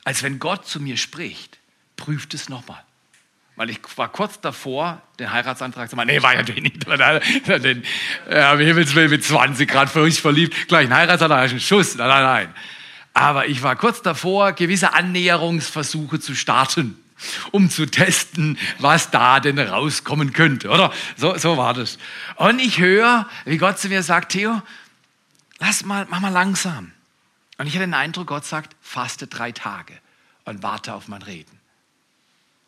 als 0.05 0.23
wenn 0.23 0.39
Gott 0.39 0.65
zu 0.65 0.79
mir 0.79 0.95
spricht, 0.95 1.59
prüft 1.97 2.33
es 2.33 2.47
nochmal. 2.47 2.83
Weil 3.57 3.71
ich 3.71 3.79
war 3.97 4.09
kurz 4.09 4.39
davor, 4.39 5.01
den 5.19 5.33
Heiratsantrag 5.33 5.89
zu 5.89 5.97
machen. 5.97 6.07
Nee, 6.07 6.23
war 6.23 6.31
ja 6.31 6.39
natürlich 6.39 6.63
nicht. 6.63 6.87
Denn, 7.47 7.83
ja, 8.31 8.57
Himmels 8.57 8.95
Willen 8.95 9.09
mit 9.09 9.25
20 9.25 9.69
Grad 9.69 9.89
für 9.89 10.01
uns 10.01 10.17
verliebt. 10.17 10.69
Gleich 10.69 10.87
ein 10.87 10.93
Heiratsantrag, 10.93 11.51
ein 11.51 11.59
Schuss. 11.59 11.95
Nein, 11.95 12.07
nein, 12.07 12.23
nein. 12.23 12.55
Aber 13.19 13.49
ich 13.49 13.63
war 13.63 13.75
kurz 13.75 14.01
davor, 14.01 14.53
gewisse 14.53 14.93
Annäherungsversuche 14.93 16.21
zu 16.21 16.35
starten, 16.35 16.97
um 17.51 17.69
zu 17.69 17.85
testen, 17.85 18.57
was 18.77 19.11
da 19.11 19.41
denn 19.41 19.59
rauskommen 19.59 20.31
könnte, 20.31 20.69
oder? 20.69 20.93
So, 21.17 21.37
so 21.37 21.57
war 21.57 21.73
das. 21.73 21.97
Und 22.37 22.59
ich 22.59 22.79
höre, 22.79 23.27
wie 23.43 23.57
Gott 23.57 23.77
zu 23.77 23.89
mir 23.89 24.03
sagt, 24.03 24.31
Theo, 24.31 24.61
lass 25.57 25.83
mal, 25.83 26.07
mach 26.09 26.21
mal 26.21 26.31
langsam. 26.31 26.93
Und 27.57 27.67
ich 27.67 27.73
hatte 27.73 27.87
den 27.87 27.93
Eindruck, 27.93 28.27
Gott 28.27 28.45
sagt, 28.45 28.73
faste 28.79 29.27
drei 29.27 29.51
Tage 29.51 29.99
und 30.45 30.63
warte 30.63 30.93
auf 30.93 31.09
mein 31.09 31.21
Reden. 31.21 31.59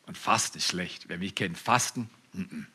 Und 0.05 0.17
Fasten 0.17 0.57
ist 0.57 0.67
schlecht. 0.67 1.05
Wer 1.07 1.17
mich 1.17 1.33
kennt, 1.33 1.57
Fasten, 1.57 2.09
mm 2.33 2.41
-mm. 2.41 2.65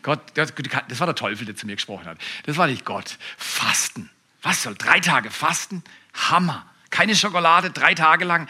Gott, 0.00 0.20
das, 0.32 0.54
das 0.88 0.98
war 0.98 1.06
der 1.06 1.14
Teufel, 1.14 1.44
der 1.44 1.56
zu 1.56 1.66
mir 1.66 1.74
gesprochen 1.74 2.06
hat. 2.06 2.16
Das 2.46 2.56
war 2.56 2.68
nicht 2.68 2.86
Gott. 2.86 3.18
Fasten. 3.36 4.08
Was 4.40 4.62
soll 4.62 4.76
drei 4.76 5.00
Tage 5.00 5.30
fasten? 5.30 5.84
Hammer. 6.14 6.64
Keine 6.90 7.14
Schokolade, 7.14 7.70
drei 7.70 7.94
Tage 7.94 8.24
lang. 8.24 8.48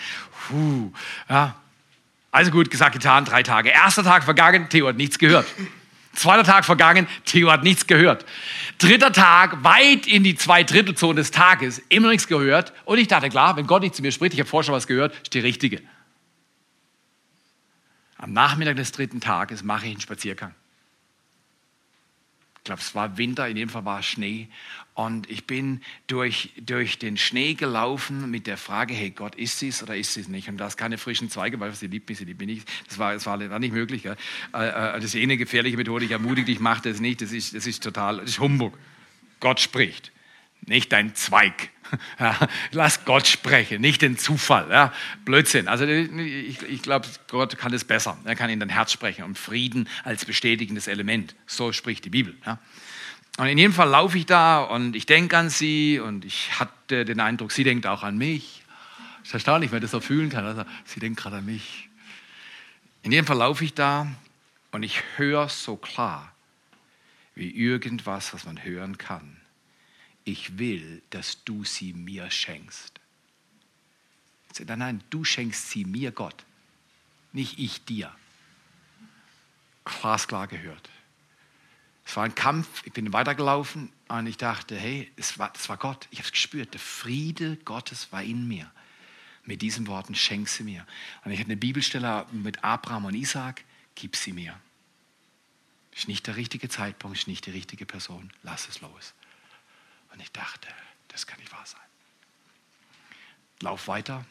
Puh, 0.48 0.92
ja. 1.28 1.56
Also 2.30 2.50
gut, 2.50 2.70
gesagt, 2.70 2.92
getan, 2.92 3.24
drei 3.24 3.42
Tage. 3.42 3.70
Erster 3.70 4.04
Tag 4.04 4.24
vergangen, 4.24 4.68
Theo 4.68 4.88
hat 4.88 4.96
nichts 4.96 5.18
gehört. 5.18 5.46
Zweiter 6.12 6.44
Tag 6.44 6.64
vergangen, 6.64 7.06
Theo 7.24 7.50
hat 7.50 7.62
nichts 7.62 7.86
gehört. 7.86 8.26
Dritter 8.78 9.12
Tag, 9.12 9.62
weit 9.64 10.06
in 10.06 10.24
die 10.24 10.34
Zweidrittelzone 10.34 11.16
des 11.16 11.30
Tages, 11.30 11.80
immer 11.88 12.08
nichts 12.08 12.26
gehört. 12.26 12.72
Und 12.84 12.98
ich 12.98 13.08
dachte, 13.08 13.28
klar, 13.28 13.56
wenn 13.56 13.66
Gott 13.66 13.82
nicht 13.82 13.94
zu 13.94 14.02
mir 14.02 14.12
spricht, 14.12 14.34
ich 14.34 14.40
habe 14.40 14.48
vorher 14.48 14.64
schon 14.64 14.74
was 14.74 14.86
gehört, 14.86 15.14
ist 15.14 15.34
die 15.34 15.40
richtige. 15.40 15.80
Am 18.18 18.32
Nachmittag 18.32 18.76
des 18.76 18.92
dritten 18.92 19.20
Tages 19.20 19.62
mache 19.62 19.86
ich 19.86 19.92
einen 19.92 20.00
Spaziergang 20.00 20.54
glaube, 22.68 22.82
es 22.82 22.94
war 22.94 23.16
Winter, 23.16 23.48
in 23.48 23.56
dem 23.56 23.68
Fall 23.68 23.84
war 23.84 24.02
Schnee. 24.02 24.48
Und 24.98 25.30
ich 25.30 25.44
bin 25.44 25.80
durch, 26.08 26.50
durch 26.60 26.98
den 26.98 27.16
Schnee 27.18 27.54
gelaufen 27.54 28.32
mit 28.32 28.48
der 28.48 28.56
Frage, 28.56 28.94
hey 28.94 29.10
Gott, 29.10 29.36
ist 29.36 29.62
es 29.62 29.80
oder 29.80 29.94
ist 29.94 30.16
es 30.16 30.26
nicht? 30.26 30.48
Und 30.48 30.56
da 30.56 30.66
ist 30.66 30.76
keine 30.76 30.98
frischen 30.98 31.30
Zweige, 31.30 31.60
weil 31.60 31.72
sie 31.72 31.86
liebt 31.86 32.08
mich, 32.08 32.18
sie 32.18 32.24
liebt 32.24 32.40
mich 32.40 32.48
nicht. 32.48 32.68
Das 32.88 32.98
war, 32.98 33.14
das 33.14 33.24
war, 33.24 33.36
nicht 33.60 33.72
möglich. 33.72 34.02
Gell? 34.02 34.16
Äh, 34.52 34.66
äh, 34.66 34.72
das 34.94 35.04
ist 35.04 35.14
eh 35.14 35.22
eine 35.22 35.36
gefährliche 35.36 35.76
Methode. 35.76 36.04
Ich 36.04 36.10
ermutige 36.10 36.46
dich, 36.46 36.58
mach 36.58 36.80
das 36.80 36.98
nicht. 36.98 37.22
Das 37.22 37.30
ist, 37.30 37.54
das 37.54 37.68
ist 37.68 37.80
total, 37.80 38.16
das 38.16 38.30
ist 38.30 38.40
Humbug. 38.40 38.76
Gott 39.38 39.60
spricht 39.60 40.10
nicht 40.66 40.90
dein 40.90 41.14
Zweig. 41.14 41.70
Ja, 42.18 42.36
lass 42.72 43.06
Gott 43.06 43.26
sprechen, 43.26 43.80
nicht 43.80 44.02
den 44.02 44.18
Zufall. 44.18 44.68
Ja, 44.68 44.92
Blödsinn. 45.24 45.68
Also 45.68 45.86
ich, 45.86 46.60
ich 46.62 46.82
glaube, 46.82 47.06
Gott 47.28 47.56
kann 47.56 47.72
es 47.72 47.84
besser. 47.84 48.18
Er 48.24 48.36
kann 48.36 48.50
in 48.50 48.60
dein 48.60 48.68
Herz 48.68 48.92
sprechen 48.92 49.24
und 49.24 49.38
Frieden 49.38 49.88
als 50.04 50.26
bestätigendes 50.26 50.86
Element. 50.86 51.34
So 51.46 51.72
spricht 51.72 52.04
die 52.04 52.10
Bibel. 52.10 52.36
Ja. 52.44 52.58
Und 53.38 53.46
in 53.46 53.56
jedem 53.56 53.72
Fall 53.72 53.88
laufe 53.88 54.18
ich 54.18 54.26
da 54.26 54.60
und 54.60 54.94
ich 54.94 55.06
denke 55.06 55.38
an 55.38 55.48
sie 55.48 55.98
und 55.98 56.26
ich 56.26 56.58
hatte 56.60 57.06
den 57.06 57.20
Eindruck, 57.20 57.52
sie 57.52 57.64
denkt 57.64 57.86
auch 57.86 58.02
an 58.02 58.18
mich. 58.18 58.62
Es 59.22 59.28
ist 59.28 59.34
erstaunlich, 59.34 59.70
wenn 59.70 59.76
man 59.76 59.82
das 59.82 59.92
so 59.92 60.00
fühlen 60.00 60.28
kann. 60.28 60.44
Also, 60.44 60.64
sie 60.84 61.00
denkt 61.00 61.20
gerade 61.20 61.36
an 61.36 61.46
mich. 61.46 61.88
In 63.02 63.12
jedem 63.12 63.26
Fall 63.26 63.38
laufe 63.38 63.64
ich 63.64 63.72
da 63.72 64.06
und 64.72 64.82
ich 64.82 65.02
höre 65.16 65.48
so 65.48 65.76
klar 65.76 66.32
wie 67.34 67.50
irgendwas, 67.50 68.34
was 68.34 68.44
man 68.44 68.62
hören 68.62 68.98
kann 68.98 69.38
ich 70.28 70.58
will, 70.58 71.02
dass 71.10 71.42
du 71.44 71.64
sie 71.64 71.94
mir 71.94 72.30
schenkst. 72.30 73.00
Nein, 74.66 74.78
nein, 74.78 75.04
du 75.08 75.24
schenkst 75.24 75.70
sie 75.70 75.84
mir, 75.84 76.10
Gott, 76.10 76.44
nicht 77.32 77.58
ich 77.58 77.84
dir. 77.84 78.14
Glasklar 79.84 80.46
gehört. 80.46 80.90
Es 82.08 82.16
war 82.16 82.24
ein 82.24 82.34
Kampf, 82.34 82.86
ich 82.86 82.94
bin 82.94 83.12
weitergelaufen 83.12 83.92
und 84.08 84.26
ich 84.26 84.38
dachte, 84.38 84.74
hey, 84.74 85.12
es 85.16 85.38
war, 85.38 85.52
es 85.54 85.68
war 85.68 85.76
Gott. 85.76 86.08
Ich 86.10 86.20
habe 86.20 86.26
es 86.26 86.32
gespürt, 86.32 86.72
der 86.72 86.80
Friede 86.80 87.56
Gottes 87.66 88.10
war 88.10 88.22
in 88.22 88.48
mir. 88.48 88.72
Mit 89.44 89.60
diesen 89.60 89.86
Worten, 89.88 90.14
schenk 90.14 90.48
sie 90.48 90.62
mir. 90.62 90.86
Und 91.22 91.32
ich 91.32 91.38
hatte 91.38 91.48
eine 91.48 91.58
Bibelstelle 91.58 92.24
mit 92.32 92.64
Abraham 92.64 93.04
und 93.04 93.14
Isaac, 93.14 93.62
gib 93.94 94.16
sie 94.16 94.32
mir. 94.32 94.58
Ist 95.94 96.08
nicht 96.08 96.26
der 96.26 96.36
richtige 96.36 96.70
Zeitpunkt, 96.70 97.18
ist 97.18 97.28
nicht 97.28 97.44
die 97.44 97.50
richtige 97.50 97.84
Person, 97.84 98.32
lass 98.42 98.70
es 98.70 98.80
los. 98.80 99.12
Und 100.10 100.22
ich 100.22 100.32
dachte, 100.32 100.68
das 101.08 101.26
kann 101.26 101.38
nicht 101.40 101.52
wahr 101.52 101.66
sein. 101.66 101.80
Lauf 103.60 103.86
weiter. 103.86 104.24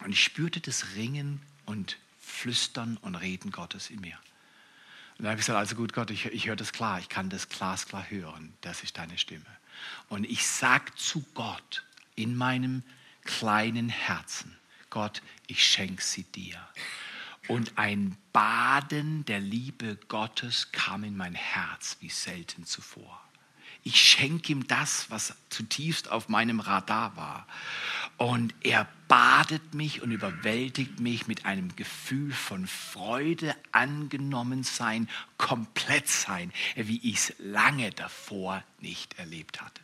Und 0.00 0.10
ich 0.10 0.24
spürte 0.24 0.58
das 0.58 0.96
Ringen 0.96 1.40
und 1.66 1.98
Flüstern 2.18 2.96
und 2.96 3.14
Reden 3.14 3.52
Gottes 3.52 3.90
in 3.90 4.00
mir. 4.00 4.18
Und 5.18 5.24
dann 5.24 5.30
habe 5.30 5.40
ich 5.40 5.46
gesagt, 5.46 5.58
also 5.58 5.76
gut 5.76 5.92
Gott, 5.92 6.10
ich, 6.10 6.26
ich 6.26 6.46
höre 6.46 6.56
das 6.56 6.72
klar, 6.72 6.98
ich 6.98 7.08
kann 7.08 7.30
das 7.30 7.48
glasklar 7.48 8.10
hören, 8.10 8.54
das 8.60 8.82
ist 8.82 8.98
deine 8.98 9.16
Stimme. 9.16 9.46
Und 10.08 10.24
ich 10.24 10.46
sage 10.46 10.92
zu 10.96 11.24
Gott 11.34 11.84
in 12.16 12.36
meinem 12.36 12.82
kleinen 13.24 13.88
Herzen, 13.88 14.56
Gott, 14.90 15.22
ich 15.46 15.64
schenke 15.64 16.02
sie 16.02 16.24
dir. 16.24 16.58
Und 17.48 17.76
ein 17.76 18.16
Baden 18.32 19.24
der 19.26 19.40
Liebe 19.40 19.98
Gottes 20.08 20.72
kam 20.72 21.04
in 21.04 21.16
mein 21.16 21.34
Herz 21.34 21.96
wie 22.00 22.08
selten 22.08 22.64
zuvor. 22.64 23.20
Ich 23.82 24.00
schenke 24.00 24.50
ihm 24.52 24.66
das, 24.66 25.10
was 25.10 25.34
zutiefst 25.50 26.10
auf 26.10 26.30
meinem 26.30 26.60
Radar 26.60 27.16
war. 27.16 27.46
Und 28.16 28.54
er 28.62 28.88
badet 29.08 29.74
mich 29.74 30.02
und 30.02 30.12
überwältigt 30.12 31.00
mich 31.00 31.26
mit 31.26 31.46
einem 31.46 31.74
Gefühl 31.76 32.32
von 32.32 32.66
Freude, 32.66 33.54
angenommen 33.72 34.62
sein, 34.62 35.08
komplett 35.36 36.08
sein, 36.08 36.52
wie 36.76 37.00
ich 37.08 37.16
es 37.16 37.34
lange 37.38 37.90
davor 37.90 38.62
nicht 38.80 39.18
erlebt 39.18 39.60
hatte. 39.60 39.80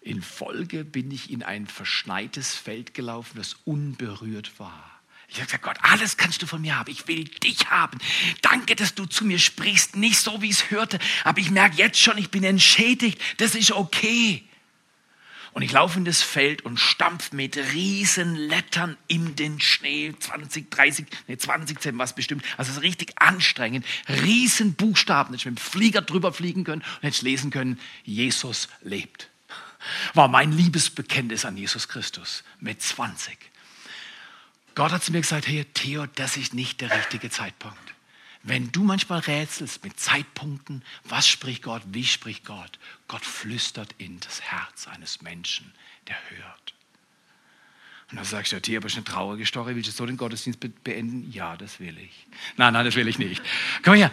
In 0.00 0.20
Folge 0.20 0.84
bin 0.84 1.12
ich 1.12 1.30
in 1.30 1.44
ein 1.44 1.68
verschneites 1.68 2.56
Feld 2.56 2.92
gelaufen, 2.92 3.36
das 3.36 3.54
unberührt 3.64 4.58
war. 4.58 4.92
Ich 5.28 5.36
habe 5.36 5.46
gesagt, 5.46 5.62
Gott, 5.62 5.78
alles 5.82 6.16
kannst 6.16 6.42
du 6.42 6.46
von 6.46 6.60
mir 6.60 6.76
haben. 6.76 6.90
Ich 6.90 7.08
will 7.08 7.24
dich 7.24 7.70
haben. 7.70 7.98
Danke, 8.42 8.76
dass 8.76 8.94
du 8.94 9.06
zu 9.06 9.24
mir 9.24 9.38
sprichst. 9.38 9.96
Nicht 9.96 10.18
so, 10.18 10.42
wie 10.42 10.50
ich 10.50 10.56
es 10.56 10.70
hörte. 10.70 10.98
Aber 11.24 11.38
ich 11.38 11.50
merke 11.50 11.76
jetzt 11.76 11.98
schon, 11.98 12.18
ich 12.18 12.30
bin 12.30 12.44
entschädigt. 12.44 13.18
Das 13.38 13.54
ist 13.54 13.72
okay. 13.72 14.44
Und 15.52 15.62
ich 15.62 15.72
laufe 15.72 15.98
in 15.98 16.06
das 16.06 16.22
Feld 16.22 16.62
und 16.62 16.80
stampf 16.80 17.32
mit 17.32 17.56
riesen 17.56 18.36
Lettern 18.36 18.96
in 19.06 19.36
den 19.36 19.60
Schnee. 19.60 20.14
20, 20.18 20.70
30, 20.70 21.06
nee, 21.28 21.36
20 21.36 21.78
Zentimeter 21.78 22.04
was 22.04 22.14
bestimmt. 22.14 22.44
Also 22.56 22.70
es 22.70 22.78
ist 22.78 22.82
richtig 22.82 23.12
anstrengend. 23.16 23.84
Riesen 24.08 24.74
Buchstaben, 24.74 25.32
dass 25.32 25.42
ich 25.42 25.46
mit 25.46 25.58
dem 25.58 25.62
Flieger 25.62 26.00
drüber 26.00 26.32
fliegen 26.32 26.64
können 26.64 26.82
und 26.82 27.02
jetzt 27.02 27.22
lesen 27.22 27.50
können, 27.50 27.78
Jesus 28.04 28.68
lebt. 28.80 29.28
War 30.14 30.28
mein 30.28 30.52
Liebesbekenntnis 30.52 31.44
an 31.44 31.56
Jesus 31.56 31.88
Christus 31.88 32.44
mit 32.60 32.80
20. 32.80 33.36
Gott 34.74 34.92
hat 34.92 35.04
zu 35.04 35.12
mir 35.12 35.20
gesagt, 35.20 35.46
hey 35.46 35.66
Theo, 35.74 36.06
das 36.14 36.38
ist 36.38 36.54
nicht 36.54 36.80
der 36.80 36.96
richtige 36.96 37.28
Zeitpunkt. 37.28 37.94
Wenn 38.44 38.72
du 38.72 38.82
manchmal 38.82 39.20
rätselst 39.20 39.84
mit 39.84 40.00
Zeitpunkten, 40.00 40.82
was 41.04 41.28
spricht 41.28 41.62
Gott, 41.62 41.82
wie 41.86 42.04
spricht 42.04 42.44
Gott, 42.44 42.78
Gott 43.06 43.24
flüstert 43.24 43.94
in 43.98 44.18
das 44.20 44.40
Herz 44.40 44.88
eines 44.88 45.22
Menschen, 45.22 45.72
der 46.08 46.16
hört. 46.30 46.74
Und 48.10 48.16
dann 48.16 48.24
sagst 48.26 48.52
du, 48.52 48.60
ja, 48.70 48.78
aber 48.78 48.88
ist 48.88 48.96
eine 48.96 49.04
traurige 49.04 49.46
Story, 49.46 49.74
willst 49.74 49.88
du 49.88 49.92
so 49.92 50.04
den 50.04 50.16
Gottesdienst 50.16 50.60
beenden? 50.84 51.30
Ja, 51.32 51.56
das 51.56 51.80
will 51.80 51.96
ich. 51.98 52.26
Nein, 52.56 52.74
nein, 52.74 52.84
das 52.84 52.94
will 52.94 53.08
ich 53.08 53.18
nicht. 53.18 53.42
Komm 53.82 53.94
her. 53.94 54.10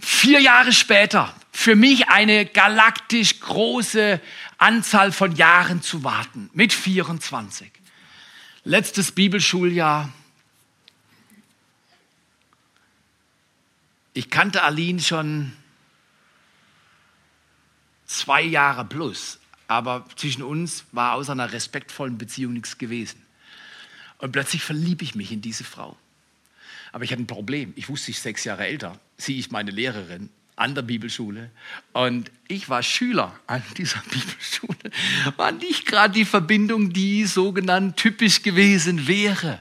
Vier 0.00 0.40
Jahre 0.40 0.72
später, 0.72 1.34
für 1.52 1.76
mich 1.76 2.08
eine 2.08 2.46
galaktisch 2.46 3.38
große 3.40 4.20
Anzahl 4.56 5.12
von 5.12 5.36
Jahren 5.36 5.82
zu 5.82 6.04
warten, 6.04 6.48
mit 6.54 6.72
24. 6.72 7.70
Letztes 8.64 9.12
Bibelschuljahr. 9.12 10.12
Ich 14.14 14.30
kannte 14.30 14.62
Aline 14.62 15.00
schon 15.00 15.52
zwei 18.06 18.42
Jahre 18.42 18.84
plus, 18.84 19.38
aber 19.68 20.06
zwischen 20.16 20.42
uns 20.42 20.84
war 20.92 21.14
außer 21.14 21.32
einer 21.32 21.52
respektvollen 21.52 22.18
Beziehung 22.18 22.52
nichts 22.52 22.76
gewesen. 22.76 23.22
Und 24.18 24.32
plötzlich 24.32 24.62
verliebe 24.62 25.02
ich 25.02 25.14
mich 25.14 25.32
in 25.32 25.40
diese 25.40 25.64
Frau. 25.64 25.96
Aber 26.92 27.04
ich 27.04 27.10
hatte 27.10 27.22
ein 27.22 27.26
Problem. 27.26 27.72
Ich 27.74 27.88
wusste, 27.88 28.10
ich 28.10 28.20
sechs 28.20 28.44
Jahre 28.44 28.66
älter. 28.66 29.00
Sie 29.16 29.38
ist 29.38 29.50
meine 29.50 29.70
Lehrerin 29.70 30.28
an 30.56 30.74
der 30.74 30.82
Bibelschule. 30.82 31.50
Und 31.92 32.30
ich 32.48 32.68
war 32.68 32.82
Schüler 32.82 33.38
an 33.46 33.62
dieser 33.76 34.00
Bibelschule. 34.10 34.76
War 35.36 35.52
nicht 35.52 35.86
gerade 35.86 36.14
die 36.14 36.26
Verbindung, 36.26 36.92
die 36.92 37.24
sogenannt 37.24 37.96
typisch 37.96 38.42
gewesen 38.42 39.08
wäre. 39.08 39.58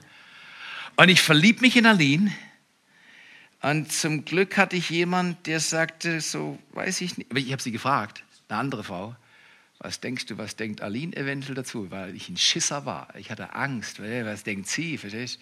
Und 0.98 1.10
ich 1.10 1.22
verlieb 1.22 1.62
mich 1.62 1.78
in 1.78 1.86
Aline. 1.86 2.32
Und 3.62 3.92
zum 3.92 4.26
Glück 4.26 4.58
hatte 4.58 4.76
ich 4.76 4.90
jemand, 4.90 5.46
der 5.46 5.60
sagte, 5.60 6.20
so 6.20 6.58
weiß 6.72 7.02
ich 7.02 7.18
nicht. 7.18 7.30
Aber 7.30 7.40
ich 7.40 7.52
habe 7.52 7.62
sie 7.62 7.72
gefragt, 7.72 8.24
eine 8.50 8.60
andere 8.60 8.84
Frau. 8.84 9.16
Was 9.78 10.00
denkst 10.00 10.28
du, 10.28 10.38
was 10.38 10.56
denkt 10.56 10.82
Aline 10.82 11.16
eventuell 11.16 11.56
dazu? 11.56 11.90
Weil 11.90 12.16
ich 12.16 12.30
ein 12.30 12.38
Schisser 12.38 12.86
war. 12.86 13.16
Ich 13.16 13.32
hatte 13.32 13.54
Angst. 13.56 14.00
Was 14.00 14.44
denkt 14.44 14.68
sie? 14.68 14.98
Verstehst 14.98 15.40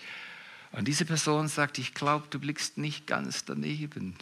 Und 0.71 0.87
diese 0.87 1.05
Person 1.05 1.47
sagt, 1.47 1.77
ich 1.77 1.93
glaube, 1.93 2.27
du 2.29 2.39
blickst 2.39 2.77
nicht 2.77 3.07
ganz 3.07 3.45
daneben. 3.45 4.15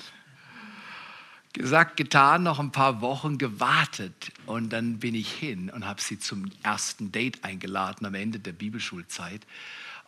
Gesagt, 1.54 1.98
getan, 1.98 2.44
noch 2.44 2.60
ein 2.60 2.72
paar 2.72 3.02
Wochen 3.02 3.40
gewartet 3.40 4.32
und 4.46 4.70
dann 4.70 5.00
bin 5.00 5.16
ich 5.16 5.32
hin 5.32 5.72
und 5.72 5.88
habe 5.88 6.00
sie 6.00 6.20
zum 6.20 6.52
ersten 6.62 7.12
Date 7.12 7.44
eingeladen 7.44 8.06
am 8.06 8.14
Ende 8.14 8.38
der 8.38 8.52
Bibelschulzeit 8.52 9.42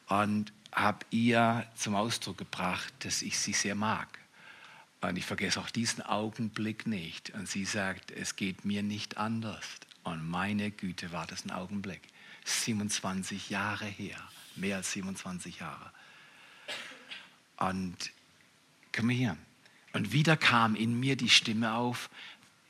und 0.09 0.53
habe 0.71 1.05
ihr 1.09 1.65
zum 1.75 1.95
Ausdruck 1.95 2.37
gebracht, 2.37 2.93
dass 2.99 3.21
ich 3.21 3.37
sie 3.39 3.53
sehr 3.53 3.75
mag. 3.75 4.19
Und 5.01 5.17
ich 5.17 5.25
vergesse 5.25 5.59
auch 5.59 5.69
diesen 5.69 6.01
Augenblick 6.01 6.85
nicht. 6.85 7.31
Und 7.31 7.47
sie 7.47 7.65
sagt, 7.65 8.11
es 8.11 8.35
geht 8.35 8.65
mir 8.65 8.83
nicht 8.83 9.17
anders. 9.17 9.65
Und 10.03 10.27
meine 10.27 10.71
Güte 10.71 11.11
war 11.11 11.25
das 11.25 11.45
ein 11.45 11.51
Augenblick. 11.51 12.01
27 12.45 13.49
Jahre 13.49 13.85
her, 13.85 14.17
mehr 14.55 14.77
als 14.77 14.91
27 14.93 15.59
Jahre. 15.59 15.91
Und 17.57 18.11
komm 18.93 19.09
her. 19.09 19.37
Und 19.93 20.11
wieder 20.11 20.37
kam 20.37 20.75
in 20.75 20.99
mir 20.99 21.15
die 21.15 21.29
Stimme 21.29 21.73
auf, 21.73 22.09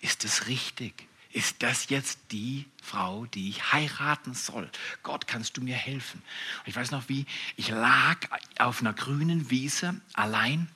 ist 0.02 0.24
es 0.24 0.47
richtig? 0.47 1.09
Ist 1.32 1.61
das 1.61 1.89
jetzt 1.89 2.19
die 2.32 2.65
Frau, 2.82 3.25
die 3.27 3.49
ich 3.49 3.71
heiraten 3.71 4.34
soll? 4.34 4.69
Gott, 5.03 5.27
kannst 5.27 5.57
du 5.57 5.61
mir 5.61 5.75
helfen? 5.75 6.21
Und 6.59 6.67
ich 6.67 6.75
weiß 6.75 6.89
noch 6.89 7.07
wie, 7.07 7.25
ich 7.55 7.69
lag 7.69 8.17
auf 8.57 8.82
einer 8.82 8.93
grünen 8.93 9.51
Wiese 9.51 10.01
allein 10.13 10.67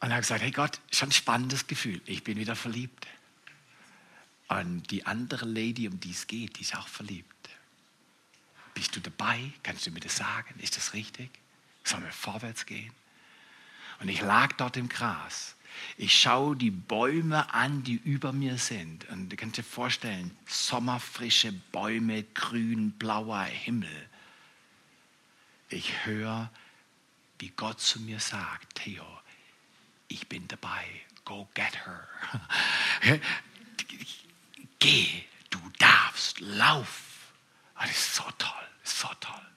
und 0.00 0.10
habe 0.10 0.22
gesagt, 0.22 0.42
hey 0.42 0.50
Gott, 0.50 0.80
schon 0.90 1.10
ein 1.10 1.12
spannendes 1.12 1.66
Gefühl, 1.66 2.00
ich 2.06 2.24
bin 2.24 2.38
wieder 2.38 2.56
verliebt. 2.56 3.06
Und 4.48 4.90
die 4.90 5.06
andere 5.06 5.46
Lady, 5.46 5.86
um 5.86 6.00
die 6.00 6.10
es 6.10 6.26
geht, 6.26 6.58
die 6.58 6.62
ist 6.62 6.76
auch 6.76 6.88
verliebt. 6.88 7.28
Bist 8.74 8.96
du 8.96 9.00
dabei? 9.00 9.52
Kannst 9.62 9.86
du 9.86 9.90
mir 9.90 10.00
das 10.00 10.16
sagen? 10.16 10.58
Ist 10.60 10.76
das 10.76 10.94
richtig? 10.94 11.30
Sollen 11.84 12.04
wir 12.04 12.12
vorwärts 12.12 12.64
gehen? 12.64 12.92
Und 14.00 14.08
ich 14.08 14.20
lag 14.22 14.52
dort 14.54 14.76
im 14.76 14.88
Gras. 14.88 15.54
Ich 15.96 16.18
schaue 16.18 16.56
die 16.56 16.70
Bäume 16.70 17.52
an, 17.52 17.82
die 17.82 17.94
über 17.94 18.32
mir 18.32 18.58
sind. 18.58 19.08
Und 19.08 19.28
du 19.28 19.36
kannst 19.36 19.58
dir 19.58 19.62
vorstellen, 19.62 20.36
sommerfrische 20.46 21.52
Bäume, 21.52 22.24
grün, 22.34 22.92
blauer 22.92 23.44
Himmel. 23.44 24.08
Ich 25.68 26.04
höre, 26.04 26.50
wie 27.38 27.50
Gott 27.50 27.80
zu 27.80 28.00
mir 28.00 28.20
sagt, 28.20 28.76
Theo, 28.76 29.06
ich 30.08 30.28
bin 30.28 30.46
dabei. 30.48 30.86
Go 31.24 31.48
get 31.54 31.74
her. 31.86 32.08
Geh, 34.78 35.24
du 35.50 35.58
darfst, 35.78 36.40
lauf. 36.40 37.32
Ah, 37.74 37.86
das 37.86 37.96
ist 37.96 38.14
so 38.16 38.24
toll, 38.38 38.68
so 38.82 39.08
toll. 39.20 39.51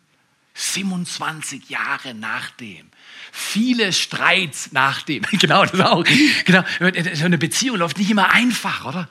27 0.55 1.69
Jahre 1.69 2.13
nachdem. 2.13 2.89
Viele 3.31 3.91
Streits 3.91 4.71
nachdem. 4.71 5.23
genau, 5.31 5.65
das 5.65 5.79
auch. 5.81 6.03
Genau. 6.45 6.63
So 7.13 7.25
eine 7.25 7.37
Beziehung 7.37 7.77
läuft 7.77 7.97
nicht 7.97 8.09
immer 8.09 8.31
einfach, 8.31 8.85
oder? 8.85 9.09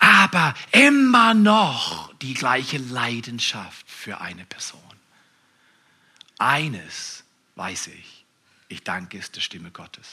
Aber 0.00 0.54
immer 0.72 1.34
noch 1.34 2.12
die 2.14 2.34
gleiche 2.34 2.78
Leidenschaft 2.78 3.88
für 3.88 4.20
eine 4.20 4.44
Person. 4.44 4.80
Eines 6.38 7.22
weiß 7.54 7.88
ich. 7.88 8.24
Ich 8.68 8.82
danke 8.82 9.18
es 9.18 9.30
der 9.30 9.40
Stimme 9.40 9.70
Gottes. 9.70 10.08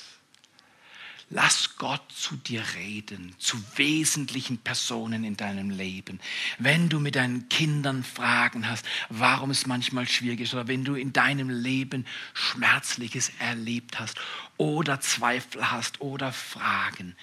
Lass 1.30 1.76
Gott 1.76 2.10
zu 2.10 2.38
dir 2.38 2.64
reden, 2.76 3.36
zu 3.38 3.62
wesentlichen 3.76 4.60
Personen 4.60 5.26
in 5.26 5.36
deinem 5.36 5.70
Leben. 5.70 6.22
Wenn 6.58 6.88
du 6.88 7.02
mit 7.02 7.16
deinen 7.16 7.50
Kindern 7.50 8.06
Fragen 8.06 8.70
hast, 8.70 8.86
warum 9.10 9.52
es 9.52 9.66
manchmal 9.66 10.08
schwierig 10.08 10.40
ist, 10.40 10.54
oder 10.54 10.70
wenn 10.70 10.86
du 10.86 10.96
in 10.96 11.12
deinem 11.12 11.50
Leben 11.50 12.06
Schmerzliches 12.34 13.34
erlebt 13.40 14.00
hast 14.00 14.18
oder 14.56 15.02
Zweifel 15.02 15.70
hast 15.70 16.00
oder 16.00 16.32
Fragen, 16.32 17.14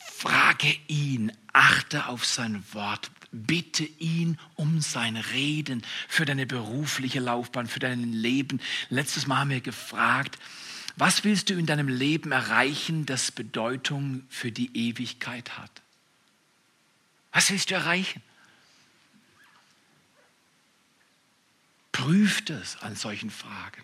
frage 0.00 0.74
ihn, 0.88 1.30
achte 1.52 2.06
auf 2.08 2.26
sein 2.26 2.64
Wort, 2.72 3.12
bitte 3.30 3.84
ihn 3.84 4.38
um 4.56 4.80
sein 4.80 5.16
Reden 5.16 5.82
für 6.08 6.24
deine 6.24 6.46
berufliche 6.46 7.20
Laufbahn, 7.20 7.68
für 7.68 7.78
dein 7.78 8.12
Leben. 8.12 8.60
Letztes 8.88 9.28
Mal 9.28 9.38
haben 9.38 9.50
wir 9.50 9.60
gefragt, 9.60 10.36
was 10.96 11.24
willst 11.24 11.50
du 11.50 11.54
in 11.54 11.66
deinem 11.66 11.88
Leben 11.88 12.32
erreichen, 12.32 13.04
das 13.04 13.30
Bedeutung 13.30 14.24
für 14.30 14.50
die 14.50 14.74
Ewigkeit 14.88 15.58
hat? 15.58 15.82
Was 17.32 17.50
willst 17.50 17.70
du 17.70 17.74
erreichen? 17.74 18.22
Prüf 21.92 22.44
das 22.46 22.80
an 22.82 22.96
solchen 22.96 23.30
Fragen 23.30 23.82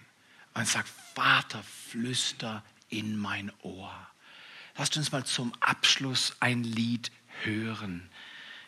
und 0.55 0.67
sag, 0.67 0.87
Vater, 1.15 1.63
flüster 1.91 2.65
in 2.89 3.17
mein 3.17 3.53
Ohr. 3.63 3.95
Lasst 4.77 4.97
uns 4.97 5.13
mal 5.13 5.25
zum 5.25 5.53
Abschluss 5.61 6.37
ein 6.41 6.65
Lied 6.65 7.11
hören. 7.43 8.09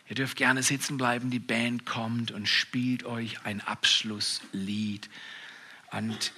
Ihr 0.07 0.15
dürft 0.15 0.37
gerne 0.37 0.61
sitzen 0.61 0.97
bleiben, 0.97 1.31
die 1.31 1.39
Band 1.39 1.85
kommt 1.85 2.29
und 2.29 2.47
spielt 2.47 3.05
euch 3.05 3.43
ein 3.43 3.61
Abschlusslied. 3.61 5.09
Und 5.91 6.31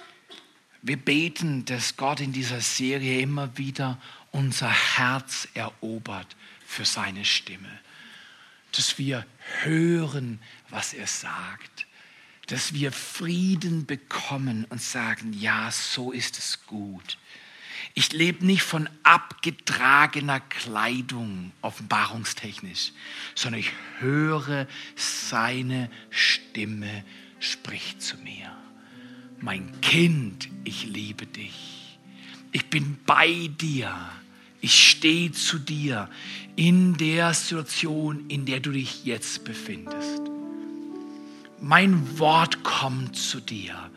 wir 0.82 0.96
beten, 0.96 1.64
dass 1.64 1.96
Gott 1.96 2.20
in 2.20 2.32
dieser 2.32 2.60
Serie 2.60 3.20
immer 3.20 3.56
wieder 3.58 4.00
unser 4.30 4.70
Herz 4.70 5.48
erobert 5.54 6.36
für 6.64 6.84
seine 6.84 7.24
Stimme. 7.24 7.70
Dass 8.72 8.98
wir 8.98 9.26
hören, 9.62 10.38
was 10.68 10.92
er 10.92 11.06
sagt. 11.06 11.86
Dass 12.46 12.74
wir 12.74 12.92
Frieden 12.92 13.86
bekommen 13.86 14.66
und 14.68 14.80
sagen, 14.80 15.32
ja, 15.32 15.70
so 15.70 16.12
ist 16.12 16.38
es 16.38 16.64
gut. 16.66 17.18
Ich 17.94 18.12
lebe 18.12 18.46
nicht 18.46 18.62
von 18.62 18.88
abgetragener 19.02 20.40
Kleidung, 20.40 21.52
offenbarungstechnisch, 21.62 22.92
sondern 23.34 23.60
ich 23.60 23.72
höre 23.98 24.68
seine 24.94 25.90
Stimme 26.10 27.04
spricht 27.40 28.00
zu 28.02 28.16
mir 28.18 28.67
mein 29.40 29.80
Kind, 29.80 30.48
ich 30.64 30.86
liebe 30.86 31.26
dich. 31.26 31.98
Ich 32.52 32.66
bin 32.66 32.98
bei 33.06 33.50
dir. 33.60 33.94
Ich 34.60 34.90
stehe 34.90 35.30
zu 35.30 35.58
dir 35.58 36.08
in 36.56 36.96
der 36.96 37.32
Situation, 37.32 38.24
in 38.28 38.44
der 38.44 38.60
du 38.60 38.72
dich 38.72 39.04
jetzt 39.04 39.44
befindest. 39.44 40.22
Mein 41.60 42.18
Wort 42.18 42.64
kommt 42.64 43.16
zu 43.16 43.40
dir 43.40 43.90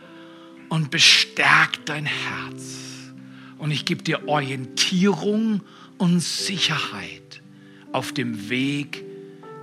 und 0.69 0.91
bestärkt 0.91 1.89
dein 1.89 2.05
Herz. 2.05 2.77
Und 3.57 3.71
ich 3.71 3.85
gebe 3.85 4.03
dir 4.03 4.27
Orientierung 4.27 5.61
und 5.97 6.19
Sicherheit 6.19 7.41
auf 7.91 8.13
dem 8.13 8.49
Weg, 8.49 9.03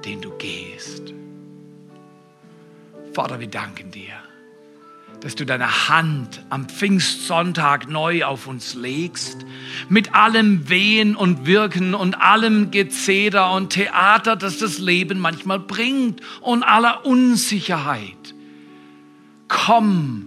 den 0.05 0.21
du 0.21 0.31
gehst. 0.39 1.15
Vater, 3.13 3.41
wir 3.41 3.49
danken 3.49 3.91
dir 3.91 4.28
dass 5.21 5.35
du 5.35 5.45
deine 5.45 5.89
Hand 5.89 6.45
am 6.49 6.69
Pfingstsonntag 6.69 7.89
neu 7.89 8.25
auf 8.25 8.47
uns 8.47 8.75
legst, 8.75 9.45
mit 9.89 10.15
allem 10.15 10.69
Wehen 10.69 11.17
und 11.17 11.45
Wirken 11.47 11.95
und 11.95 12.21
allem 12.21 12.71
Gezeder 12.71 13.53
und 13.53 13.71
Theater, 13.71 14.37
das 14.37 14.59
das 14.59 14.79
Leben 14.79 15.19
manchmal 15.19 15.59
bringt 15.59 16.21
und 16.41 16.63
aller 16.63 17.05
Unsicherheit. 17.05 18.35
komm 19.49 20.27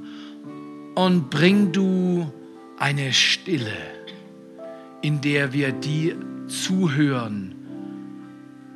und 0.95 1.29
bring 1.29 1.71
du 1.71 2.31
eine 2.79 3.13
Stille, 3.13 3.77
in 5.01 5.21
der 5.21 5.53
wir 5.53 5.71
dir 5.71 6.15
zuhören 6.47 7.55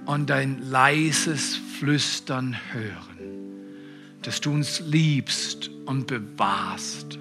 und 0.05 0.30
dein 0.30 0.61
leises 0.70 1.59
Flüstern 1.80 2.55
hören, 2.72 3.18
dass 4.22 4.39
du 4.39 4.51
uns 4.51 4.80
liebst 4.80 5.72
und 5.86 6.07
bewahrst 6.07 7.19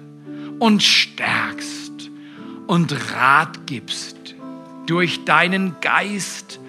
und 0.59 0.81
stärkst 0.83 2.09
und 2.67 3.11
Rat 3.13 3.67
gibst 3.67 4.35
durch 4.87 5.25
deinen 5.25 5.75
Geist 5.81 6.59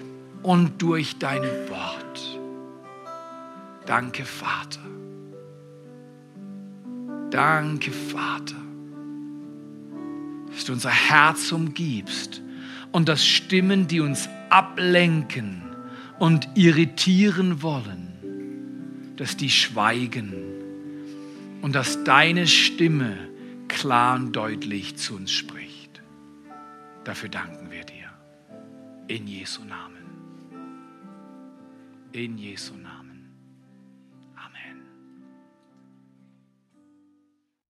und 0.43 0.81
durch 0.81 1.17
dein 1.19 1.43
Wort. 1.69 2.39
Danke, 3.85 4.25
Vater. 4.25 4.79
Danke, 7.29 7.91
Vater, 7.91 8.55
dass 10.49 10.65
du 10.65 10.73
unser 10.73 10.91
Herz 10.91 11.51
umgibst 11.51 12.41
und 12.91 13.09
dass 13.09 13.25
Stimmen, 13.25 13.87
die 13.87 13.99
uns 13.99 14.29
ablenken 14.49 15.61
und 16.19 16.47
irritieren 16.55 17.61
wollen, 17.61 19.13
dass 19.17 19.35
die 19.35 19.49
schweigen 19.49 20.33
und 21.61 21.75
dass 21.75 22.03
deine 22.03 22.47
Stimme 22.47 23.17
klar 23.67 24.15
und 24.15 24.33
deutlich 24.33 24.95
zu 24.97 25.15
uns 25.15 25.31
spricht. 25.31 26.01
Dafür 27.03 27.29
danken 27.29 27.71
wir 27.71 27.83
dir. 27.83 28.09
In 29.07 29.27
Jesu 29.27 29.63
Namen. 29.63 29.97
In 32.11 32.37
Jesu 32.37 32.73
Namen. 32.73 32.86